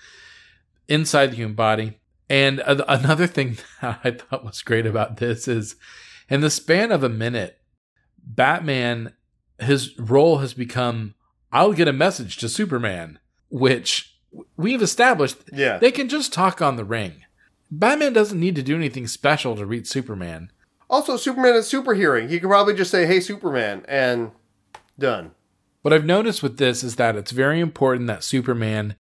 inside 0.86 1.30
the 1.30 1.36
human 1.36 1.54
body. 1.54 1.98
And 2.28 2.60
a- 2.60 2.92
another 2.92 3.26
thing 3.26 3.56
that 3.80 4.00
I 4.04 4.10
thought 4.10 4.44
was 4.44 4.60
great 4.60 4.84
about 4.84 5.16
this 5.16 5.48
is 5.48 5.76
in 6.28 6.42
the 6.42 6.50
span 6.50 6.92
of 6.92 7.02
a 7.02 7.08
minute, 7.08 7.58
Batman, 8.22 9.14
his 9.58 9.98
role 9.98 10.38
has 10.38 10.52
become 10.52 11.14
I'll 11.50 11.72
get 11.72 11.88
a 11.88 11.92
message 11.92 12.36
to 12.38 12.48
Superman, 12.50 13.18
which 13.48 14.14
we've 14.58 14.82
established 14.82 15.36
Yeah. 15.52 15.78
they 15.78 15.90
can 15.90 16.08
just 16.10 16.32
talk 16.34 16.60
on 16.60 16.76
the 16.76 16.84
ring. 16.84 17.22
Batman 17.70 18.12
doesn't 18.12 18.38
need 18.38 18.56
to 18.56 18.62
do 18.62 18.76
anything 18.76 19.06
special 19.06 19.56
to 19.56 19.64
reach 19.64 19.86
Superman. 19.86 20.50
Also, 20.90 21.16
Superman 21.16 21.54
is 21.54 21.66
super 21.66 21.94
hearing. 21.94 22.28
He 22.28 22.38
could 22.38 22.48
probably 22.50 22.74
just 22.74 22.90
say, 22.90 23.06
"Hey, 23.06 23.20
Superman," 23.20 23.84
and 23.88 24.30
done. 24.98 25.32
What 25.82 25.92
I've 25.92 26.04
noticed 26.04 26.42
with 26.42 26.58
this 26.58 26.82
is 26.84 26.96
that 26.96 27.16
it's 27.16 27.30
very 27.32 27.60
important 27.60 28.06
that 28.06 28.24
Superman 28.24 28.96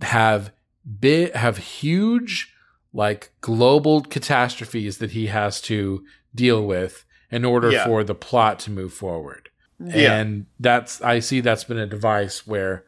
have 0.00 0.52
big, 1.00 1.32
have 1.34 1.58
huge, 1.58 2.52
like 2.92 3.32
global 3.40 4.02
catastrophes 4.02 4.98
that 4.98 5.12
he 5.12 5.26
has 5.28 5.60
to 5.62 6.04
deal 6.34 6.66
with 6.66 7.04
in 7.30 7.44
order 7.44 7.70
Yeah. 7.70 7.86
for 7.86 8.04
the 8.04 8.14
plot 8.14 8.58
to 8.60 8.70
move 8.70 8.92
forward. 8.92 9.48
Yeah. 9.78 10.16
And 10.16 10.46
that's 10.60 11.00
I 11.02 11.18
see 11.20 11.40
that's 11.40 11.64
been 11.64 11.78
a 11.78 11.86
device 11.86 12.46
where 12.46 12.84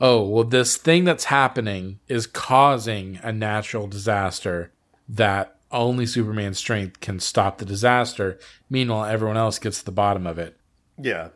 oh, 0.00 0.22
well 0.28 0.44
this 0.44 0.76
thing 0.76 1.04
that's 1.04 1.24
happening 1.24 1.98
is 2.08 2.26
causing 2.26 3.18
a 3.22 3.32
natural 3.32 3.86
disaster 3.86 4.70
that 5.08 5.55
only 5.70 6.06
Superman's 6.06 6.58
strength 6.58 7.00
can 7.00 7.18
stop 7.20 7.58
the 7.58 7.64
disaster. 7.64 8.38
Meanwhile, 8.70 9.06
everyone 9.06 9.36
else 9.36 9.58
gets 9.58 9.80
to 9.80 9.84
the 9.84 9.92
bottom 9.92 10.26
of 10.26 10.38
it 10.38 10.56
Yeah. 10.98 11.28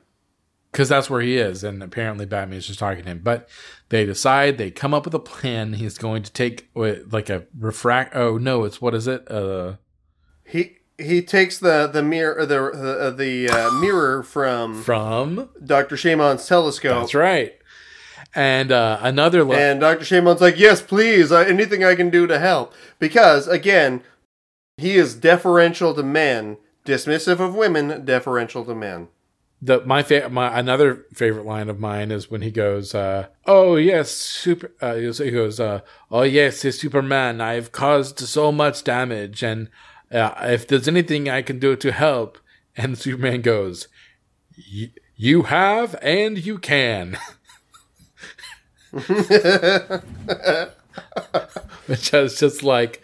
because 0.72 0.88
that's 0.88 1.10
where 1.10 1.20
he 1.20 1.36
is, 1.36 1.64
and 1.64 1.82
apparently 1.82 2.26
Batman's 2.26 2.66
just 2.66 2.78
talking 2.78 3.02
to 3.04 3.10
him. 3.10 3.20
But 3.22 3.48
they 3.88 4.04
decide 4.06 4.56
they 4.58 4.70
come 4.70 4.94
up 4.94 5.04
with 5.04 5.14
a 5.14 5.18
plan. 5.18 5.74
He's 5.74 5.98
going 5.98 6.22
to 6.22 6.32
take 6.32 6.68
like 6.74 7.28
a 7.30 7.46
refract. 7.58 8.14
Oh 8.14 8.38
no, 8.38 8.64
it's 8.64 8.80
what 8.80 8.94
is 8.94 9.06
it? 9.08 9.30
Uh, 9.30 9.74
He 10.44 10.76
he 10.98 11.22
takes 11.22 11.58
the 11.58 11.86
the 11.86 12.02
mirror 12.02 12.44
the 12.46 12.70
the, 12.72 13.10
the 13.16 13.48
uh, 13.48 13.70
mirror 13.72 14.22
from 14.22 14.82
from 14.82 15.48
Doctor 15.64 15.96
Shamon's 15.96 16.46
telescope. 16.46 17.00
that's 17.00 17.14
right. 17.14 17.54
And 18.34 18.70
uh, 18.70 18.98
another 19.02 19.42
le- 19.42 19.56
And 19.56 19.80
Dr. 19.80 20.04
Shamon's 20.04 20.40
like, 20.40 20.56
yes, 20.56 20.80
please, 20.80 21.32
uh, 21.32 21.38
anything 21.38 21.82
I 21.82 21.96
can 21.96 22.10
do 22.10 22.28
to 22.28 22.38
help. 22.38 22.72
Because, 23.00 23.48
again, 23.48 24.02
He 24.80 24.96
is 24.96 25.14
deferential 25.14 25.94
to 25.94 26.02
men, 26.02 26.56
dismissive 26.86 27.38
of 27.38 27.54
women, 27.54 28.04
deferential 28.04 28.64
to 28.64 28.74
men. 28.74 29.08
the 29.62 29.82
my 29.84 30.02
fa- 30.02 30.30
my 30.30 30.58
another 30.58 31.04
favorite 31.12 31.44
line 31.44 31.68
of 31.68 31.78
mine 31.78 32.10
is 32.10 32.30
when 32.30 32.40
he 32.40 32.50
goes, 32.50 32.94
uh, 32.94 33.26
"Oh 33.44 33.76
yes, 33.76 34.10
super." 34.10 34.72
Uh, 34.80 34.94
he 34.94 35.30
goes, 35.30 35.60
uh, 35.60 35.80
"Oh 36.10 36.22
yes, 36.22 36.60
Superman. 36.60 37.42
I've 37.42 37.70
caused 37.72 38.20
so 38.20 38.50
much 38.50 38.84
damage, 38.84 39.42
and 39.42 39.68
uh, 40.10 40.32
if 40.56 40.66
there's 40.66 40.88
anything 40.88 41.28
I 41.28 41.42
can 41.42 41.58
do 41.58 41.76
to 41.76 41.92
help," 41.92 42.38
and 42.76 42.96
Superman 42.96 43.42
goes, 43.42 43.86
"Y- 44.56 44.92
"You 45.14 45.42
have, 45.42 45.94
and 46.00 46.38
you 46.38 46.56
can." 46.58 47.18
Which 51.86 52.14
is 52.14 52.38
just 52.38 52.62
like. 52.62 53.02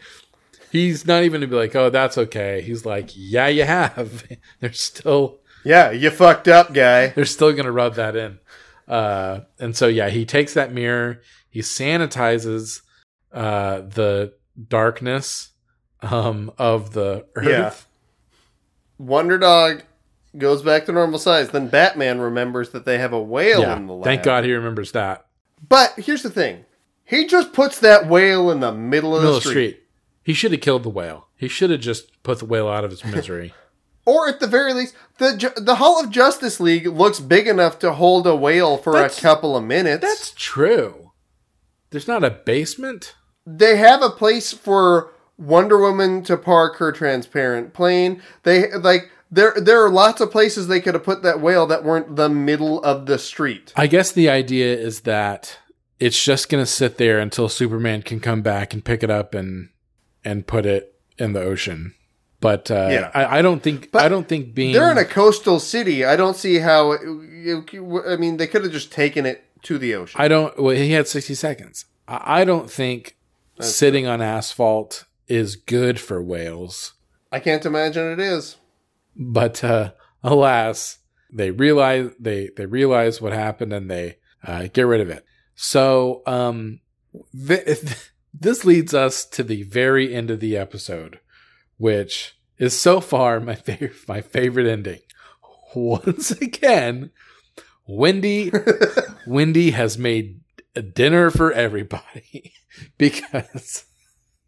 He's 0.76 1.06
not 1.06 1.22
even 1.22 1.40
to 1.40 1.46
be 1.46 1.56
like, 1.56 1.74
oh, 1.74 1.88
that's 1.90 2.18
okay. 2.18 2.60
He's 2.60 2.84
like, 2.84 3.10
yeah, 3.14 3.46
you 3.48 3.64
have. 3.64 4.24
They're 4.60 4.72
still 4.72 5.38
Yeah, 5.64 5.90
you 5.90 6.10
fucked 6.10 6.48
up, 6.48 6.72
guy. 6.74 7.08
they're 7.08 7.24
still 7.24 7.52
gonna 7.52 7.72
rub 7.72 7.94
that 7.94 8.14
in. 8.16 8.38
Uh, 8.86 9.40
and 9.58 9.74
so 9.76 9.86
yeah, 9.88 10.08
he 10.10 10.24
takes 10.24 10.54
that 10.54 10.72
mirror, 10.72 11.20
he 11.48 11.60
sanitizes 11.60 12.82
uh, 13.32 13.80
the 13.80 14.34
darkness 14.68 15.50
um, 16.02 16.52
of 16.58 16.92
the 16.92 17.26
earth. 17.34 17.46
Yeah. 17.48 17.74
Wonder 18.98 19.38
Dog 19.38 19.82
goes 20.38 20.62
back 20.62 20.86
to 20.86 20.92
normal 20.92 21.18
size. 21.18 21.48
Then 21.50 21.68
Batman 21.68 22.20
remembers 22.20 22.70
that 22.70 22.84
they 22.84 22.98
have 22.98 23.12
a 23.12 23.20
whale 23.20 23.60
Yeah, 23.62 23.76
in 23.76 23.86
the 23.86 23.92
lab. 23.94 24.04
Thank 24.04 24.22
God 24.22 24.44
he 24.44 24.52
remembers 24.52 24.92
that. 24.92 25.26
But 25.68 25.94
here's 25.96 26.22
the 26.22 26.30
thing. 26.30 26.64
He 27.04 27.26
just 27.26 27.52
puts 27.52 27.80
that 27.80 28.08
whale 28.08 28.50
in 28.50 28.60
the 28.60 28.72
middle 28.72 29.16
of 29.16 29.22
Middle 29.22 29.34
the 29.34 29.40
the 29.40 29.48
street. 29.50 29.52
street. 29.74 29.82
He 30.26 30.32
should 30.34 30.50
have 30.50 30.60
killed 30.60 30.82
the 30.82 30.90
whale. 30.90 31.28
He 31.36 31.46
should 31.46 31.70
have 31.70 31.78
just 31.80 32.20
put 32.24 32.40
the 32.40 32.46
whale 32.46 32.66
out 32.66 32.82
of 32.84 32.90
his 32.90 33.04
misery. 33.16 33.54
Or 34.04 34.28
at 34.28 34.40
the 34.40 34.48
very 34.48 34.74
least, 34.74 34.94
the 35.18 35.52
the 35.56 35.76
Hall 35.76 36.02
of 36.02 36.10
Justice 36.10 36.58
League 36.58 36.86
looks 36.88 37.20
big 37.20 37.46
enough 37.46 37.78
to 37.78 37.92
hold 37.92 38.26
a 38.26 38.34
whale 38.34 38.76
for 38.76 38.92
That's- 38.94 39.18
a 39.18 39.22
couple 39.22 39.56
of 39.56 39.62
minutes. 39.62 40.02
That's 40.02 40.32
true. 40.32 41.12
There's 41.90 42.08
not 42.08 42.24
a 42.24 42.30
basement. 42.30 43.14
they 43.46 43.76
have 43.76 44.02
a 44.02 44.10
place 44.10 44.52
for 44.52 45.12
Wonder 45.38 45.78
Woman 45.78 46.24
to 46.24 46.36
park 46.36 46.78
her 46.78 46.90
transparent 46.90 47.72
plane. 47.72 48.20
They 48.42 48.72
like 48.72 49.10
there 49.30 49.54
there 49.56 49.84
are 49.84 49.90
lots 49.90 50.20
of 50.20 50.32
places 50.32 50.66
they 50.66 50.80
could 50.80 50.94
have 50.94 51.04
put 51.04 51.22
that 51.22 51.40
whale 51.40 51.66
that 51.68 51.84
weren't 51.84 52.16
the 52.16 52.28
middle 52.28 52.82
of 52.82 53.06
the 53.06 53.18
street. 53.18 53.72
I 53.76 53.86
guess 53.86 54.10
the 54.10 54.28
idea 54.28 54.76
is 54.76 55.02
that 55.02 55.58
it's 56.00 56.20
just 56.22 56.48
going 56.48 56.62
to 56.62 56.70
sit 56.70 56.96
there 56.98 57.20
until 57.20 57.48
Superman 57.48 58.02
can 58.02 58.18
come 58.18 58.42
back 58.42 58.72
and 58.74 58.84
pick 58.84 59.04
it 59.04 59.10
up 59.10 59.32
and 59.34 59.68
and 60.26 60.46
put 60.46 60.66
it 60.66 60.94
in 61.16 61.32
the 61.32 61.40
ocean. 61.40 61.94
But 62.40 62.70
uh, 62.70 62.88
Yeah. 62.90 63.10
I, 63.14 63.38
I 63.38 63.42
don't 63.42 63.62
think 63.62 63.90
But 63.92 64.02
I 64.02 64.08
don't 64.08 64.28
think 64.28 64.54
being 64.54 64.74
They're 64.74 64.90
in 64.90 64.98
a 64.98 65.04
coastal 65.04 65.60
city. 65.60 66.04
I 66.04 66.16
don't 66.16 66.36
see 66.36 66.58
how. 66.58 66.92
It, 66.92 67.64
I 68.06 68.16
mean, 68.16 68.36
they 68.36 68.46
could 68.46 68.64
have 68.64 68.72
just 68.72 68.92
taken 68.92 69.24
it 69.24 69.44
to 69.62 69.78
the 69.78 69.94
ocean. 69.94 70.20
I 70.20 70.28
don't. 70.28 70.58
Well, 70.60 70.76
he 70.76 70.92
had 70.92 71.08
sixty 71.08 71.34
seconds. 71.34 71.86
I, 72.06 72.40
I 72.40 72.44
don't 72.44 72.70
think 72.70 73.16
sitting 73.60 74.06
on 74.06 74.20
asphalt 74.20 75.04
is 75.28 75.56
good 75.56 75.98
for 75.98 76.20
whales. 76.22 76.92
I 77.32 77.40
can't 77.40 77.64
imagine 77.64 78.12
it 78.12 78.20
is. 78.20 78.56
But 79.16 79.64
uh, 79.64 79.92
alas, 80.22 80.98
they 81.32 81.50
realize 81.52 82.10
they 82.20 82.50
they 82.56 82.66
realize 82.66 83.20
what 83.22 83.32
happened 83.32 83.72
and 83.72 83.90
they 83.90 84.18
uh, 84.44 84.68
get 84.72 84.82
rid 84.82 85.00
of 85.00 85.08
it. 85.08 85.24
So 85.54 86.22
um, 86.26 86.80
th- 87.46 88.10
this 88.40 88.64
leads 88.64 88.94
us 88.94 89.24
to 89.24 89.42
the 89.42 89.62
very 89.62 90.14
end 90.14 90.30
of 90.30 90.40
the 90.40 90.56
episode, 90.56 91.20
which 91.78 92.36
is 92.58 92.78
so 92.78 93.00
far 93.00 93.40
my 93.40 93.54
favorite 93.54 94.08
my 94.08 94.20
favorite 94.20 94.66
ending. 94.66 95.00
Once 95.74 96.30
again, 96.30 97.10
Wendy 97.86 98.52
Wendy 99.26 99.70
has 99.72 99.98
made 99.98 100.40
a 100.74 100.82
dinner 100.82 101.30
for 101.30 101.52
everybody 101.52 102.52
because 102.98 103.84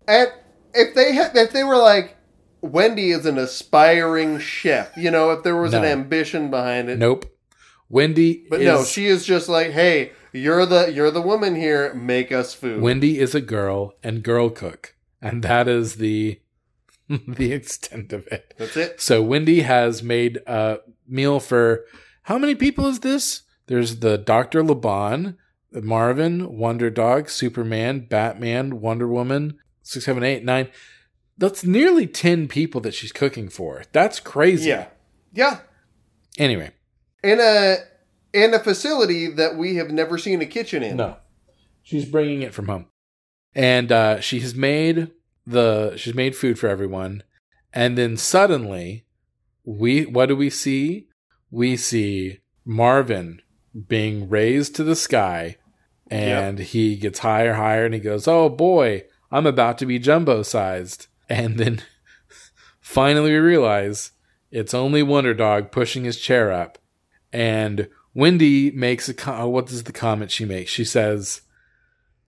And 0.06 0.28
if 0.74 0.94
they 0.94 1.12
had, 1.12 1.36
if 1.36 1.52
they 1.52 1.64
were 1.64 1.76
like, 1.76 2.16
Wendy 2.60 3.10
is 3.10 3.26
an 3.26 3.38
aspiring 3.38 4.38
chef, 4.38 4.96
you 4.96 5.10
know, 5.10 5.30
if 5.30 5.42
there 5.42 5.56
was 5.56 5.74
an 5.74 5.84
ambition 5.84 6.50
behind 6.50 6.90
it. 6.90 6.98
nope. 6.98 7.26
Wendy 7.90 8.46
But 8.50 8.60
is, 8.60 8.66
no, 8.66 8.84
she 8.84 9.06
is 9.06 9.24
just 9.24 9.48
like, 9.48 9.70
hey, 9.70 10.12
you're 10.32 10.66
the 10.66 10.92
you're 10.92 11.10
the 11.10 11.22
woman 11.22 11.54
here. 11.54 11.92
Make 11.94 12.32
us 12.32 12.54
food. 12.54 12.82
Wendy 12.82 13.18
is 13.18 13.34
a 13.34 13.40
girl 13.40 13.94
and 14.02 14.22
girl 14.22 14.50
cook, 14.50 14.94
and 15.20 15.42
that 15.42 15.68
is 15.68 15.96
the 15.96 16.40
the 17.08 17.52
extent 17.52 18.12
of 18.12 18.26
it. 18.28 18.54
That's 18.58 18.76
it. 18.76 19.00
So 19.00 19.22
Wendy 19.22 19.60
has 19.62 20.02
made 20.02 20.38
a 20.46 20.78
meal 21.06 21.40
for 21.40 21.84
how 22.22 22.38
many 22.38 22.54
people 22.54 22.86
is 22.86 23.00
this? 23.00 23.42
There's 23.66 24.00
the 24.00 24.18
Doctor 24.18 24.62
Laban, 24.62 25.36
Marvin, 25.72 26.56
Wonder 26.56 26.90
Dog, 26.90 27.28
Superman, 27.30 28.06
Batman, 28.08 28.80
Wonder 28.80 29.08
Woman, 29.08 29.58
six, 29.82 30.04
seven, 30.04 30.22
eight, 30.22 30.44
nine. 30.44 30.68
That's 31.36 31.64
nearly 31.64 32.06
ten 32.06 32.48
people 32.48 32.80
that 32.82 32.94
she's 32.94 33.12
cooking 33.12 33.48
for. 33.48 33.84
That's 33.92 34.20
crazy. 34.20 34.68
Yeah, 34.70 34.88
yeah. 35.32 35.60
Anyway, 36.36 36.70
In 37.22 37.40
a 37.40 37.78
in 38.32 38.54
a 38.54 38.58
facility 38.58 39.26
that 39.28 39.56
we 39.56 39.76
have 39.76 39.90
never 39.90 40.18
seen 40.18 40.40
a 40.40 40.46
kitchen 40.46 40.82
in. 40.82 40.96
No, 40.96 41.16
she's 41.82 42.04
bringing 42.04 42.42
it 42.42 42.54
from 42.54 42.66
home, 42.66 42.86
and 43.54 43.90
uh, 43.90 44.20
she 44.20 44.40
has 44.40 44.54
made 44.54 45.10
the 45.46 45.96
she's 45.96 46.14
made 46.14 46.36
food 46.36 46.58
for 46.58 46.68
everyone, 46.68 47.22
and 47.72 47.96
then 47.96 48.16
suddenly, 48.16 49.06
we 49.64 50.04
what 50.04 50.26
do 50.26 50.36
we 50.36 50.50
see? 50.50 51.08
We 51.50 51.76
see 51.76 52.40
Marvin 52.64 53.40
being 53.86 54.28
raised 54.28 54.74
to 54.76 54.84
the 54.84 54.96
sky, 54.96 55.56
and 56.10 56.58
he 56.58 56.96
gets 56.96 57.20
higher, 57.20 57.54
higher, 57.54 57.84
and 57.84 57.94
he 57.94 58.00
goes, 58.00 58.28
"Oh 58.28 58.48
boy, 58.48 59.04
I'm 59.30 59.46
about 59.46 59.78
to 59.78 59.86
be 59.86 59.98
jumbo 59.98 60.42
sized," 60.42 61.06
and 61.28 61.58
then 61.58 61.82
finally 62.80 63.32
we 63.32 63.38
realize 63.38 64.12
it's 64.50 64.74
only 64.74 65.02
Wonder 65.02 65.34
Dog 65.34 65.70
pushing 65.70 66.04
his 66.04 66.18
chair 66.18 66.52
up, 66.52 66.78
and 67.32 67.88
Wendy 68.18 68.72
makes 68.72 69.08
a 69.08 69.14
com- 69.14 69.40
oh, 69.40 69.48
what 69.48 69.66
does 69.66 69.84
the 69.84 69.92
comment 69.92 70.32
she 70.32 70.44
makes? 70.44 70.72
She 70.72 70.84
says 70.84 71.42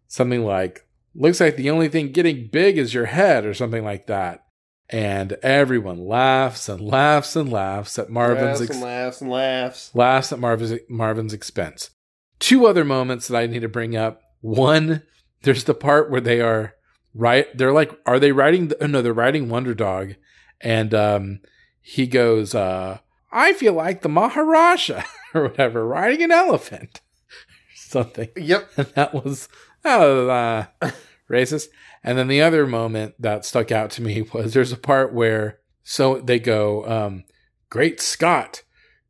something 0.07 0.45
like, 0.45 0.86
"Looks 1.16 1.41
like 1.41 1.57
the 1.57 1.68
only 1.68 1.88
thing 1.88 2.12
getting 2.12 2.47
big 2.47 2.78
is 2.78 2.95
your 2.95 3.07
head," 3.07 3.45
or 3.45 3.55
something 3.55 3.82
like 3.82 4.07
that. 4.07 4.45
And 4.88 5.32
everyone 5.43 6.07
laughs 6.07 6.68
and 6.68 6.80
laughs 6.80 7.34
and 7.34 7.51
laughs 7.51 7.99
at 7.99 8.09
Marvin's 8.09 8.61
laughs 8.61 8.61
ex- 8.61 8.70
and 8.70 8.84
laughs 8.84 9.20
and 9.20 9.30
laughs. 9.30 9.91
laughs 9.93 10.32
at 10.32 10.38
Marvin's 10.38 10.80
Marvin's 10.88 11.32
expense. 11.32 11.91
Two 12.38 12.68
other 12.68 12.84
moments 12.84 13.26
that 13.26 13.36
I 13.36 13.47
need 13.47 13.62
to 13.62 13.68
bring 13.68 13.97
up. 13.97 14.22
One, 14.43 15.03
there's 15.43 15.64
the 15.64 15.74
part 15.74 16.09
where 16.09 16.20
they 16.20 16.41
are 16.41 16.74
right. 17.14 17.49
They're 17.59 17.72
like, 17.72 17.91
are 18.07 18.20
they 18.20 18.30
riding? 18.30 18.68
The, 18.68 18.86
no, 18.86 19.03
they're 19.03 19.12
riding 19.12 19.49
Wonder 19.49 19.74
Dog, 19.74 20.14
and 20.61 20.95
um, 20.95 21.41
he 21.80 22.07
goes, 22.07 22.55
uh, 22.55 22.99
"I 23.32 23.52
feel 23.52 23.72
like 23.72 24.02
the 24.02 24.08
Maharaja 24.08 25.02
or 25.34 25.42
whatever, 25.44 25.86
riding 25.86 26.22
an 26.22 26.32
elephant, 26.32 27.00
something." 27.74 28.28
Yep. 28.36 28.70
And 28.76 28.86
that 28.94 29.14
was 29.14 29.48
uh, 29.84 30.66
racist. 31.30 31.68
And 32.02 32.16
then 32.16 32.28
the 32.28 32.42
other 32.42 32.66
moment 32.66 33.14
that 33.18 33.44
stuck 33.44 33.70
out 33.70 33.90
to 33.92 34.02
me 34.02 34.22
was 34.22 34.54
there's 34.54 34.72
a 34.72 34.76
part 34.76 35.12
where 35.12 35.58
so 35.82 36.18
they 36.20 36.38
go, 36.38 36.86
um, 36.86 37.24
"Great 37.68 38.00
Scott, 38.00 38.62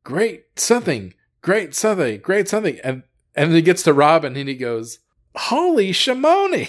great 0.04 0.44
something, 0.56 1.14
great 1.42 1.74
something, 1.74 2.20
great 2.20 2.48
something," 2.48 2.78
and 2.82 3.02
and 3.34 3.52
he 3.52 3.62
gets 3.62 3.82
to 3.84 3.92
Robin 3.92 4.36
and 4.36 4.48
he 4.48 4.54
goes, 4.54 4.98
"Holy 5.36 5.90
Shimoni, 5.90 6.68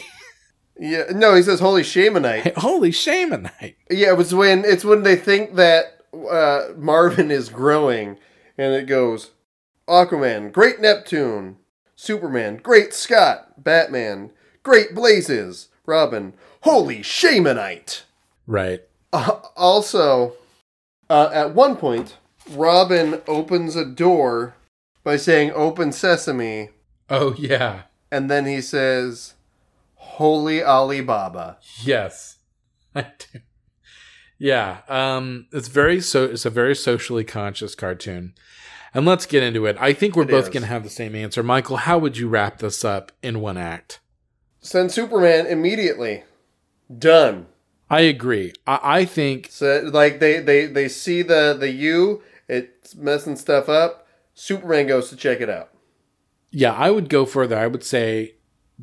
Yeah. 0.77 1.03
No, 1.11 1.35
he 1.35 1.43
says, 1.43 1.59
"Holy 1.59 1.83
shamonite." 1.83 2.55
holy 2.57 2.91
Shamonite." 2.91 3.75
Yeah, 3.89 4.09
it 4.09 4.17
was 4.17 4.33
when 4.33 4.63
it's 4.65 4.83
when 4.83 5.03
they 5.03 5.15
think 5.15 5.55
that 5.55 6.00
uh, 6.13 6.69
Marvin 6.77 7.31
is 7.31 7.49
growing, 7.49 8.17
and 8.57 8.73
it 8.73 8.85
goes, 8.87 9.31
Aquaman, 9.87 10.51
Great 10.51 10.79
Neptune, 10.79 11.57
Superman, 11.95 12.57
Great 12.57 12.93
Scott, 12.93 13.63
Batman, 13.63 14.31
Great 14.63 14.93
Blazes, 14.95 15.69
Robin, 15.85 16.33
Holy 16.61 16.99
Shamonite. 16.99 18.03
Right. 18.47 18.81
Uh, 19.13 19.39
also, 19.55 20.33
uh, 21.09 21.29
at 21.33 21.53
one 21.55 21.75
point, 21.75 22.17
Robin 22.49 23.21
opens 23.27 23.75
a 23.75 23.85
door 23.85 24.55
by 25.03 25.17
saying 25.17 25.51
"Open 25.53 25.91
Sesame," 25.91 26.69
Oh 27.09 27.33
yeah. 27.37 27.83
and 28.11 28.29
then 28.29 28.45
he 28.45 28.61
says, 28.61 29.33
"Holy 29.95 30.63
Alibaba." 30.63 31.57
Yes, 31.83 32.37
I 32.95 33.07
do. 33.17 33.39
Yeah, 34.43 34.79
um, 34.89 35.45
it's 35.53 35.67
very 35.67 36.01
so. 36.01 36.25
It's 36.25 36.45
a 36.45 36.49
very 36.49 36.75
socially 36.75 37.23
conscious 37.23 37.75
cartoon, 37.75 38.33
and 38.91 39.05
let's 39.05 39.27
get 39.27 39.43
into 39.43 39.67
it. 39.67 39.77
I 39.79 39.93
think 39.93 40.15
we're 40.15 40.23
It 40.23 40.29
both 40.29 40.45
is. 40.45 40.49
going 40.49 40.63
to 40.63 40.67
have 40.67 40.83
the 40.83 40.89
same 40.89 41.13
answer, 41.15 41.43
Michael. 41.43 41.77
How 41.77 41.99
would 41.99 42.17
you 42.17 42.27
wrap 42.27 42.57
this 42.57 42.83
up 42.83 43.11
in 43.21 43.39
one 43.39 43.57
act? 43.57 43.99
Send 44.59 44.91
Superman 44.91 45.45
immediately. 45.45 46.23
Done. 46.97 47.45
I 47.89 48.01
agree. 48.01 48.53
I, 48.65 48.79
I 48.83 49.05
think 49.05 49.47
So 49.51 49.89
like 49.93 50.19
they 50.19 50.39
they 50.39 50.65
they 50.65 50.87
see 50.87 51.21
the 51.21 51.55
the 51.59 51.69
U, 51.69 52.23
it's 52.47 52.95
messing 52.95 53.35
stuff 53.35 53.69
up. 53.69 54.07
Superman 54.33 54.87
goes 54.87 55.09
to 55.11 55.15
check 55.15 55.39
it 55.41 55.49
out. 55.49 55.69
yeah, 56.49 56.73
I 56.73 56.89
would 56.89 57.09
go 57.09 57.25
further. 57.27 57.57
I 57.59 57.67
would 57.67 57.83
say 57.83 58.35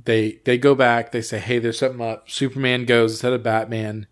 they 0.04 0.40
they 0.44 0.56
go 0.56 0.76
back, 0.76 1.10
they 1.10 1.22
say, 1.22 1.38
Hey, 1.40 1.58
there's 1.58 1.78
something 1.80 2.00
up. 2.00 2.30
Superman 2.30 2.84
goes 2.84 3.12
instead 3.14 3.32
of 3.32 3.42
Batman. 3.42 4.06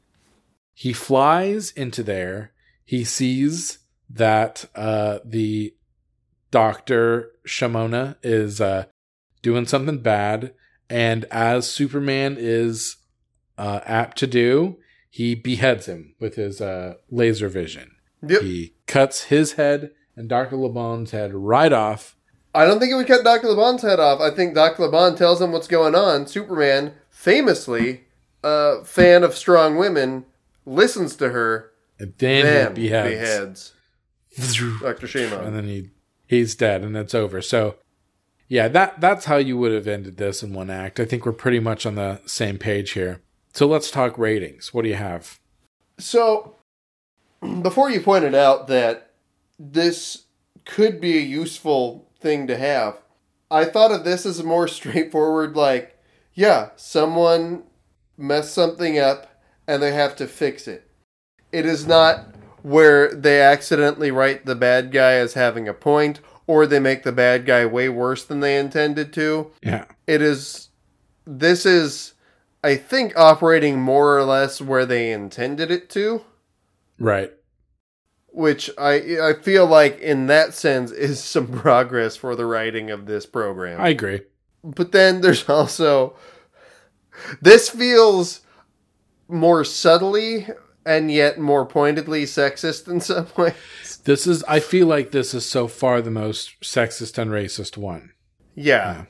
He 0.79 0.93
flies 0.93 1.70
into 1.70 2.03
there. 2.03 2.53
He 2.85 3.03
sees 3.03 3.79
that 4.11 4.66
uh 4.74 5.20
the 5.24 5.74
Doctor 6.51 7.31
Shamona 7.49 8.16
is 8.22 8.61
uh 8.61 8.85
doing 9.41 9.66
something 9.66 10.01
bad, 10.01 10.53
and 10.91 11.24
as 11.31 11.66
Superman 11.66 12.37
is 12.39 12.97
uh 13.57 13.81
apt 13.87 14.18
to 14.18 14.27
do, 14.27 14.77
he 15.09 15.35
beheads 15.35 15.87
him 15.87 16.14
with 16.20 16.35
his 16.35 16.61
uh 16.61 16.97
laser 17.11 17.49
vision. 17.49 17.93
Yep. 18.29 18.43
He 18.43 18.74
cuts 18.87 19.24
his 19.24 19.53
head 19.55 19.93
and 20.14 20.29
Dr. 20.29 20.57
Laban's 20.57 21.12
head 21.12 21.33
right 21.33 21.72
off. 21.72 22.16
I 22.55 22.66
don't 22.66 22.81
think 22.81 22.93
it 22.93 22.97
would 22.97 23.07
cut 23.07 23.24
Dr. 23.24 23.49
Laban's 23.49 23.81
head 23.81 23.99
off. 23.99 24.20
I 24.20 24.35
think 24.35 24.55
Dr. 24.55 24.83
LeBon 24.83 25.16
tells 25.16 25.41
him 25.41 25.53
what's 25.53 25.68
going 25.68 25.95
on. 25.95 26.27
Superman, 26.27 26.93
famously 27.09 28.05
a 28.43 28.85
fan 28.85 29.24
of 29.24 29.35
strong 29.35 29.77
women, 29.77 30.27
listens 30.67 31.17
to 31.17 31.31
her, 31.31 31.73
And 31.99 32.12
then 32.19 32.45
then 32.45 32.77
he 32.77 32.83
beheads. 32.83 33.73
beheads 34.37 34.55
Dr. 34.81 35.07
Shamon. 35.07 35.47
And 35.47 35.57
then 35.57 35.64
he 35.64 35.91
he's 36.27 36.55
dead 36.55 36.83
and 36.83 36.97
it's 36.97 37.14
over. 37.14 37.41
So 37.41 37.77
yeah, 38.49 38.69
that 38.69 39.01
that's 39.01 39.25
how 39.25 39.37
you 39.37 39.57
would 39.57 39.73
have 39.73 39.89
ended 39.89 40.19
this 40.19 40.43
in 40.43 40.53
one 40.53 40.71
act. 40.71 41.01
I 41.01 41.05
think 41.05 41.25
we're 41.25 41.33
pretty 41.33 41.61
much 41.61 41.87
on 41.87 41.95
the 41.95 42.21
same 42.27 42.59
page 42.59 42.91
here. 42.93 43.23
So 43.53 43.67
let's 43.67 43.91
talk 43.91 44.19
ratings. 44.19 44.75
What 44.75 44.83
do 44.83 44.89
you 44.91 44.97
have? 44.97 45.41
So, 45.99 46.57
before 47.62 47.91
you 47.91 48.01
pointed 48.01 48.35
out 48.35 48.67
that 48.67 49.12
this 49.59 50.25
could 50.67 51.01
be 51.01 51.17
a 51.17 51.23
useful 51.23 52.07
thing 52.21 52.47
to 52.49 52.57
have, 52.59 52.99
I 53.51 53.64
thought 53.64 53.93
of 53.93 54.05
this 54.05 54.27
as 54.27 54.39
a 54.39 54.45
more 54.45 54.69
straightforward, 54.69 55.57
like, 55.57 55.99
yeah, 56.35 56.71
someone 56.77 57.62
messed 58.19 58.53
something 58.53 58.99
up 58.99 59.36
and 59.67 59.83
they 59.83 59.93
have 59.93 60.17
to 60.17 60.27
fix 60.27 60.67
it. 60.69 60.89
It 61.53 61.67
is 61.67 61.87
not 61.87 62.27
where 62.62 63.14
they 63.14 63.41
accidentally 63.41 64.11
write 64.11 64.45
the 64.47 64.55
bad 64.55 64.91
guy 64.93 65.12
as 65.12 65.35
having 65.35 65.69
a 65.69 65.75
point 65.75 66.21
or 66.49 66.67
they 66.67 66.79
make 66.81 67.03
the 67.05 67.12
bad 67.12 67.47
guy 67.47 67.64
way 67.67 67.89
worse 67.89 68.25
than 68.25 68.41
they 68.41 68.57
intended 68.59 69.12
to 69.12 69.53
Yeah. 69.62 69.85
it 70.07 70.21
is 70.23 70.69
this 71.25 71.64
is 71.64 72.14
i 72.64 72.75
think 72.77 73.12
operating 73.17 73.81
more 73.81 74.17
or 74.17 74.25
less 74.25 74.61
where 74.61 74.85
they 74.87 75.12
intended 75.12 75.71
it 75.71 75.89
to 75.91 76.23
Right. 76.99 77.33
which 78.29 78.69
i 78.79 78.95
i 79.23 79.33
feel 79.41 79.67
like 79.67 80.01
in 80.01 80.27
that 80.27 80.53
sense 80.55 80.91
is 81.09 81.23
some 81.23 81.47
progress 81.49 82.17
for 82.17 82.35
the 82.35 82.47
writing 82.47 82.91
of 82.91 83.07
this 83.07 83.27
program 83.27 83.81
I 83.81 83.89
agree. 83.91 84.23
but 84.64 84.91
then 84.91 85.21
there's 85.21 85.49
also 85.49 86.17
this 87.41 87.69
feels 87.71 88.41
more 89.29 89.64
subtly 89.64 90.47
and 90.85 91.11
yet 91.11 91.39
more 91.39 91.66
pointedly 91.66 92.24
sexist 92.24 92.89
in 92.89 93.01
some 93.01 93.27
ways 93.37 93.55
This 94.05 94.27
is 94.27 94.45
I 94.45 94.61
feel 94.61 94.87
like 94.87 95.11
this 95.11 95.35
is 95.35 95.45
so 95.45 95.66
far 95.68 96.01
the 96.01 96.11
most 96.11 96.61
sexist 96.61 97.18
and 97.18 97.31
racist 97.31 97.77
one. 97.77 98.12
yeah 98.55 99.05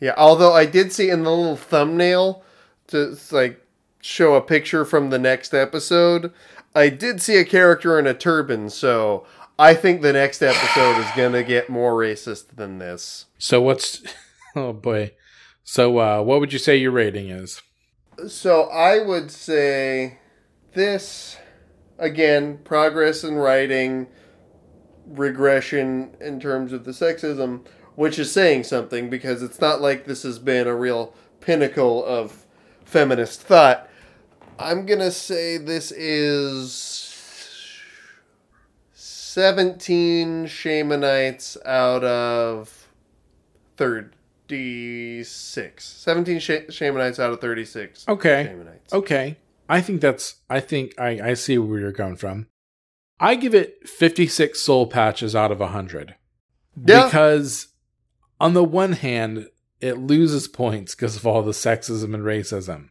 yeah 0.00 0.14
although 0.16 0.52
i 0.52 0.64
did 0.66 0.92
see 0.92 1.08
in 1.10 1.22
the 1.24 1.30
little 1.30 1.56
thumbnail 1.56 2.42
to 2.88 3.16
like 3.30 3.60
show 4.00 4.34
a 4.34 4.40
picture 4.42 4.84
from 4.84 5.10
the 5.10 5.18
next 5.18 5.52
episode 5.54 6.32
i 6.74 6.88
did 6.88 7.20
see 7.20 7.36
a 7.36 7.44
character 7.44 7.98
in 7.98 8.06
a 8.06 8.12
turban 8.14 8.68
so 8.70 9.26
i 9.58 9.72
think 9.74 10.02
the 10.02 10.12
next 10.12 10.42
episode 10.42 10.98
is 11.00 11.06
gonna 11.16 11.42
get 11.42 11.68
more 11.70 11.94
racist 11.94 12.44
than 12.56 12.78
this 12.78 13.24
So 13.38 13.60
what's 13.62 14.02
oh 14.56 14.72
boy. 14.72 15.12
So 15.64 15.98
uh 15.98 16.22
what 16.22 16.40
would 16.40 16.52
you 16.52 16.58
say 16.58 16.76
your 16.76 16.92
rating 16.92 17.28
is? 17.30 17.60
So 18.28 18.64
i 18.70 18.98
would 18.98 19.30
say 19.30 20.18
this 20.72 21.36
again 21.98 22.58
progress 22.64 23.24
in 23.24 23.34
writing 23.34 24.06
regression 25.06 26.16
in 26.20 26.40
terms 26.40 26.72
of 26.72 26.84
the 26.84 26.90
sexism 26.90 27.64
which 27.96 28.18
is 28.18 28.30
saying 28.30 28.62
something 28.62 29.10
because 29.10 29.42
it's 29.42 29.60
not 29.60 29.80
like 29.80 30.04
this 30.04 30.22
has 30.22 30.38
been 30.38 30.66
a 30.66 30.76
real 30.76 31.14
pinnacle 31.40 32.04
of 32.04 32.44
feminist 32.84 33.40
thought. 33.40 33.88
I'm 34.58 34.86
gonna 34.86 35.10
say 35.10 35.56
this 35.56 35.90
is 35.92 37.12
17 38.92 40.46
shamonites 40.46 41.56
out 41.66 42.04
of 42.04 42.88
36 44.48 45.84
17 45.84 46.38
sh- 46.38 46.50
shamonites 46.68 47.18
out 47.18 47.32
of 47.32 47.40
36 47.40 48.08
Okay. 48.08 48.50
Shamonites. 48.50 48.92
Okay. 48.92 49.36
I 49.68 49.80
think 49.80 50.00
that's 50.00 50.36
I 50.48 50.60
think 50.60 50.98
I, 50.98 51.20
I 51.30 51.34
see 51.34 51.58
where 51.58 51.80
you're 51.80 51.92
coming 51.92 52.16
from. 52.16 52.46
I 53.18 53.34
give 53.34 53.54
it 53.54 53.88
56 53.88 54.60
soul 54.60 54.86
patches 54.86 55.34
out 55.34 55.50
of 55.50 55.60
100. 55.60 56.14
Yeah. 56.84 57.06
Because 57.06 57.68
on 58.38 58.54
the 58.54 58.64
one 58.64 58.92
hand, 58.92 59.48
it 59.80 59.98
loses 59.98 60.48
points 60.48 60.94
because 60.94 61.16
of 61.16 61.26
all 61.26 61.42
the 61.42 61.52
sexism 61.52 62.14
and 62.14 62.22
racism. 62.22 62.90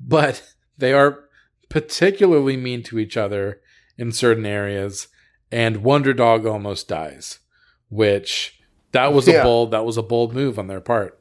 But 0.00 0.54
they 0.76 0.92
are 0.92 1.24
particularly 1.68 2.56
mean 2.56 2.82
to 2.84 2.98
each 2.98 3.16
other 3.16 3.60
in 3.96 4.12
certain 4.12 4.46
areas 4.46 5.08
and 5.52 5.82
Wonder 5.82 6.12
Dog 6.12 6.46
almost 6.46 6.88
dies, 6.88 7.40
which 7.88 8.59
that 8.92 9.12
was 9.12 9.28
a 9.28 9.32
Yeah. 9.32 9.42
bold 9.42 9.70
that 9.70 9.84
was 9.84 9.96
a 9.96 10.02
bold 10.02 10.34
move 10.34 10.58
on 10.58 10.66
their 10.66 10.80
part. 10.80 11.18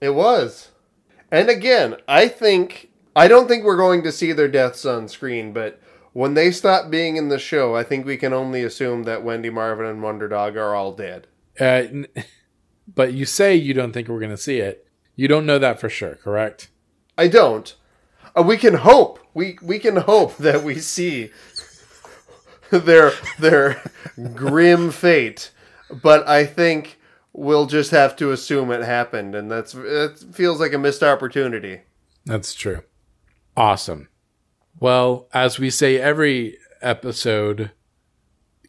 It 0.00 0.10
was. 0.14 0.70
And 1.30 1.48
again, 1.48 1.96
I 2.08 2.28
think 2.28 2.90
I 3.14 3.28
don't 3.28 3.48
think 3.48 3.64
we're 3.64 3.76
going 3.76 4.02
to 4.04 4.12
see 4.12 4.32
their 4.32 4.48
deaths 4.48 4.84
on 4.84 5.08
screen, 5.08 5.52
but 5.52 5.80
when 6.12 6.34
they 6.34 6.50
stop 6.50 6.90
being 6.90 7.16
in 7.16 7.28
the 7.28 7.38
show, 7.38 7.76
I 7.76 7.82
think 7.84 8.04
we 8.06 8.16
can 8.16 8.32
only 8.32 8.62
assume 8.64 9.04
that 9.04 9.22
Wendy 9.22 9.50
Marvin 9.50 9.86
and 9.86 10.02
Wonder 10.02 10.28
Dog 10.28 10.56
are 10.56 10.74
all 10.74 10.92
dead. 10.92 11.26
Uh, 11.58 11.82
but 12.94 13.12
you 13.12 13.24
say 13.24 13.54
you 13.54 13.74
don't 13.74 13.92
think 13.92 14.08
we're 14.08 14.18
going 14.20 14.30
to 14.30 14.36
see 14.36 14.58
it. 14.58 14.86
You 15.16 15.28
don't 15.28 15.46
know 15.46 15.58
that 15.58 15.80
for 15.80 15.88
sure, 15.88 16.14
correct? 16.16 16.70
I 17.18 17.28
don't. 17.28 17.74
Uh, 18.36 18.42
we 18.42 18.56
can 18.56 18.74
hope. 18.74 19.18
We 19.34 19.58
we 19.62 19.78
can 19.78 19.96
hope 19.96 20.36
that 20.38 20.62
we 20.62 20.76
see 20.76 21.30
their 22.70 23.12
their 23.38 23.82
grim 24.34 24.90
fate, 24.90 25.50
but 26.02 26.26
I 26.28 26.46
think 26.46 26.98
we'll 27.32 27.66
just 27.66 27.90
have 27.90 28.16
to 28.16 28.32
assume 28.32 28.70
it 28.70 28.82
happened, 28.82 29.34
and 29.34 29.50
that's 29.50 29.74
it 29.74 30.18
feels 30.32 30.60
like 30.60 30.72
a 30.72 30.78
missed 30.78 31.02
opportunity. 31.02 31.82
That's 32.26 32.54
true. 32.54 32.82
Awesome. 33.56 34.08
Well, 34.78 35.28
as 35.32 35.58
we 35.58 35.70
say 35.70 35.98
every 35.98 36.56
episode, 36.80 37.72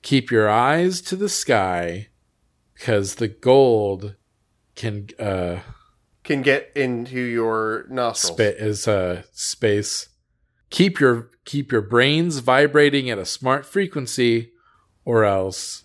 keep 0.02 0.32
your 0.32 0.50
eyes 0.50 1.02
to 1.02 1.16
the 1.16 1.30
sky 1.30 2.10
because 2.74 3.16
the 3.16 3.28
gold 3.28 4.16
can 4.76 5.08
uh 5.20 5.60
Can 6.24 6.42
get 6.42 6.72
into 6.76 7.20
your 7.20 7.86
nostrils. 7.90 8.36
spa- 8.38 8.64
is 8.66 8.88
uh 8.88 9.24
space. 9.32 10.10
Keep 10.70 11.00
your 11.00 11.30
keep 11.46 11.72
your 11.72 11.82
brains 11.82 12.40
vibrating 12.40 13.10
at 13.10 13.18
a 13.18 13.26
smart 13.26 13.66
frequency 13.66 14.52
or 15.06 15.24
else 15.26 15.84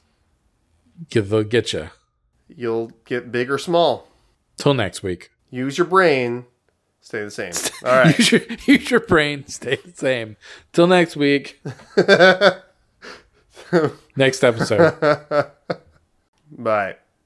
they'll 1.11 1.43
get 1.43 1.72
you. 1.72 1.91
You'll 2.49 2.93
get 3.05 3.33
big 3.33 3.51
or 3.51 3.59
small. 3.59 4.09
Till 4.57 4.75
next 4.75 5.03
week. 5.03 5.31
Use 5.51 5.79
your 5.79 5.87
brain. 5.87 6.47
Stay 7.01 7.23
the 7.23 7.31
same. 7.31 7.53
All 7.85 7.93
right. 7.97 8.19
use, 8.19 8.33
your, 8.33 8.41
use 8.67 8.91
your 8.91 9.01
brain. 9.01 9.47
Stay 9.47 9.77
the 9.77 9.93
same. 9.93 10.37
Till 10.73 10.87
next 10.87 11.17
week. 11.17 11.61
next 14.17 14.43
episode. 14.43 14.95
Bye. 16.51 16.97